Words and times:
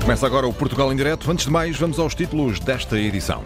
Começa 0.00 0.26
agora 0.26 0.46
o 0.46 0.54
Portugal 0.54 0.92
em 0.92 0.96
Direto. 0.96 1.30
Antes 1.30 1.44
de 1.44 1.50
mais, 1.50 1.76
vamos 1.76 1.98
aos 1.98 2.14
títulos 2.14 2.58
desta 2.60 2.98
edição. 2.98 3.44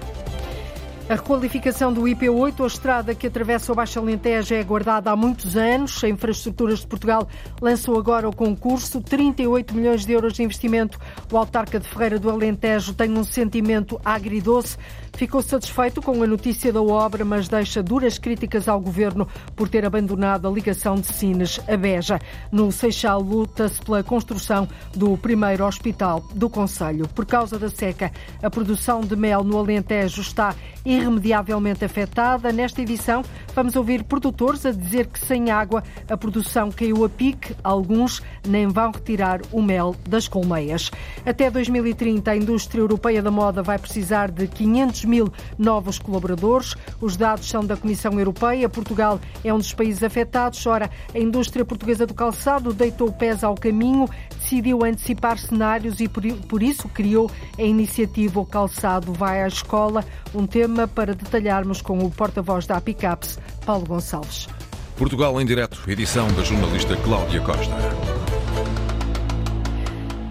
A 1.09 1.15
requalificação 1.17 1.93
do 1.93 2.03
IP8, 2.03 2.63
a 2.63 2.67
estrada 2.67 3.15
que 3.15 3.27
atravessa 3.27 3.73
o 3.73 3.75
Baixo 3.75 3.99
Alentejo, 3.99 4.55
é 4.55 4.61
aguardada 4.61 5.11
há 5.11 5.17
muitos 5.17 5.57
anos. 5.57 6.03
A 6.03 6.09
Infraestruturas 6.09 6.79
de 6.79 6.87
Portugal 6.87 7.29
lançou 7.61 7.99
agora 7.99 8.29
o 8.29 8.35
concurso, 8.35 9.01
38 9.01 9.75
milhões 9.75 10.07
de 10.07 10.13
euros 10.13 10.33
de 10.33 10.43
investimento. 10.45 10.99
O 11.31 11.37
autarca 11.37 11.81
de 11.81 11.89
Ferreira 11.89 12.19
do 12.19 12.31
Alentejo 12.31 12.95
tem 12.95 13.11
um 13.19 13.25
sentimento 13.25 14.01
agridoce. 14.05 14.79
Ficou 15.15 15.43
satisfeito 15.43 16.01
com 16.01 16.23
a 16.23 16.27
notícia 16.27 16.73
da 16.73 16.81
obra, 16.81 17.25
mas 17.25 17.47
deixa 17.47 17.83
duras 17.83 18.19
críticas 18.19 18.67
ao 18.67 18.81
governo 18.81 19.29
por 19.55 19.69
ter 19.69 19.85
abandonado 19.85 20.49
a 20.49 20.51
ligação 20.51 20.95
de 20.95 21.07
Sines 21.09 21.61
a 21.69 21.77
Beja. 21.77 22.19
No 22.51 22.73
Seixal, 22.73 23.21
luta-se 23.21 23.81
pela 23.83 24.03
construção 24.03 24.67
do 24.95 25.19
primeiro 25.19 25.67
hospital 25.67 26.25
do 26.35 26.49
Conselho. 26.49 27.07
Por 27.09 27.27
causa 27.27 27.59
da 27.59 27.69
seca, 27.69 28.11
a 28.43 28.49
produção 28.49 29.03
de 29.03 29.15
mel 29.15 29.45
no 29.45 29.59
Alentejo 29.59 30.23
está 30.23 30.55
irremediavelmente 30.93 31.85
afetada. 31.85 32.53
Nesta 32.53 32.83
edição, 32.83 33.23
vamos 33.55 33.77
ouvir 33.77 34.05
produtores 34.05 34.67
a 34.67 34.71
dizer 34.71 35.07
que 35.07 35.19
sem 35.19 35.51
água 35.51 35.83
a 36.09 36.17
produção 36.17 36.71
caiu 36.71 37.05
a 37.05 37.09
pique. 37.09 37.55
Alguns 37.63 38.23
nem 38.47 38.69
vão 38.69 38.91
retirar 38.91 39.41
o 39.51 39.63
mel 39.63 39.97
das 40.09 40.29
colmeias. 40.29 40.91
Até 41.25 41.51
2030, 41.51 42.31
a 42.31 42.37
indústria 42.37 42.81
europeia 42.81 43.23
da 43.23 43.31
moda 43.31 43.63
vai 43.63 43.79
precisar 43.79 44.31
de 44.31 44.47
500 44.47 45.05
mil 45.05 45.33
novos 45.59 45.99
colaboradores. 45.99 46.75
Os 47.01 47.17
dados 47.17 47.49
são 47.49 47.65
da 47.65 47.77
Comissão 47.77 48.19
Europeia. 48.19 48.69
Portugal 48.69 49.21
é 49.45 49.53
um 49.53 49.59
dos 49.59 49.73
países 49.73 50.03
afetados. 50.03 50.67
Ora, 50.67 50.91
a 51.15 51.19
indústria 51.19 51.65
portuguesa 51.65 52.07
do 52.07 52.15
calçado 52.15 52.73
deitou 52.73 53.13
pés 53.13 53.43
ao 53.43 53.55
caminho, 53.55 54.09
decidiu 54.53 54.85
antecipar 54.85 55.39
cenários 55.39 55.99
e 55.99 56.09
por 56.09 56.63
isso 56.63 56.87
criou 56.91 57.31
a 57.59 57.63
iniciativa 57.63 58.39
O 58.39 58.45
Calçado 58.45 59.11
Vai 59.11 59.43
à 59.43 59.49
Escola, 59.49 60.05
um 60.35 60.47
tema 60.47 60.87
para 60.87 61.15
detalharmos 61.15 61.81
com 61.81 61.99
o 62.05 62.11
porta-voz 62.11 62.67
da 62.67 62.77
Apicaps, 62.77 63.39
Paulo 63.65 63.87
Gonçalves. 63.87 64.49
Portugal 64.95 65.41
em 65.41 65.47
direto, 65.47 65.83
edição 65.89 66.31
da 66.35 66.43
jornalista 66.43 66.95
Cláudia 66.97 67.41
Costa. 67.41 68.32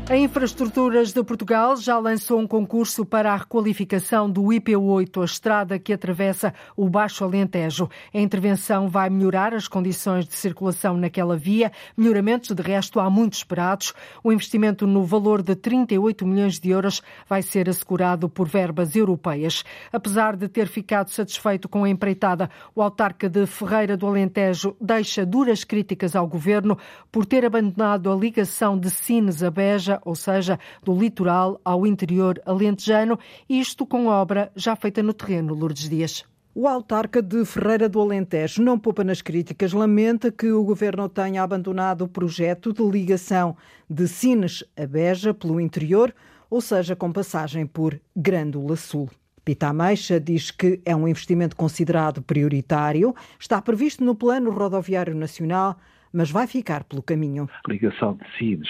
A 0.09 0.17
Infraestruturas 0.17 1.13
de 1.13 1.23
Portugal 1.23 1.77
já 1.77 1.97
lançou 1.97 2.37
um 2.37 2.45
concurso 2.45 3.05
para 3.05 3.31
a 3.31 3.37
requalificação 3.37 4.29
do 4.29 4.41
IP8, 4.41 5.21
a 5.21 5.25
estrada 5.25 5.79
que 5.79 5.93
atravessa 5.93 6.53
o 6.75 6.89
Baixo 6.89 7.23
Alentejo. 7.23 7.89
A 8.13 8.19
intervenção 8.19 8.89
vai 8.89 9.09
melhorar 9.09 9.53
as 9.53 9.69
condições 9.69 10.27
de 10.27 10.33
circulação 10.33 10.97
naquela 10.97 11.37
via, 11.37 11.71
melhoramentos 11.95 12.53
de 12.53 12.61
resto 12.61 12.99
há 12.99 13.09
muito 13.09 13.35
esperados. 13.35 13.93
O 14.21 14.33
investimento 14.33 14.85
no 14.85 15.05
valor 15.05 15.41
de 15.41 15.55
38 15.55 16.27
milhões 16.27 16.59
de 16.59 16.71
euros 16.71 17.01
vai 17.29 17.41
ser 17.41 17.69
assegurado 17.69 18.27
por 18.27 18.49
verbas 18.49 18.97
europeias. 18.97 19.63
Apesar 19.93 20.35
de 20.35 20.49
ter 20.49 20.67
ficado 20.67 21.09
satisfeito 21.09 21.69
com 21.69 21.85
a 21.85 21.89
empreitada, 21.89 22.49
o 22.75 22.81
autarca 22.81 23.29
de 23.29 23.45
Ferreira 23.45 23.95
do 23.95 24.07
Alentejo 24.07 24.75
deixa 24.81 25.25
duras 25.25 25.63
críticas 25.63 26.17
ao 26.17 26.27
governo 26.27 26.77
por 27.09 27.25
ter 27.25 27.45
abandonado 27.45 28.11
a 28.11 28.15
ligação 28.15 28.77
de 28.77 28.89
Sines 28.89 29.41
a 29.41 29.49
Beja 29.49 30.00
ou 30.03 30.15
seja, 30.15 30.59
do 30.83 30.97
litoral 30.97 31.59
ao 31.63 31.85
interior 31.85 32.41
alentejano, 32.45 33.17
isto 33.49 33.85
com 33.85 34.07
obra 34.07 34.51
já 34.55 34.75
feita 34.75 35.01
no 35.01 35.13
terreno, 35.13 35.53
Lourdes 35.53 35.89
Dias. 35.89 36.25
O 36.53 36.67
autarca 36.67 37.21
de 37.21 37.45
Ferreira 37.45 37.87
do 37.87 38.01
Alentejo 38.01 38.61
não 38.61 38.77
poupa 38.77 39.05
nas 39.05 39.21
críticas, 39.21 39.71
lamenta 39.71 40.29
que 40.29 40.51
o 40.51 40.65
governo 40.65 41.07
tenha 41.07 41.41
abandonado 41.41 42.01
o 42.01 42.09
projeto 42.09 42.73
de 42.73 42.83
ligação 42.83 43.55
de 43.89 44.05
Sines 44.05 44.61
a 44.75 44.85
Beja 44.85 45.33
pelo 45.33 45.61
interior, 45.61 46.13
ou 46.49 46.59
seja, 46.59 46.93
com 46.93 47.09
passagem 47.09 47.65
por 47.65 47.97
Grândola 48.13 48.75
Sul. 48.75 49.09
Pita 49.45 49.67
Ameixa 49.67 50.19
diz 50.19 50.51
que 50.51 50.81
é 50.85 50.93
um 50.93 51.07
investimento 51.07 51.55
considerado 51.55 52.21
prioritário, 52.21 53.15
está 53.39 53.61
previsto 53.61 54.03
no 54.03 54.13
Plano 54.13 54.51
Rodoviário 54.51 55.15
Nacional, 55.15 55.77
mas 56.11 56.29
vai 56.29 56.47
ficar 56.47 56.83
pelo 56.83 57.01
caminho. 57.01 57.49
A 57.65 57.71
ligação 57.71 58.15
de 58.15 58.25
Sines 58.37 58.69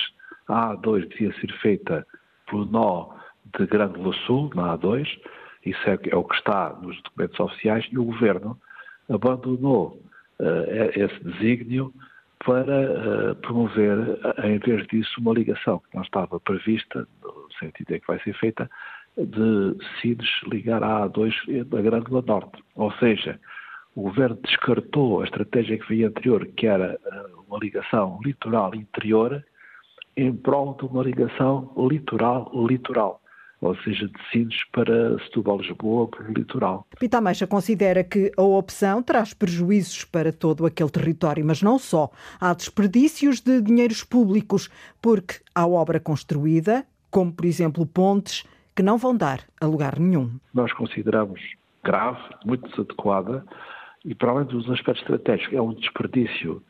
a 0.52 0.76
A2 0.76 1.08
devia 1.08 1.34
ser 1.40 1.52
feita 1.60 2.06
pelo 2.50 2.66
nó 2.66 3.10
de 3.58 3.66
Grândola 3.66 4.14
Sul, 4.26 4.52
na 4.54 4.78
A2, 4.78 5.08
isso 5.66 5.90
é, 5.90 5.98
é, 6.10 6.16
o 6.16 6.24
que 6.24 6.36
está 6.36 6.78
nos 6.82 7.02
documentos 7.04 7.40
oficiais, 7.40 7.88
e 7.92 7.98
o 7.98 8.06
Governo 8.06 8.60
abandonou 9.10 10.02
uh, 10.40 11.00
esse 11.00 11.24
desígnio 11.24 11.94
para 12.44 13.32
uh, 13.32 13.36
promover, 13.36 13.98
uh, 13.98 14.46
em 14.46 14.58
vez 14.60 14.86
disso, 14.88 15.20
uma 15.20 15.34
ligação 15.34 15.80
que 15.80 15.96
não 15.96 16.04
estava 16.04 16.40
prevista, 16.40 17.08
no 17.22 17.48
sentido 17.60 17.92
em 17.92 18.00
que 18.00 18.08
vai 18.08 18.20
ser 18.22 18.34
feita, 18.34 18.70
de 19.18 19.78
CIDES 20.00 20.30
ligar 20.48 20.84
a 20.84 21.08
A2 21.08 21.66
da 21.66 21.82
Grândola 21.82 22.24
Norte. 22.26 22.64
Ou 22.76 22.92
seja, 22.94 23.40
o 23.96 24.04
Governo 24.04 24.40
descartou 24.44 25.22
a 25.22 25.26
estratégia 25.26 25.78
que 25.78 25.88
veio 25.90 26.08
anterior, 26.08 26.46
que 26.56 26.66
era 26.66 26.98
uma 27.48 27.60
ligação 27.60 28.20
litoral-interior, 28.24 29.44
em 30.24 30.34
prol 30.34 30.76
de 30.76 30.86
uma 30.86 31.04
ligação 31.04 31.72
litoral-litoral, 31.78 33.22
ou 33.60 33.76
seja, 33.78 34.08
de 34.08 34.32
Sines 34.32 34.64
para 34.72 35.18
Setúbal-Lisboa 35.26 36.08
pelo 36.08 36.34
litoral. 36.34 36.88
Pita 37.00 37.22
Meixa 37.22 37.46
considera 37.46 38.04
que 38.04 38.32
a 38.36 38.42
opção 38.42 39.04
traz 39.04 39.34
prejuízos 39.34 40.04
para 40.04 40.32
todo 40.32 40.66
aquele 40.66 40.90
território, 40.90 41.46
mas 41.46 41.62
não 41.62 41.78
só. 41.78 42.10
Há 42.40 42.54
desperdícios 42.54 43.40
de 43.40 43.62
dinheiros 43.62 44.04
públicos, 44.04 44.70
porque 45.02 45.36
há 45.54 45.68
obra 45.68 46.00
construída, 46.00 46.86
como 47.10 47.32
por 47.32 47.46
exemplo 47.46 47.86
pontes, 47.86 48.44
que 48.76 48.82
não 48.82 48.98
vão 48.98 49.16
dar 49.16 49.42
a 49.60 49.66
lugar 49.66 50.00
nenhum. 50.00 50.32
Nós 50.54 50.72
consideramos 50.74 51.42
grave, 51.84 52.22
muito 52.46 52.70
desadequada, 52.70 53.46
e 54.04 54.16
para 54.16 54.32
além 54.32 54.46
dos 54.46 54.70
aspectos 54.70 55.02
estratégicos, 55.04 55.54
é 55.54 55.62
um 55.62 55.74
desperdício 55.74 56.64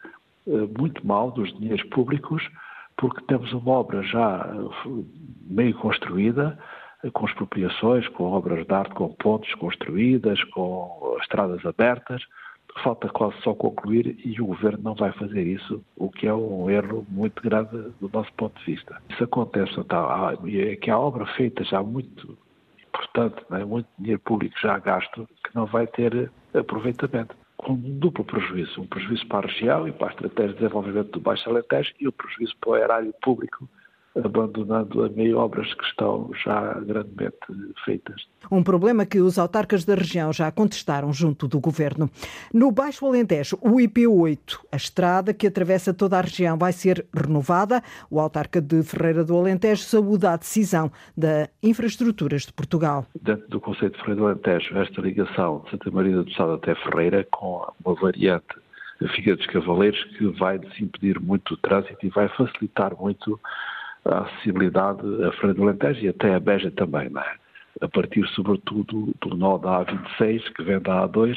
eh, 0.48 0.68
muito 0.78 1.06
mau 1.06 1.32
dos 1.32 1.54
dinheiros 1.58 1.84
públicos, 1.90 2.44
porque 3.02 3.20
temos 3.26 3.52
uma 3.52 3.72
obra 3.72 4.04
já 4.04 4.48
eh, 4.48 4.90
meio 5.50 5.74
construída, 5.80 6.58
com 7.14 7.26
expropriações, 7.26 8.08
com 8.10 8.26
obras 8.26 8.64
de 8.64 8.72
arte, 8.72 8.94
com 8.94 9.10
pontes 9.16 9.52
construídas, 9.56 10.42
com 10.46 11.18
estradas 11.20 11.66
abertas. 11.66 12.22
Falta 12.84 13.10
quase 13.10 13.36
só 13.42 13.56
concluir 13.56 14.18
e 14.24 14.40
o 14.40 14.46
Governo 14.46 14.84
não 14.84 14.96
vai 14.96 15.12
fazer 15.14 15.46
isso, 15.46 15.84
o 15.98 16.10
que 16.10 16.28
é 16.28 16.34
um 16.34 16.70
erro 16.70 17.06
muito 17.10 17.42
grave 17.42 17.76
do 18.00 18.10
nosso 18.14 18.32
ponto 18.34 18.58
de 18.60 18.66
vista. 18.66 19.02
Isso 19.10 19.24
acontece, 19.24 19.78
então, 19.78 20.08
é 20.46 20.76
que 20.76 20.92
a 20.92 20.98
obra 20.98 21.26
feita 21.36 21.64
já 21.64 21.82
muito 21.82 22.38
importante, 22.88 23.44
é? 23.52 23.66
muito 23.66 23.88
dinheiro 23.98 24.22
público 24.22 24.56
já 24.62 24.78
gasto, 24.78 25.28
que 25.44 25.56
não 25.56 25.66
vai 25.66 25.88
ter 25.88 26.32
aproveitamento 26.54 27.36
com 27.64 27.76
duplo 27.76 28.24
prejuízo, 28.24 28.82
um 28.82 28.88
prejuízo 28.88 29.26
para 29.28 29.48
a 29.48 29.52
região 29.52 29.88
e 29.88 29.92
para 29.92 30.08
a 30.08 30.12
estratégia 30.12 30.54
de 30.54 30.60
desenvolvimento 30.60 31.12
do 31.12 31.20
Baixo 31.20 31.50
Alentejo 31.50 31.94
e 32.00 32.08
o 32.08 32.10
um 32.10 32.12
prejuízo 32.12 32.56
para 32.60 32.70
o 32.70 32.76
erário 32.76 33.14
público 33.22 33.68
abandonando 34.16 35.04
a 35.06 35.10
meio 35.10 35.38
obras 35.38 35.74
que 35.74 35.84
estão 35.86 36.30
já 36.44 36.74
grandemente 36.82 37.38
feitas. 37.86 38.26
Um 38.52 38.64
problema 38.64 39.06
que 39.06 39.20
os 39.20 39.40
autarcas 39.40 39.86
da 39.86 39.96
região 39.96 40.34
já 40.34 40.52
contestaram 40.52 41.14
junto 41.14 41.48
do 41.48 41.60
governo. 41.60 42.10
No 42.54 42.72
Baixo 42.72 43.06
Alentejo, 43.06 43.58
o 43.62 43.78
IP8, 43.78 44.60
a 44.72 44.76
estrada 44.76 45.34
que 45.34 45.48
atravessa 45.48 45.94
toda 45.94 46.18
a 46.18 46.22
região, 46.22 46.58
vai 46.58 46.74
ser 46.74 47.06
renovada. 47.14 47.82
O 48.10 48.20
autarca 48.20 48.62
de 48.62 48.84
Ferreira 48.84 49.24
do 49.24 49.38
Alentejo 49.38 49.84
saúda 49.84 50.34
a 50.34 50.38
decisão 50.38 50.92
da 51.16 51.48
Infraestruturas 51.64 52.44
de 52.44 52.54
Portugal. 52.54 53.06
Dentro 53.22 53.48
do 53.48 53.62
Conceito 53.62 53.94
de 53.94 54.00
Ferreira 54.00 54.22
do 54.22 54.28
Alentejo, 54.28 54.78
esta 54.78 55.02
ligação 55.02 55.62
de 55.64 55.72
Santa 55.72 55.92
Maria 55.92 56.22
do 56.22 56.32
Sado 56.34 56.54
até 56.54 56.76
Ferreira, 56.76 57.26
com 57.32 57.66
uma 57.86 57.96
variante 57.96 58.62
Figueira 59.16 59.38
dos 59.38 59.48
Cavaleiros, 59.48 60.04
que 60.18 60.28
vai 60.38 60.60
desimpedir 60.60 61.20
muito 61.20 61.54
o 61.54 61.58
trânsito 61.58 62.06
e 62.06 62.10
vai 62.10 62.28
facilitar 62.30 62.96
muito 62.96 63.40
a 64.06 64.20
acessibilidade 64.20 65.02
a 65.24 65.32
Freire 65.34 65.58
do 65.58 65.64
Alentejo 65.64 66.06
e 66.06 66.10
até 66.10 66.34
a 66.36 66.40
Beja 66.40 66.72
também, 66.72 67.10
não 67.10 67.22
é? 67.22 67.42
a 67.80 67.88
partir 67.88 68.28
sobretudo 68.36 69.14
do 69.22 69.36
nó 69.36 69.58
da 69.58 69.86
A26, 69.86 70.54
que 70.56 70.64
vem 70.64 70.80
da 70.80 71.08
A2, 71.08 71.36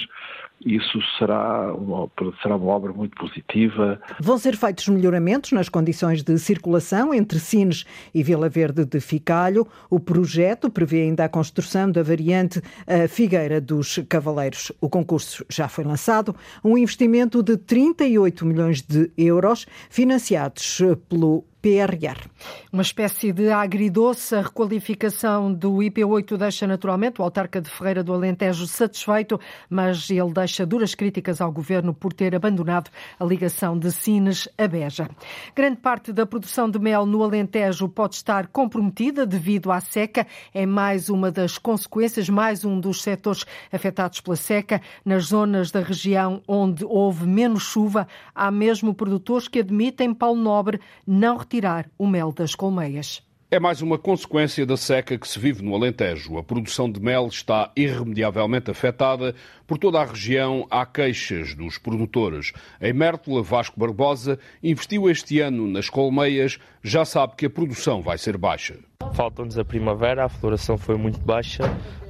isso 0.65 0.99
será 1.19 1.75
uma, 1.75 2.11
será 2.43 2.57
uma 2.57 2.73
obra 2.73 2.93
muito 2.93 3.17
positiva. 3.17 4.01
Vão 4.21 4.39
ser 4.39 4.57
feitos 4.57 4.89
melhoramentos 4.89 5.53
nas 5.53 5.69
condições 5.69 6.23
de 6.23 6.39
circulação 6.39 7.13
entre 7.13 7.39
Sines 7.39 7.85
e 8.15 8.23
Vila 8.23 8.49
Verde 8.49 8.85
de 8.85 9.01
Ficalho. 9.01 9.67
O 9.91 10.01
projeto 10.01 10.71
prevê 10.71 11.03
ainda 11.03 11.25
a 11.25 11.29
construção 11.29 11.91
da 11.91 12.03
variante 12.03 12.63
Figueira 13.09 13.61
dos 13.61 13.99
Cavaleiros. 14.09 14.73
O 14.81 14.89
concurso 14.89 15.45
já 15.51 15.69
foi 15.69 15.85
lançado, 15.85 16.35
um 16.65 16.79
investimento 16.79 17.43
de 17.43 17.57
38 17.57 18.47
milhões 18.47 18.81
de 18.81 19.11
euros, 19.17 19.67
financiados 19.91 20.81
pelo 21.09 21.45
PRR. 21.65 22.29
Uma 22.71 22.83
espécie 22.83 23.33
de 23.33 23.51
agridoce, 23.51 24.35
a 24.35 24.43
requalificação 24.43 25.51
do 25.51 25.77
IP8 25.77 26.37
deixa 26.37 26.67
naturalmente 26.67 27.23
o 27.23 27.25
autarca 27.25 27.59
de 27.59 27.71
Ferreira 27.71 28.05
do 28.05 28.13
Alentejo 28.13 28.67
satisfeito, 28.67 29.41
mas 29.71 30.11
ele 30.11 30.31
deixa 30.31 30.67
duras 30.67 30.95
críticas 30.95 31.41
ao 31.41 31.51
governo 31.51 31.95
por 31.95 32.13
ter 32.13 32.35
abandonado 32.35 32.91
a 33.19 33.25
ligação 33.25 33.79
de 33.79 33.91
Sines 33.91 34.47
a 34.59 34.69
Beja. 34.69 35.09
Grande 35.57 35.79
parte 35.79 36.13
da 36.13 36.27
produção 36.27 36.69
de 36.69 36.79
mel 36.79 37.07
no 37.07 37.23
Alentejo 37.23 37.89
pode 37.89 38.17
estar 38.17 38.49
comprometida 38.49 39.25
devido 39.25 39.73
à 39.73 39.81
seca. 39.81 40.27
É 40.53 40.67
mais 40.67 41.09
uma 41.09 41.31
das 41.31 41.57
consequências, 41.57 42.29
mais 42.29 42.63
um 42.63 42.79
dos 42.79 43.01
setores 43.01 43.47
afetados 43.73 44.21
pela 44.21 44.37
seca. 44.37 44.83
Nas 45.03 45.27
zonas 45.27 45.71
da 45.71 45.81
região 45.81 46.43
onde 46.47 46.85
houve 46.85 47.27
menos 47.27 47.63
chuva, 47.63 48.07
há 48.35 48.51
mesmo 48.51 48.93
produtores 48.93 49.49
que 49.49 49.61
admitem, 49.61 50.13
Paulo 50.13 50.43
Nobre, 50.43 50.79
não 51.07 51.39
retirar 51.39 51.54
o 51.97 52.07
mel 52.09 52.33
das 52.33 52.53
colmeias. 52.57 53.23
É 53.49 53.61
mais 53.61 53.81
uma 53.81 53.97
consequência 53.97 54.67
da 54.67 54.77
seca 54.77 55.17
que 55.17 55.29
se 55.29 55.39
vive 55.39 55.63
no 55.63 55.77
Alentejo. 55.77 56.37
A 56.37 56.43
produção 56.43 56.91
de 56.91 57.01
mel 57.01 57.29
está 57.29 57.71
irremediavelmente 57.77 58.73
afetada. 58.73 59.37
Por 59.65 59.79
toda 59.79 60.01
a 60.01 60.05
região 60.05 60.67
há 60.69 60.85
queixas 60.85 61.55
dos 61.55 61.79
produtores. 61.79 62.53
Em 62.81 62.93
Mértola, 62.93 63.41
Vasco 63.41 63.79
Barbosa 63.79 64.41
investiu 64.61 65.09
este 65.09 65.39
ano 65.39 65.69
nas 65.69 65.89
colmeias, 65.89 66.59
já 66.83 67.05
sabe 67.05 67.35
que 67.37 67.47
a 67.47 67.51
produção 67.51 68.03
vai 68.03 68.19
ser 68.19 68.37
baixa. 68.37 68.77
Falta-nos 69.13 69.57
a 69.57 69.65
primavera, 69.65 70.25
a 70.25 70.29
floração 70.29 70.77
foi 70.77 70.97
muito 70.97 71.21
baixa, 71.21 71.63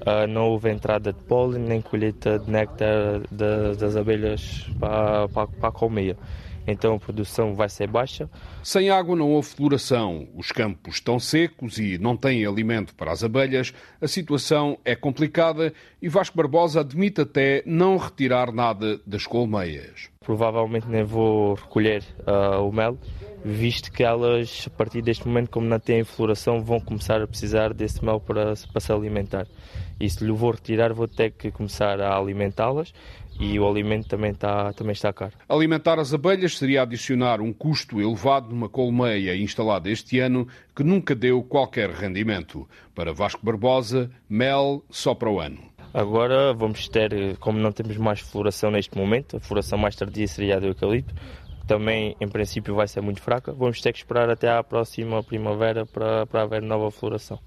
ah, 0.07 0.27
não 0.27 0.49
houve 0.49 0.71
entrada 0.71 1.13
de 1.13 1.23
pólen 1.25 1.61
nem 1.61 1.83
colheita 1.83 2.39
de 2.39 2.51
néctar 2.51 3.21
das 3.31 3.95
abelhas 3.95 4.67
para, 4.81 5.29
para, 5.29 5.47
para 5.49 5.69
a 5.69 5.73
colmeia 5.73 6.17
então 6.67 6.95
a 6.95 6.99
produção 6.99 7.55
vai 7.55 7.69
ser 7.69 7.89
baixa. 7.89 8.29
Sem 8.63 8.91
água 8.91 9.17
não 9.17 9.31
houve 9.31 9.49
floração, 9.49 10.29
os 10.35 10.51
campos 10.51 10.95
estão 10.97 11.19
secos 11.19 11.79
e 11.79 11.99
não 11.99 12.17
têm 12.17 12.47
alimento 12.47 12.95
para 12.95 13.13
as 13.13 13.23
abelhas, 13.23 13.73
a 14.01 14.09
situação 14.09 14.79
é 14.85 14.95
complicada 14.95 15.73
e 16.01 16.09
Vasco 16.09 16.37
Barbosa 16.37 16.81
admite 16.81 17.21
até 17.21 17.63
não 17.67 17.97
retirar 17.97 18.53
nada 18.53 19.01
das 19.07 19.27
colmeias. 19.27 20.09
Provavelmente 20.21 20.89
nem 20.89 21.05
vou 21.05 21.55
recolher 21.55 22.03
uh, 22.21 22.67
o 22.67 22.73
mel, 22.73 22.99
visto 23.45 23.93
que 23.93 24.03
elas, 24.03 24.65
a 24.67 24.71
partir 24.71 25.03
deste 25.03 25.29
momento, 25.29 25.51
como 25.51 25.67
não 25.67 25.79
têm 25.79 26.03
floração, 26.03 26.63
vão 26.63 26.81
começar 26.81 27.21
a 27.21 27.27
precisar 27.27 27.75
desse 27.75 28.03
mel 28.03 28.19
para, 28.19 28.55
para 28.73 28.81
se 28.81 28.91
alimentar. 28.91 29.47
E 30.01 30.09
se 30.09 30.25
lhe 30.25 30.33
vou 30.33 30.51
retirar, 30.51 30.93
vou 30.93 31.07
ter 31.07 31.31
que 31.31 31.51
começar 31.51 32.01
a 32.01 32.17
alimentá-las 32.17 32.93
e 33.39 33.59
o 33.59 33.69
alimento 33.69 34.09
também 34.09 34.31
está, 34.31 34.73
também 34.73 34.93
está 34.93 35.13
caro. 35.13 35.33
Alimentar 35.49 35.99
as 35.99 36.15
abelhas 36.15 36.57
seria 36.57 36.83
adicionar 36.83 37.41
um 37.41 37.53
custo 37.53 38.01
elevado 38.01 38.49
numa 38.49 38.69
colmeia 38.69 39.37
instalada 39.37 39.91
este 39.91 40.19
ano 40.21 40.47
que 40.75 40.85
nunca 40.85 41.15
deu 41.15 41.43
qualquer 41.43 41.91
rendimento. 41.91 42.69
Para 42.95 43.13
Vasco 43.13 43.45
Barbosa, 43.45 44.11
mel 44.29 44.85
só 44.91 45.15
para 45.15 45.31
o 45.31 45.41
ano. 45.41 45.59
Agora 45.93 46.53
vamos 46.53 46.89
ter, 46.89 47.37
como 47.39 47.59
não 47.59 47.71
temos 47.71 47.97
mais 47.97 48.19
floração 48.19 48.71
neste 48.71 48.97
momento, 48.99 49.37
a 49.37 49.41
floração 49.41 49.79
mais 49.79 49.95
tardia 49.95 50.27
seria 50.27 50.57
a 50.57 50.59
do 50.61 50.67
eucalipto, 50.67 51.15
também 51.69 52.17
em 52.21 52.29
princípio 52.29 52.75
vai 52.75 52.89
ser 52.89 53.01
muito 53.01 53.23
fraca, 53.23 53.53
vamos 53.53 53.81
ter 53.81 53.93
que 53.93 53.99
esperar 53.99 54.29
até 54.29 54.51
à 54.51 54.63
próxima 54.63 55.23
primavera 55.23 55.87
para, 55.87 56.27
para 56.27 56.43
haver 56.43 56.63
nova 56.63 56.91
floração. 56.91 57.39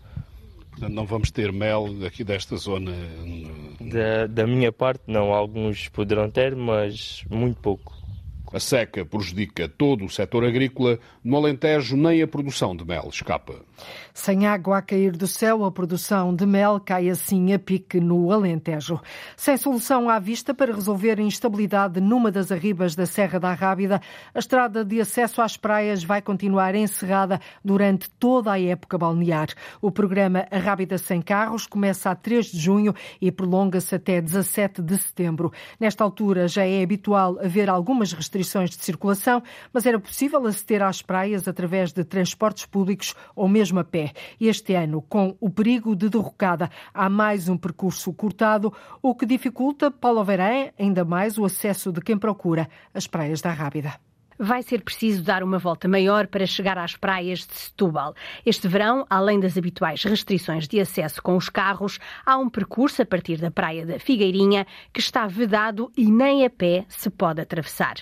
Portanto, 0.77 0.93
não 0.93 1.05
vamos 1.07 1.31
ter 1.31 1.51
mel 1.51 1.87
aqui 2.05 2.23
desta 2.23 2.55
zona? 2.55 2.91
Da, 3.81 4.27
da 4.27 4.45
minha 4.45 4.71
parte, 4.71 5.01
não. 5.07 5.33
Alguns 5.33 5.89
poderão 5.89 6.29
ter, 6.29 6.55
mas 6.55 7.23
muito 7.31 7.59
pouco. 7.59 7.96
A 8.57 8.59
seca 8.59 9.05
prejudica 9.05 9.69
todo 9.69 10.03
o 10.03 10.09
setor 10.09 10.43
agrícola. 10.43 10.97
No 11.23 11.37
Alentejo, 11.37 11.95
nem 11.95 12.23
a 12.23 12.27
produção 12.27 12.75
de 12.75 12.83
mel 12.83 13.07
escapa. 13.07 13.53
Sem 14.11 14.47
água 14.47 14.79
a 14.79 14.81
cair 14.81 15.11
do 15.15 15.27
céu, 15.27 15.63
a 15.63 15.71
produção 15.71 16.33
de 16.33 16.43
mel 16.43 16.81
cai 16.83 17.07
assim 17.07 17.53
a 17.53 17.59
pique 17.59 17.99
no 17.99 18.31
Alentejo. 18.31 18.99
Sem 19.35 19.55
solução 19.57 20.09
à 20.09 20.17
vista 20.17 20.55
para 20.55 20.73
resolver 20.73 21.19
a 21.19 21.21
instabilidade 21.21 22.01
numa 22.01 22.31
das 22.31 22.51
arribas 22.51 22.95
da 22.95 23.05
Serra 23.05 23.39
da 23.39 23.53
Rábida, 23.53 24.01
a 24.33 24.39
estrada 24.39 24.83
de 24.83 24.99
acesso 24.99 25.39
às 25.39 25.55
praias 25.55 26.03
vai 26.03 26.19
continuar 26.19 26.73
encerrada 26.73 27.39
durante 27.63 28.09
toda 28.09 28.53
a 28.53 28.59
época 28.59 28.97
balnear. 28.97 29.49
O 29.79 29.91
programa 29.91 30.47
Rábida 30.51 30.97
Sem 30.97 31.21
Carros 31.21 31.67
começa 31.67 32.09
a 32.09 32.15
3 32.15 32.47
de 32.47 32.57
junho 32.57 32.95
e 33.21 33.31
prolonga-se 33.31 33.93
até 33.93 34.19
17 34.19 34.81
de 34.81 34.97
setembro. 34.97 35.53
Nesta 35.79 36.03
altura 36.03 36.47
já 36.47 36.65
é 36.65 36.81
habitual 36.81 37.37
haver 37.39 37.69
algumas 37.69 38.13
restrições 38.13 38.46
restrições 38.47 38.69
de 38.69 38.83
circulação, 38.83 39.43
mas 39.73 39.85
era 39.85 39.99
possível 39.99 40.45
aceder 40.45 40.81
às 40.81 41.01
praias 41.01 41.47
através 41.47 41.91
de 41.91 42.03
transportes 42.03 42.65
públicos 42.65 43.13
ou 43.35 43.47
mesmo 43.47 43.79
a 43.79 43.83
pé. 43.83 44.13
Este 44.39 44.73
ano, 44.73 45.01
com 45.01 45.35
o 45.39 45.49
perigo 45.49 45.95
de 45.95 46.09
derrocada, 46.09 46.69
há 46.93 47.09
mais 47.09 47.49
um 47.49 47.57
percurso 47.57 48.13
cortado, 48.13 48.73
o 49.01 49.13
que 49.13 49.25
dificulta, 49.25 49.91
Paulo 49.91 50.23
Verém, 50.23 50.71
ainda 50.79 51.03
mais 51.03 51.37
o 51.37 51.45
acesso 51.45 51.91
de 51.91 52.01
quem 52.01 52.17
procura 52.17 52.69
as 52.93 53.05
praias 53.07 53.41
da 53.41 53.51
Rábida 53.51 54.06
vai 54.37 54.61
ser 54.61 54.81
preciso 54.81 55.23
dar 55.23 55.43
uma 55.43 55.57
volta 55.57 55.87
maior 55.87 56.27
para 56.27 56.45
chegar 56.45 56.77
às 56.77 56.95
praias 56.95 57.39
de 57.39 57.53
Setúbal. 57.53 58.13
Este 58.45 58.67
verão, 58.67 59.05
além 59.09 59.39
das 59.39 59.57
habituais 59.57 60.03
restrições 60.03 60.67
de 60.67 60.79
acesso 60.79 61.21
com 61.21 61.35
os 61.35 61.49
carros, 61.49 61.99
há 62.25 62.37
um 62.37 62.49
percurso 62.49 63.01
a 63.01 63.05
partir 63.05 63.37
da 63.37 63.51
praia 63.51 63.85
da 63.85 63.99
Figueirinha 63.99 64.65
que 64.93 64.99
está 64.99 65.27
vedado 65.27 65.91
e 65.97 66.11
nem 66.11 66.45
a 66.45 66.49
pé 66.49 66.85
se 66.87 67.09
pode 67.09 67.41
atravessar. 67.41 67.95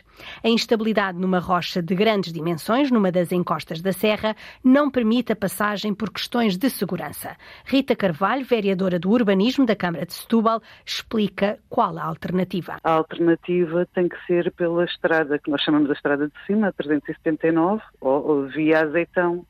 A 0.43 0.49
instabilidade 0.49 1.17
numa 1.17 1.39
rocha 1.39 1.81
de 1.81 1.95
grandes 1.95 2.31
dimensões, 2.31 2.91
numa 2.91 3.11
das 3.11 3.31
encostas 3.31 3.81
da 3.81 3.91
serra, 3.91 4.35
não 4.63 4.89
permite 4.89 5.31
a 5.31 5.35
passagem 5.35 5.93
por 5.93 6.09
questões 6.09 6.57
de 6.57 6.69
segurança. 6.69 7.35
Rita 7.65 7.95
Carvalho, 7.95 8.45
vereadora 8.45 8.99
do 8.99 9.09
Urbanismo 9.09 9.65
da 9.65 9.75
Câmara 9.75 10.05
de 10.05 10.13
Setúbal, 10.13 10.61
explica 10.85 11.59
qual 11.69 11.97
a 11.97 12.03
alternativa. 12.03 12.77
A 12.83 12.91
alternativa 12.91 13.85
tem 13.93 14.07
que 14.07 14.17
ser 14.25 14.51
pela 14.51 14.85
estrada 14.85 15.39
que 15.39 15.49
nós 15.49 15.61
chamamos 15.61 15.87
de 15.87 15.93
estrada 15.93 16.24
de 16.27 16.45
Cima, 16.45 16.71
379, 16.73 17.81
ou, 18.01 18.27
ou 18.27 18.47
via 18.47 18.81
Azeitão, 18.81 19.45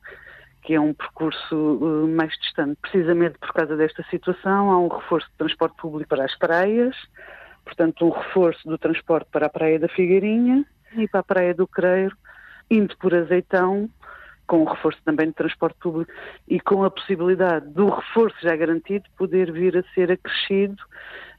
que 0.62 0.74
é 0.74 0.80
um 0.80 0.92
percurso 0.92 1.54
uh, 1.54 2.08
mais 2.08 2.32
distante. 2.38 2.78
Precisamente 2.80 3.38
por 3.38 3.52
causa 3.52 3.76
desta 3.76 4.02
situação, 4.10 4.70
há 4.70 4.78
um 4.78 4.88
reforço 4.88 5.28
de 5.30 5.36
transporte 5.36 5.76
público 5.76 6.08
para 6.08 6.24
as 6.24 6.36
praias, 6.36 6.96
portanto, 7.64 8.04
um 8.04 8.10
reforço 8.10 8.68
do 8.68 8.76
transporte 8.76 9.28
para 9.30 9.46
a 9.46 9.50
Praia 9.50 9.78
da 9.78 9.88
Figueirinha 9.88 10.64
e 10.96 11.06
para 11.06 11.20
a 11.20 11.24
Praia 11.24 11.54
do 11.54 11.66
Creiro, 11.66 12.16
indo 12.70 12.96
por 12.96 13.14
Azeitão, 13.14 13.88
com 14.46 14.62
o 14.62 14.64
reforço 14.64 14.98
também 15.04 15.28
de 15.28 15.34
transporte 15.34 15.76
público 15.78 16.12
e 16.48 16.60
com 16.60 16.84
a 16.84 16.90
possibilidade 16.90 17.68
do 17.68 17.88
reforço 17.88 18.36
já 18.40 18.54
garantido 18.56 19.04
poder 19.16 19.52
vir 19.52 19.76
a 19.76 19.82
ser 19.94 20.10
acrescido 20.12 20.82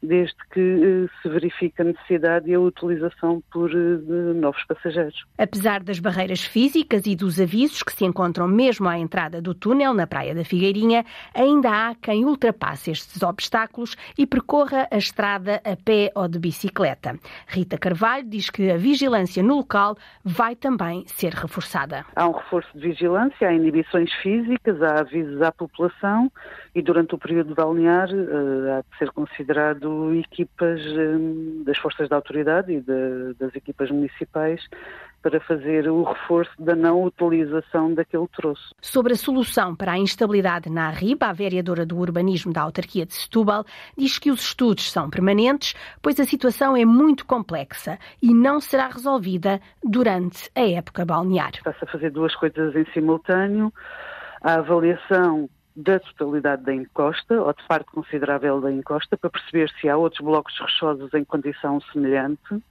desde 0.01 0.35
que 0.51 0.59
eh, 0.59 1.09
se 1.21 1.29
verifique 1.29 1.81
a 1.81 1.85
necessidade 1.85 2.49
e 2.49 2.53
a 2.53 2.59
utilização 2.59 3.41
por 3.51 3.71
eh, 3.71 4.33
novos 4.35 4.63
passageiros. 4.65 5.25
Apesar 5.37 5.83
das 5.83 5.99
barreiras 5.99 6.43
físicas 6.43 7.05
e 7.05 7.15
dos 7.15 7.39
avisos 7.39 7.83
que 7.83 7.93
se 7.93 8.05
encontram 8.05 8.47
mesmo 8.47 8.87
à 8.87 8.97
entrada 8.97 9.41
do 9.41 9.53
túnel 9.53 9.93
na 9.93 10.07
Praia 10.07 10.35
da 10.35 10.43
Figueirinha, 10.43 11.05
ainda 11.33 11.69
há 11.69 11.95
quem 11.95 12.25
ultrapasse 12.25 12.91
estes 12.91 13.21
obstáculos 13.23 13.95
e 14.17 14.25
percorra 14.25 14.87
a 14.91 14.97
estrada 14.97 15.61
a 15.63 15.75
pé 15.75 16.11
ou 16.15 16.27
de 16.27 16.39
bicicleta. 16.39 17.17
Rita 17.47 17.77
Carvalho 17.77 18.27
diz 18.27 18.49
que 18.49 18.71
a 18.71 18.77
vigilância 18.77 19.41
no 19.41 19.57
local 19.57 19.97
vai 20.23 20.55
também 20.55 21.03
ser 21.07 21.33
reforçada. 21.33 22.05
Há 22.15 22.27
um 22.27 22.33
reforço 22.33 22.69
de 22.75 22.87
vigilância, 22.87 23.47
há 23.47 23.53
inibições 23.53 24.11
físicas, 24.21 24.81
há 24.81 24.99
avisos 24.99 25.41
à 25.41 25.51
população 25.51 26.31
e 26.75 26.81
durante 26.81 27.15
o 27.15 27.17
período 27.17 27.55
balnear 27.55 28.09
uh, 28.09 28.77
há 28.77 28.81
de 28.81 28.97
ser 28.97 29.11
considerado 29.11 29.86
equipas 30.13 30.81
um, 30.81 31.63
das 31.63 31.77
forças 31.77 32.09
da 32.09 32.15
autoridade 32.15 32.71
e 32.73 32.81
de, 32.81 33.33
das 33.39 33.55
equipas 33.55 33.89
municipais 33.91 34.61
para 35.21 35.39
fazer 35.41 35.89
o 35.89 36.03
reforço 36.03 36.51
da 36.59 36.75
não 36.75 37.03
utilização 37.03 37.93
daquele 37.93 38.27
troço. 38.29 38.73
Sobre 38.81 39.13
a 39.13 39.15
solução 39.15 39.75
para 39.75 39.93
a 39.93 39.97
instabilidade 39.97 40.69
na 40.69 40.87
Arriba, 40.87 41.27
a 41.27 41.33
vereadora 41.33 41.85
do 41.85 41.97
urbanismo 41.97 42.53
da 42.53 42.61
autarquia 42.61 43.05
de 43.05 43.13
Setúbal 43.13 43.65
diz 43.97 44.17
que 44.17 44.31
os 44.31 44.41
estudos 44.41 44.91
são 44.91 45.09
permanentes, 45.09 45.73
pois 46.01 46.19
a 46.19 46.25
situação 46.25 46.77
é 46.77 46.85
muito 46.85 47.25
complexa 47.25 47.99
e 48.21 48.33
não 48.33 48.61
será 48.61 48.87
resolvida 48.87 49.59
durante 49.83 50.49
a 50.55 50.61
época 50.61 51.05
balnear. 51.05 51.51
Está-se 51.55 51.83
a 51.83 51.87
fazer 51.87 52.11
duas 52.11 52.35
coisas 52.35 52.75
em 52.75 52.85
simultâneo. 52.93 53.73
A 54.41 54.55
avaliação 54.55 55.49
da 55.77 55.99
totalidade 55.99 56.63
da 56.63 56.73
encosta, 56.73 57.39
ou 57.39 57.53
de 57.53 57.63
parte 57.67 57.85
considerável 57.91 58.59
da 58.59 58.71
encosta, 58.71 59.15
para 59.15 59.29
perceber 59.29 59.69
se 59.79 59.87
há 59.87 59.95
outros 59.95 60.21
blocos 60.21 60.57
rochosos 60.57 61.13
em 61.13 61.23
condição 61.23 61.79
semelhante, 61.93 62.63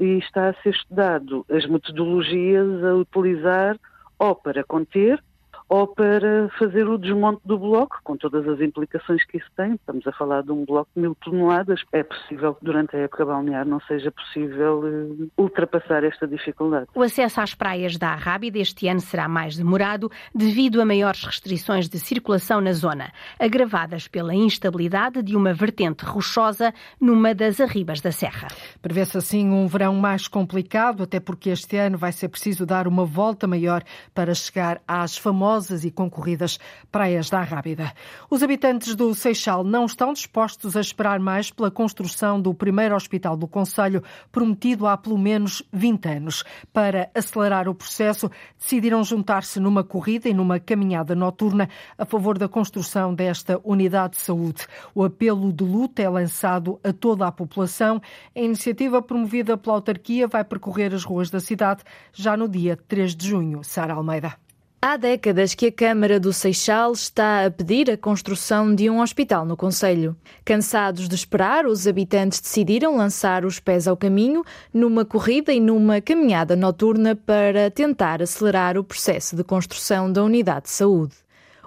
e 0.00 0.18
está 0.18 0.48
a 0.48 0.54
ser 0.54 0.70
estudado 0.70 1.46
as 1.48 1.64
metodologias 1.66 2.84
a 2.84 2.94
utilizar 2.94 3.78
ou 4.18 4.34
para 4.34 4.64
conter 4.64 5.22
ou 5.68 5.86
para 5.86 6.48
fazer 6.58 6.88
o 6.88 6.96
desmonte 6.96 7.42
do 7.44 7.58
bloco, 7.58 8.00
com 8.02 8.16
todas 8.16 8.48
as 8.48 8.60
implicações 8.60 9.24
que 9.26 9.36
isso 9.36 9.50
tem. 9.54 9.74
Estamos 9.74 10.06
a 10.06 10.12
falar 10.12 10.42
de 10.42 10.50
um 10.50 10.64
bloco 10.64 10.90
de 10.96 11.02
mil 11.02 11.14
toneladas. 11.16 11.82
É 11.92 12.02
possível 12.02 12.54
que 12.54 12.64
durante 12.64 12.96
a 12.96 13.00
época 13.00 13.26
balnear 13.26 13.66
não 13.66 13.80
seja 13.80 14.10
possível 14.10 14.80
uh, 14.80 15.30
ultrapassar 15.36 16.04
esta 16.04 16.26
dificuldade. 16.26 16.86
O 16.94 17.02
acesso 17.02 17.40
às 17.40 17.54
praias 17.54 17.98
da 17.98 18.08
Arrábida 18.08 18.58
este 18.58 18.88
ano 18.88 19.00
será 19.00 19.28
mais 19.28 19.56
demorado 19.56 20.10
devido 20.34 20.80
a 20.80 20.86
maiores 20.86 21.22
restrições 21.22 21.88
de 21.88 21.98
circulação 21.98 22.60
na 22.60 22.72
zona, 22.72 23.12
agravadas 23.38 24.08
pela 24.08 24.34
instabilidade 24.34 25.22
de 25.22 25.36
uma 25.36 25.52
vertente 25.52 26.04
rochosa 26.04 26.72
numa 26.98 27.34
das 27.34 27.60
arribas 27.60 28.00
da 28.00 28.10
serra. 28.10 28.48
Prevê-se 28.80 29.18
assim 29.18 29.50
um 29.50 29.66
verão 29.66 29.94
mais 29.94 30.28
complicado, 30.28 31.02
até 31.02 31.20
porque 31.20 31.50
este 31.50 31.76
ano 31.76 31.98
vai 31.98 32.12
ser 32.12 32.28
preciso 32.28 32.64
dar 32.64 32.88
uma 32.88 33.04
volta 33.04 33.46
maior 33.46 33.82
para 34.14 34.34
chegar 34.34 34.80
às 34.86 35.18
famosas 35.18 35.57
e 35.84 35.90
concorridas 35.90 36.58
praias 36.90 37.28
da 37.28 37.40
Arrábida. 37.40 37.92
Os 38.30 38.42
habitantes 38.42 38.94
do 38.94 39.14
Seixal 39.14 39.64
não 39.64 39.84
estão 39.84 40.12
dispostos 40.12 40.76
a 40.76 40.80
esperar 40.80 41.18
mais 41.18 41.50
pela 41.50 41.70
construção 41.70 42.40
do 42.40 42.54
primeiro 42.54 42.94
hospital 42.94 43.36
do 43.36 43.48
Conselho, 43.48 44.02
prometido 44.30 44.86
há 44.86 44.96
pelo 44.96 45.18
menos 45.18 45.62
20 45.72 46.08
anos. 46.08 46.44
Para 46.72 47.10
acelerar 47.14 47.68
o 47.68 47.74
processo, 47.74 48.30
decidiram 48.58 49.02
juntar-se 49.02 49.58
numa 49.58 49.82
corrida 49.82 50.28
e 50.28 50.34
numa 50.34 50.60
caminhada 50.60 51.14
noturna 51.14 51.68
a 51.96 52.04
favor 52.04 52.38
da 52.38 52.48
construção 52.48 53.12
desta 53.12 53.60
unidade 53.64 54.14
de 54.14 54.20
saúde. 54.20 54.66
O 54.94 55.02
apelo 55.02 55.52
de 55.52 55.64
luta 55.64 56.00
é 56.02 56.08
lançado 56.08 56.78
a 56.84 56.92
toda 56.92 57.26
a 57.26 57.32
população. 57.32 58.00
A 58.34 58.40
iniciativa 58.40 59.02
promovida 59.02 59.56
pela 59.56 59.76
autarquia 59.76 60.28
vai 60.28 60.44
percorrer 60.44 60.94
as 60.94 61.04
ruas 61.04 61.30
da 61.30 61.40
cidade 61.40 61.82
já 62.12 62.36
no 62.36 62.48
dia 62.48 62.76
3 62.88 63.16
de 63.16 63.28
junho. 63.28 63.64
Sara 63.64 63.94
Almeida. 63.94 64.47
Há 64.80 64.96
décadas 64.96 65.56
que 65.56 65.66
a 65.66 65.72
Câmara 65.72 66.20
do 66.20 66.32
Seixal 66.32 66.92
está 66.92 67.44
a 67.44 67.50
pedir 67.50 67.90
a 67.90 67.96
construção 67.96 68.72
de 68.72 68.88
um 68.88 69.00
hospital 69.00 69.44
no 69.44 69.56
Conselho. 69.56 70.16
Cansados 70.44 71.08
de 71.08 71.16
esperar, 71.16 71.66
os 71.66 71.88
habitantes 71.88 72.38
decidiram 72.38 72.96
lançar 72.96 73.44
os 73.44 73.58
pés 73.58 73.88
ao 73.88 73.96
caminho 73.96 74.44
numa 74.72 75.04
corrida 75.04 75.52
e 75.52 75.58
numa 75.58 76.00
caminhada 76.00 76.54
noturna 76.54 77.16
para 77.16 77.72
tentar 77.72 78.22
acelerar 78.22 78.78
o 78.78 78.84
processo 78.84 79.34
de 79.34 79.42
construção 79.42 80.12
da 80.12 80.22
unidade 80.22 80.66
de 80.66 80.70
saúde. 80.70 81.14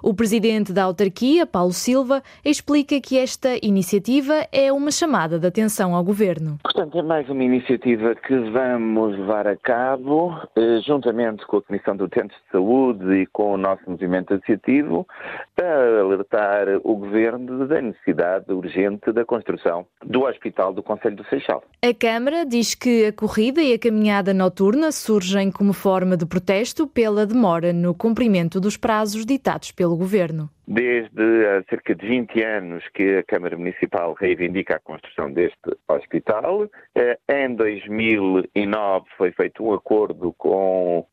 O 0.02 0.12
presidente 0.12 0.72
da 0.72 0.82
autarquia, 0.82 1.46
Paulo 1.46 1.72
Silva, 1.72 2.24
explica 2.44 3.00
que 3.00 3.16
esta 3.16 3.50
iniciativa 3.62 4.48
é 4.50 4.72
uma 4.72 4.90
chamada 4.90 5.38
de 5.38 5.46
atenção 5.46 5.94
ao 5.94 6.02
governo. 6.02 6.58
Portanto, 6.64 6.98
é 6.98 7.02
mais 7.02 7.28
uma 7.28 7.44
iniciativa 7.44 8.12
que 8.16 8.36
vamos 8.50 9.16
levar 9.16 9.46
a 9.46 9.56
cabo, 9.56 10.36
eh, 10.56 10.80
juntamente 10.84 11.46
com 11.46 11.58
a 11.58 11.62
Comissão 11.62 11.96
de 11.96 12.02
Utentes 12.02 12.36
de 12.36 12.50
Saúde 12.50 13.14
e 13.14 13.26
com 13.26 13.52
o 13.52 13.56
nosso 13.56 13.88
movimento 13.88 14.34
associativo, 14.34 15.06
para 15.54 16.00
alertar 16.00 16.66
o 16.82 16.96
governo 16.96 17.68
da 17.68 17.80
necessidade 17.80 18.52
urgente 18.52 19.12
da 19.12 19.24
construção 19.24 19.86
do 20.04 20.24
Hospital 20.24 20.72
do 20.72 20.82
Conselho 20.82 21.14
do 21.14 21.24
Seixal. 21.26 21.62
A 21.80 21.94
Câmara 21.94 22.44
diz 22.44 22.74
que 22.74 23.06
a 23.06 23.12
corrida 23.12 23.62
e 23.62 23.72
a 23.72 23.78
caminhada 23.78 24.34
noturna 24.34 24.90
surgem 24.90 25.52
como 25.52 25.72
forma 25.72 26.16
de 26.16 26.26
protesto 26.26 26.88
pela 26.88 27.24
demora 27.24 27.72
no 27.72 27.94
cumprimento 27.94 28.58
dos 28.58 28.76
prazos 28.76 29.24
ditados 29.24 29.70
pelo 29.70 29.91
pelo 29.92 29.96
governo. 29.96 30.48
Desde 30.66 31.46
há 31.46 31.62
cerca 31.68 31.94
de 31.94 32.06
20 32.06 32.42
anos 32.42 32.84
que 32.94 33.18
a 33.18 33.22
Câmara 33.22 33.56
Municipal 33.56 34.14
reivindica 34.14 34.76
a 34.76 34.80
construção 34.80 35.32
deste 35.32 35.76
hospital. 35.88 36.68
Eh, 36.94 37.18
em 37.28 37.54
2009 37.54 39.06
foi 39.16 39.32
feito 39.32 39.62
um 39.64 39.74
acordo 39.74 40.32
com 40.34 41.06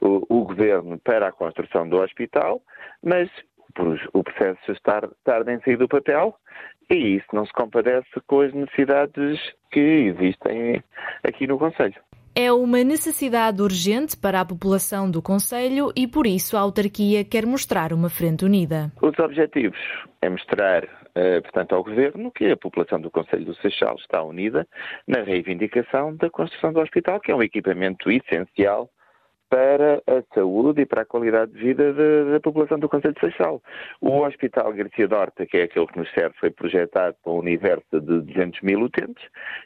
o, 0.00 0.44
governo 0.44 0.98
para 0.98 1.28
a 1.28 1.32
construção 1.32 1.88
do 1.88 1.98
hospital, 1.98 2.60
mas 3.02 3.28
o 4.12 4.22
processo 4.22 4.72
está 4.72 5.08
tarda 5.24 5.52
em 5.52 5.60
sair 5.60 5.76
do 5.76 5.88
papel 5.88 6.34
e 6.90 7.16
isso 7.16 7.26
não 7.32 7.44
se 7.44 7.52
compadece 7.52 8.08
com 8.26 8.40
as 8.40 8.52
necessidades 8.52 9.38
que 9.70 9.80
existem 9.80 10.82
aqui 11.24 11.46
no 11.46 11.58
Conselho 11.58 12.00
é 12.38 12.52
uma 12.52 12.84
necessidade 12.84 13.62
urgente 13.62 14.14
para 14.14 14.42
a 14.42 14.44
população 14.44 15.10
do 15.10 15.22
Conselho 15.22 15.90
e 15.96 16.06
por 16.06 16.26
isso 16.26 16.54
a 16.54 16.60
autarquia 16.60 17.24
quer 17.24 17.46
mostrar 17.46 17.94
uma 17.94 18.10
frente 18.10 18.44
unida. 18.44 18.92
Os 19.00 19.18
objetivos 19.18 19.78
é 20.20 20.28
mostrar, 20.28 20.84
eh, 21.14 21.40
portanto, 21.40 21.74
ao 21.74 21.82
Governo 21.82 22.30
que 22.30 22.52
a 22.52 22.56
população 22.56 23.00
do 23.00 23.10
Conselho 23.10 23.46
do 23.46 23.54
Seixal 23.54 23.96
está 23.96 24.22
unida 24.22 24.68
na 25.08 25.22
reivindicação 25.22 26.14
da 26.14 26.28
construção 26.28 26.74
do 26.74 26.80
hospital, 26.80 27.18
que 27.20 27.32
é 27.32 27.34
um 27.34 27.42
equipamento 27.42 28.10
essencial 28.10 28.90
para 29.48 30.02
a 30.06 30.22
saúde 30.34 30.82
e 30.82 30.86
para 30.86 31.02
a 31.02 31.04
qualidade 31.06 31.52
de 31.52 31.58
vida 31.58 31.92
da, 31.92 32.32
da 32.32 32.40
população 32.40 32.78
do 32.78 32.88
Conselho 32.88 33.14
de 33.14 33.20
Seixal. 33.20 33.62
O 34.00 34.22
Hospital 34.22 34.72
Garcia 34.72 35.08
Dorta, 35.08 35.46
que 35.46 35.56
é 35.56 35.62
aquele 35.64 35.86
que 35.86 35.98
nos 35.98 36.10
serve, 36.12 36.34
foi 36.38 36.50
projetado 36.50 37.16
para 37.22 37.32
um 37.32 37.38
universo 37.38 37.84
de 37.92 38.20
200 38.20 38.60
mil 38.62 38.80
utentes 38.80 39.24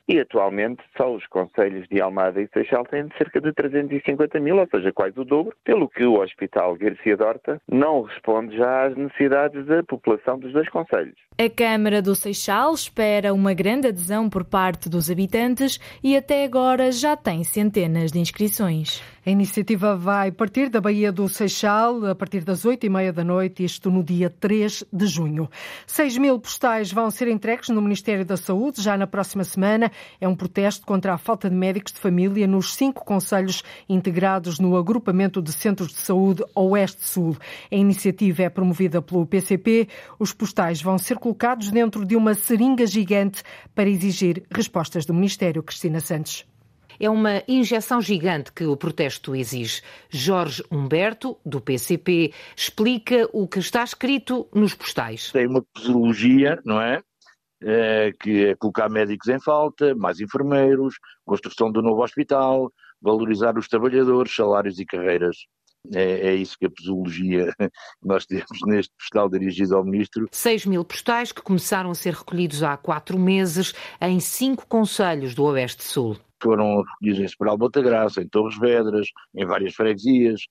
e 0.08 0.20
atualmente 0.20 0.82
só 0.96 1.14
os 1.14 1.26
Conselhos 1.26 1.86
de 1.88 2.00
Almada 2.00 2.40
e 2.40 2.48
Seixal 2.52 2.84
têm 2.84 3.08
cerca 3.16 3.40
de 3.40 3.52
350 3.52 4.40
mil, 4.40 4.58
ou 4.58 4.68
seja, 4.70 4.92
quase 4.92 5.18
o 5.18 5.24
dobro, 5.24 5.54
pelo 5.64 5.88
que 5.88 6.04
o 6.04 6.20
Hospital 6.20 6.76
Garcia 6.76 7.16
Dorta 7.16 7.60
não 7.70 8.02
responde 8.02 8.56
já 8.56 8.86
às 8.86 8.96
necessidades 8.96 9.66
da 9.66 9.82
população 9.82 10.38
dos 10.38 10.52
dois 10.52 10.68
Conselhos. 10.68 11.14
A 11.38 11.48
Câmara 11.48 12.02
do 12.02 12.14
Seixal 12.14 12.74
espera 12.74 13.32
uma 13.32 13.54
grande 13.54 13.88
adesão 13.88 14.28
por 14.28 14.44
parte 14.44 14.88
dos 14.88 15.10
habitantes 15.10 15.78
e 16.02 16.16
até 16.16 16.44
agora 16.44 16.92
já 16.92 17.16
tem 17.16 17.44
centenas 17.44 18.12
de 18.12 18.18
inscrições. 18.18 19.02
A 19.24 19.28
iniciativa 19.28 19.94
vai 19.94 20.32
partir 20.32 20.70
da 20.70 20.80
Baía 20.80 21.12
do 21.12 21.28
Seixal 21.28 22.06
a 22.06 22.14
partir 22.14 22.42
das 22.42 22.64
oito 22.64 22.86
e 22.86 22.88
meia 22.88 23.12
da 23.12 23.22
noite, 23.22 23.62
isto 23.62 23.90
no 23.90 24.02
dia 24.02 24.30
3 24.30 24.84
de 24.90 25.06
junho. 25.06 25.46
6 25.86 26.16
mil 26.16 26.38
postais 26.38 26.90
vão 26.90 27.10
ser 27.10 27.28
entregues 27.28 27.68
no 27.68 27.82
Ministério 27.82 28.24
da 28.24 28.38
Saúde 28.38 28.80
já 28.80 28.96
na 28.96 29.06
próxima 29.06 29.44
semana. 29.44 29.92
É 30.18 30.26
um 30.26 30.34
protesto 30.34 30.86
contra 30.86 31.12
a 31.12 31.18
falta 31.18 31.50
de 31.50 31.54
médicos 31.54 31.92
de 31.92 31.98
família 31.98 32.46
nos 32.46 32.74
cinco 32.74 33.04
conselhos 33.04 33.62
integrados 33.86 34.58
no 34.58 34.74
agrupamento 34.74 35.42
de 35.42 35.52
centros 35.52 35.88
de 35.88 35.98
saúde 35.98 36.42
Oeste-Sul. 36.54 37.36
A 37.70 37.74
iniciativa 37.74 38.44
é 38.44 38.48
promovida 38.48 39.02
pelo 39.02 39.26
PCP. 39.26 39.86
Os 40.18 40.32
postais 40.32 40.80
vão 40.80 40.96
ser 40.96 41.18
colocados 41.18 41.70
dentro 41.70 42.06
de 42.06 42.16
uma 42.16 42.32
seringa 42.32 42.86
gigante 42.86 43.42
para 43.74 43.90
exigir 43.90 44.44
respostas 44.50 45.04
do 45.04 45.12
Ministério. 45.12 45.62
Cristina 45.62 46.00
Santos. 46.00 46.46
É 47.00 47.08
uma 47.08 47.42
injeção 47.48 47.98
gigante 47.98 48.52
que 48.52 48.66
o 48.66 48.76
protesto 48.76 49.34
exige. 49.34 49.80
Jorge 50.10 50.62
Humberto, 50.70 51.38
do 51.46 51.58
PCP, 51.58 52.34
explica 52.54 53.26
o 53.32 53.48
que 53.48 53.58
está 53.58 53.82
escrito 53.82 54.46
nos 54.54 54.74
postais. 54.74 55.32
Tem 55.32 55.46
uma 55.46 55.64
posologia, 55.74 56.60
não 56.62 56.78
é? 56.78 57.02
é? 57.62 58.12
que 58.20 58.48
é 58.48 58.54
colocar 58.54 58.90
médicos 58.90 59.28
em 59.28 59.40
falta, 59.40 59.94
mais 59.94 60.20
enfermeiros, 60.20 60.96
construção 61.24 61.72
do 61.72 61.80
novo 61.80 62.02
hospital, 62.02 62.70
valorizar 63.00 63.56
os 63.56 63.66
trabalhadores, 63.66 64.36
salários 64.36 64.78
e 64.78 64.84
carreiras. 64.84 65.38
É, 65.94 66.28
é, 66.28 66.34
isso 66.34 66.58
que 66.58 66.66
a 66.66 66.70
posologia 66.70 67.54
nós 68.04 68.26
temos 68.26 68.60
neste 68.66 68.92
postal 68.98 69.30
dirigido 69.30 69.74
ao 69.74 69.82
Ministro. 69.82 70.28
6 70.30 70.66
mil 70.66 70.84
postais 70.84 71.32
que 71.32 71.40
começaram 71.40 71.90
a 71.90 71.94
ser 71.94 72.12
recolhidos 72.12 72.62
há 72.62 72.76
quatro 72.76 73.18
meses 73.18 73.72
em 73.98 74.20
cinco 74.20 74.66
conselhos 74.66 75.34
do 75.34 75.44
Oeste 75.44 75.82
Sul. 75.82 76.18
Foram 76.42 76.82
recolhidos 76.82 77.20
em 77.20 77.24
Esperal 77.24 77.58
Graça, 77.58 78.22
em 78.22 78.28
Torres 78.28 78.58
Vedras, 78.58 79.08
em 79.34 79.44
várias 79.44 79.74
freguesias, 79.74 80.42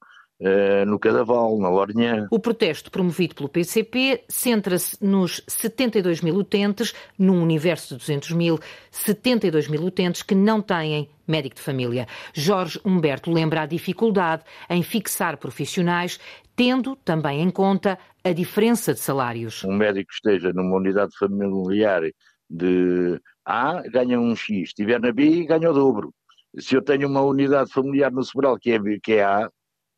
Uh, 0.42 0.86
no 0.86 0.98
Cadaval, 0.98 1.60
na 1.60 1.68
Lourinhã. 1.68 2.26
O 2.32 2.40
protesto 2.40 2.90
promovido 2.90 3.36
pelo 3.36 3.50
PCP 3.50 4.24
centra-se 4.30 4.98
nos 5.04 5.44
72 5.46 6.22
mil 6.22 6.36
utentes, 6.36 6.94
num 7.18 7.44
universo 7.44 7.90
de 7.90 8.00
200 8.00 8.32
mil, 8.32 8.58
72 8.90 9.68
mil 9.68 9.84
utentes 9.84 10.24
que 10.24 10.34
não 10.34 10.62
têm 10.62 11.10
médico 11.28 11.58
de 11.58 11.62
família. 11.62 12.08
Jorge 12.34 12.80
Humberto 12.86 13.30
lembra 13.30 13.64
a 13.64 13.66
dificuldade 13.66 14.44
em 14.70 14.82
fixar 14.82 15.36
profissionais, 15.36 16.18
tendo 16.56 16.96
também 16.96 17.42
em 17.42 17.50
conta 17.50 18.00
a 18.24 18.32
diferença 18.32 18.94
de 18.94 19.02
salários. 19.02 19.66
Um 19.66 19.76
médico 19.76 20.08
que 20.08 20.14
esteja 20.14 20.54
numa 20.54 20.78
unidade 20.78 21.18
familiar 21.18 22.02
de 22.50 23.20
A, 23.46 23.82
ganha 23.90 24.20
um 24.20 24.36
X, 24.36 24.70
estiver 24.70 25.00
na 25.00 25.12
B, 25.12 25.46
ganha 25.46 25.70
o 25.70 25.74
dobro. 25.74 26.14
Se 26.58 26.76
eu 26.76 26.82
tenho 26.82 27.08
uma 27.08 27.22
unidade 27.22 27.72
familiar 27.72 28.12
no 28.12 28.24
Sobral 28.24 28.58
que 28.58 28.72
é, 28.72 28.80
B, 28.80 29.00
que 29.02 29.14
é 29.14 29.24
A, 29.24 29.50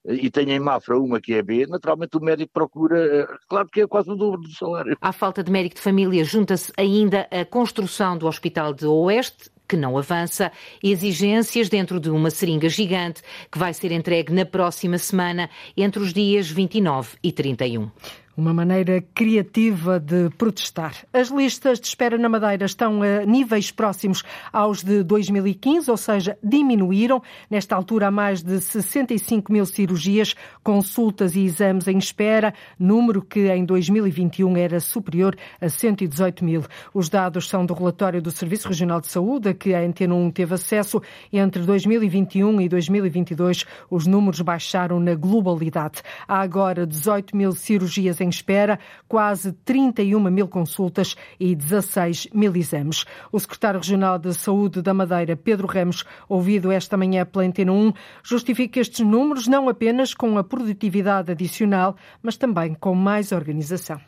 e 0.05 0.29
tenho 0.31 0.49
em 0.49 0.59
Mafra 0.59 0.97
uma 0.97 1.21
que 1.21 1.33
é 1.33 1.41
B, 1.41 1.67
naturalmente 1.67 2.17
o 2.17 2.19
médico 2.19 2.51
procura, 2.51 2.97
eh, 3.05 3.27
claro 3.47 3.69
que 3.69 3.81
é 3.81 3.87
quase 3.87 4.09
o 4.09 4.15
dobro 4.15 4.41
do 4.41 4.51
salário. 4.51 4.97
À 4.99 5.11
falta 5.11 5.43
de 5.43 5.51
médico 5.51 5.75
de 5.75 5.81
família 5.81 6.23
junta-se 6.23 6.73
ainda 6.75 7.27
a 7.29 7.45
construção 7.45 8.17
do 8.17 8.27
Hospital 8.27 8.73
de 8.73 8.85
Oeste, 8.85 9.51
que 9.67 9.77
não 9.77 9.97
avança, 9.97 10.51
exigências 10.83 11.69
dentro 11.69 11.99
de 11.99 12.09
uma 12.09 12.29
seringa 12.29 12.67
gigante 12.67 13.21
que 13.49 13.57
vai 13.57 13.73
ser 13.73 13.91
entregue 13.91 14.33
na 14.33 14.45
próxima 14.45 14.97
semana, 14.97 15.49
entre 15.77 16.01
os 16.01 16.11
dias 16.11 16.49
29 16.49 17.17
e 17.23 17.31
31. 17.31 17.89
Uma 18.37 18.53
maneira 18.53 19.03
criativa 19.13 19.99
de 19.99 20.29
protestar. 20.37 20.95
As 21.11 21.29
listas 21.29 21.81
de 21.81 21.87
espera 21.87 22.17
na 22.17 22.29
Madeira 22.29 22.65
estão 22.65 23.01
a 23.03 23.25
níveis 23.25 23.71
próximos 23.71 24.23
aos 24.53 24.81
de 24.81 25.03
2015, 25.03 25.91
ou 25.91 25.97
seja, 25.97 26.37
diminuíram. 26.41 27.21
Nesta 27.49 27.75
altura, 27.75 28.07
há 28.07 28.11
mais 28.11 28.41
de 28.41 28.61
65 28.61 29.51
mil 29.51 29.65
cirurgias, 29.65 30.33
consultas 30.63 31.35
e 31.35 31.41
exames 31.41 31.89
em 31.89 31.97
espera, 31.97 32.53
número 32.79 33.21
que 33.21 33.49
em 33.49 33.65
2021 33.65 34.55
era 34.55 34.79
superior 34.79 35.35
a 35.59 35.67
118 35.67 36.45
mil. 36.45 36.63
Os 36.93 37.09
dados 37.09 37.49
são 37.49 37.65
do 37.65 37.73
relatório 37.73 38.21
do 38.21 38.31
Serviço 38.31 38.69
Regional 38.69 39.01
de 39.01 39.07
Saúde, 39.07 39.49
a 39.49 39.53
que 39.53 39.73
a 39.73 39.81
Antena 39.81 40.15
1 40.15 40.31
teve 40.31 40.55
acesso. 40.55 41.01
Entre 41.33 41.63
2021 41.63 42.61
e 42.61 42.69
2022, 42.69 43.65
os 43.89 44.07
números 44.07 44.39
baixaram 44.39 45.01
na 45.01 45.15
globalidade. 45.15 46.01
Há 46.25 46.39
agora 46.39 46.87
18 46.87 47.35
mil 47.35 47.51
cirurgias 47.51 48.20
em 48.23 48.29
espera, 48.29 48.79
quase 49.07 49.51
31 49.51 50.19
mil 50.29 50.47
consultas 50.47 51.15
e 51.39 51.55
16 51.55 52.27
mil 52.33 52.55
exames. 52.55 53.05
O 53.31 53.39
secretário 53.39 53.79
regional 53.79 54.17
de 54.17 54.33
Saúde 54.33 54.81
da 54.81 54.93
Madeira, 54.93 55.35
Pedro 55.35 55.67
Ramos, 55.67 56.03
ouvido 56.27 56.71
esta 56.71 56.97
manhã 56.97 57.25
pela 57.25 57.45
Antena 57.45 57.71
1, 57.71 57.93
justifica 58.23 58.79
estes 58.79 59.05
números 59.05 59.47
não 59.47 59.69
apenas 59.69 60.13
com 60.13 60.37
a 60.37 60.43
produtividade 60.43 61.31
adicional, 61.31 61.95
mas 62.21 62.37
também 62.37 62.73
com 62.73 62.95
mais 62.95 63.31
organização 63.31 63.99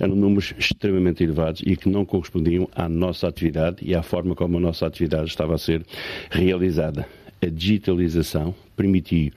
eram 0.00 0.16
números 0.16 0.54
extremamente 0.58 1.22
elevados 1.22 1.62
e 1.64 1.76
que 1.76 1.88
não 1.88 2.04
correspondiam 2.04 2.68
à 2.74 2.88
nossa 2.88 3.28
atividade 3.28 3.78
e 3.82 3.94
à 3.94 4.02
forma 4.02 4.34
como 4.34 4.56
a 4.56 4.60
nossa 4.60 4.86
atividade 4.86 5.28
estava 5.28 5.54
a 5.54 5.58
ser 5.58 5.84
realizada. 6.30 7.06
A 7.42 7.46
digitalização 7.46 8.54
permitiu 8.74 9.32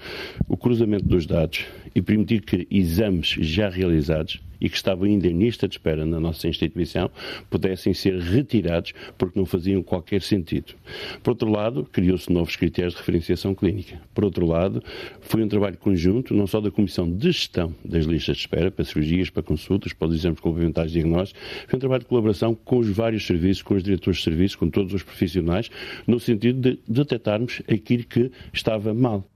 o 0.47 0.57
cruzamento 0.57 1.05
dos 1.05 1.25
dados 1.25 1.65
e 1.95 2.01
permitir 2.01 2.41
que 2.41 2.67
exames 2.69 3.29
já 3.39 3.69
realizados 3.69 4.39
e 4.59 4.69
que 4.69 4.75
estavam 4.75 5.05
ainda 5.05 5.27
em 5.27 5.37
lista 5.37 5.67
de 5.67 5.75
espera 5.75 6.05
na 6.05 6.19
nossa 6.19 6.47
instituição 6.47 7.09
pudessem 7.49 7.93
ser 7.93 8.19
retirados 8.19 8.93
porque 9.17 9.37
não 9.37 9.45
faziam 9.45 9.81
qualquer 9.83 10.21
sentido. 10.21 10.73
Por 11.23 11.31
outro 11.31 11.49
lado, 11.49 11.87
criou-se 11.91 12.31
novos 12.31 12.55
critérios 12.55 12.93
de 12.93 12.99
referenciação 12.99 13.53
clínica. 13.53 14.01
Por 14.13 14.25
outro 14.25 14.45
lado, 14.45 14.83
foi 15.21 15.43
um 15.43 15.47
trabalho 15.47 15.77
conjunto, 15.77 16.33
não 16.33 16.47
só 16.47 16.59
da 16.59 16.71
Comissão 16.71 17.09
de 17.09 17.27
Gestão 17.27 17.73
das 17.83 18.05
listas 18.05 18.37
de 18.37 18.41
espera, 18.41 18.71
para 18.71 18.85
cirurgias, 18.85 19.29
para 19.29 19.43
consultas, 19.43 19.93
para 19.93 20.07
os 20.07 20.15
exames 20.15 20.39
complementares 20.39 20.91
de 20.91 20.99
diagnóstico, 20.99 21.39
foi 21.67 21.77
um 21.77 21.79
trabalho 21.79 22.01
de 22.01 22.07
colaboração 22.07 22.55
com 22.55 22.77
os 22.77 22.89
vários 22.89 23.25
serviços, 23.25 23.61
com 23.63 23.75
os 23.75 23.83
diretores 23.83 24.19
de 24.19 24.23
serviços, 24.23 24.55
com 24.55 24.69
todos 24.69 24.93
os 24.93 25.03
profissionais, 25.03 25.69
no 26.05 26.19
sentido 26.19 26.59
de 26.59 26.79
detectarmos 26.87 27.61
aquilo 27.67 28.03
que 28.03 28.31
estava 28.53 28.93
mal. 28.93 29.26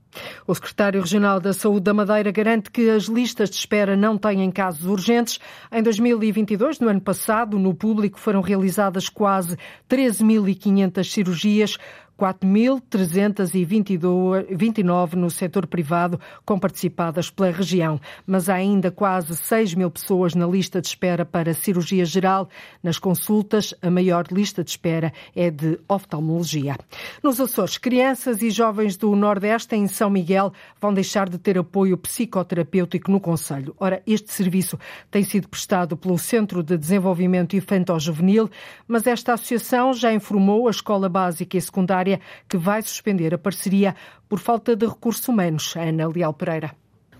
O 0.46 0.54
secretário 0.54 1.00
regional 1.00 1.40
da 1.40 1.52
Saúde 1.52 1.84
da 1.84 1.94
Madeira 1.94 2.30
garante 2.30 2.70
que 2.70 2.90
as 2.90 3.04
listas 3.04 3.50
de 3.50 3.56
espera 3.56 3.96
não 3.96 4.18
têm 4.18 4.50
casos 4.50 4.84
urgentes. 4.86 5.38
Em 5.70 5.82
2022, 5.82 6.80
no 6.80 6.88
ano 6.88 7.00
passado, 7.00 7.58
no 7.58 7.74
público 7.74 8.18
foram 8.18 8.40
realizadas 8.40 9.08
quase 9.08 9.56
13.500 9.88 11.04
cirurgias, 11.04 11.78
4.329 12.22 15.14
no 15.14 15.28
setor 15.28 15.66
privado, 15.66 16.20
com 16.44 16.56
participadas 16.56 17.28
pela 17.28 17.50
região. 17.50 18.00
Mas 18.24 18.48
há 18.48 18.54
ainda 18.54 18.92
quase 18.92 19.36
6 19.36 19.74
mil 19.74 19.90
pessoas 19.90 20.36
na 20.36 20.46
lista 20.46 20.80
de 20.80 20.86
espera 20.86 21.24
para 21.24 21.52
cirurgia 21.52 22.04
geral. 22.04 22.48
Nas 22.80 22.96
consultas, 22.96 23.74
a 23.82 23.90
maior 23.90 24.26
lista 24.30 24.62
de 24.62 24.70
espera 24.70 25.12
é 25.34 25.50
de 25.50 25.80
oftalmologia. 25.88 26.78
Nos 27.24 27.40
Açores, 27.40 27.76
crianças 27.76 28.40
e 28.40 28.50
jovens 28.50 28.96
do 28.96 29.16
Nordeste, 29.16 29.74
em 29.74 29.88
São 29.88 30.08
Miguel, 30.08 30.52
vão 30.80 30.94
deixar 30.94 31.28
de 31.28 31.38
ter 31.38 31.58
apoio 31.58 31.98
psicoterapêutico 31.98 33.10
no 33.10 33.18
Conselho. 33.18 33.74
Ora, 33.80 34.00
este 34.06 34.32
serviço 34.32 34.78
tem 35.10 35.24
sido 35.24 35.48
prestado 35.48 35.96
pelo 35.96 36.16
Centro 36.18 36.62
de 36.62 36.78
Desenvolvimento 36.78 37.56
Infantil-Juvenil, 37.56 38.48
mas 38.86 39.08
esta 39.08 39.32
associação 39.32 39.92
já 39.92 40.14
informou 40.14 40.68
a 40.68 40.70
Escola 40.70 41.08
Básica 41.08 41.56
e 41.56 41.60
Secundária 41.60 42.11
que 42.48 42.56
vai 42.56 42.82
suspender 42.82 43.34
a 43.34 43.38
parceria 43.38 43.94
por 44.28 44.38
falta 44.38 44.74
de 44.74 44.86
recursos 44.86 45.26
humanos. 45.28 45.74
Ana 45.76 46.08
Leal 46.08 46.34
Pereira. 46.34 46.72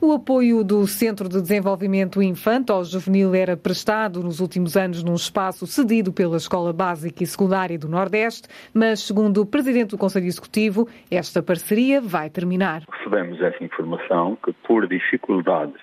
O 0.04 0.10
apoio 0.10 0.64
do 0.64 0.84
Centro 0.84 1.28
de 1.28 1.40
Desenvolvimento 1.40 2.20
Infantil 2.20 2.82
Juvenil 2.82 3.36
era 3.36 3.56
prestado 3.56 4.20
nos 4.20 4.40
últimos 4.40 4.76
anos 4.76 5.04
num 5.04 5.14
espaço 5.14 5.64
cedido 5.64 6.12
pela 6.12 6.36
Escola 6.36 6.72
Básica 6.72 7.22
e 7.22 7.26
Secundária 7.26 7.78
do 7.78 7.88
Nordeste, 7.88 8.48
mas, 8.74 8.98
segundo 8.98 9.42
o 9.42 9.46
Presidente 9.46 9.90
do 9.90 9.98
Conselho 9.98 10.26
Executivo, 10.26 10.88
esta 11.08 11.40
parceria 11.40 12.00
vai 12.00 12.28
terminar. 12.28 12.82
Recebemos 12.90 13.40
essa 13.40 13.62
informação 13.62 14.36
que, 14.44 14.52
por 14.66 14.88
dificuldades 14.88 15.80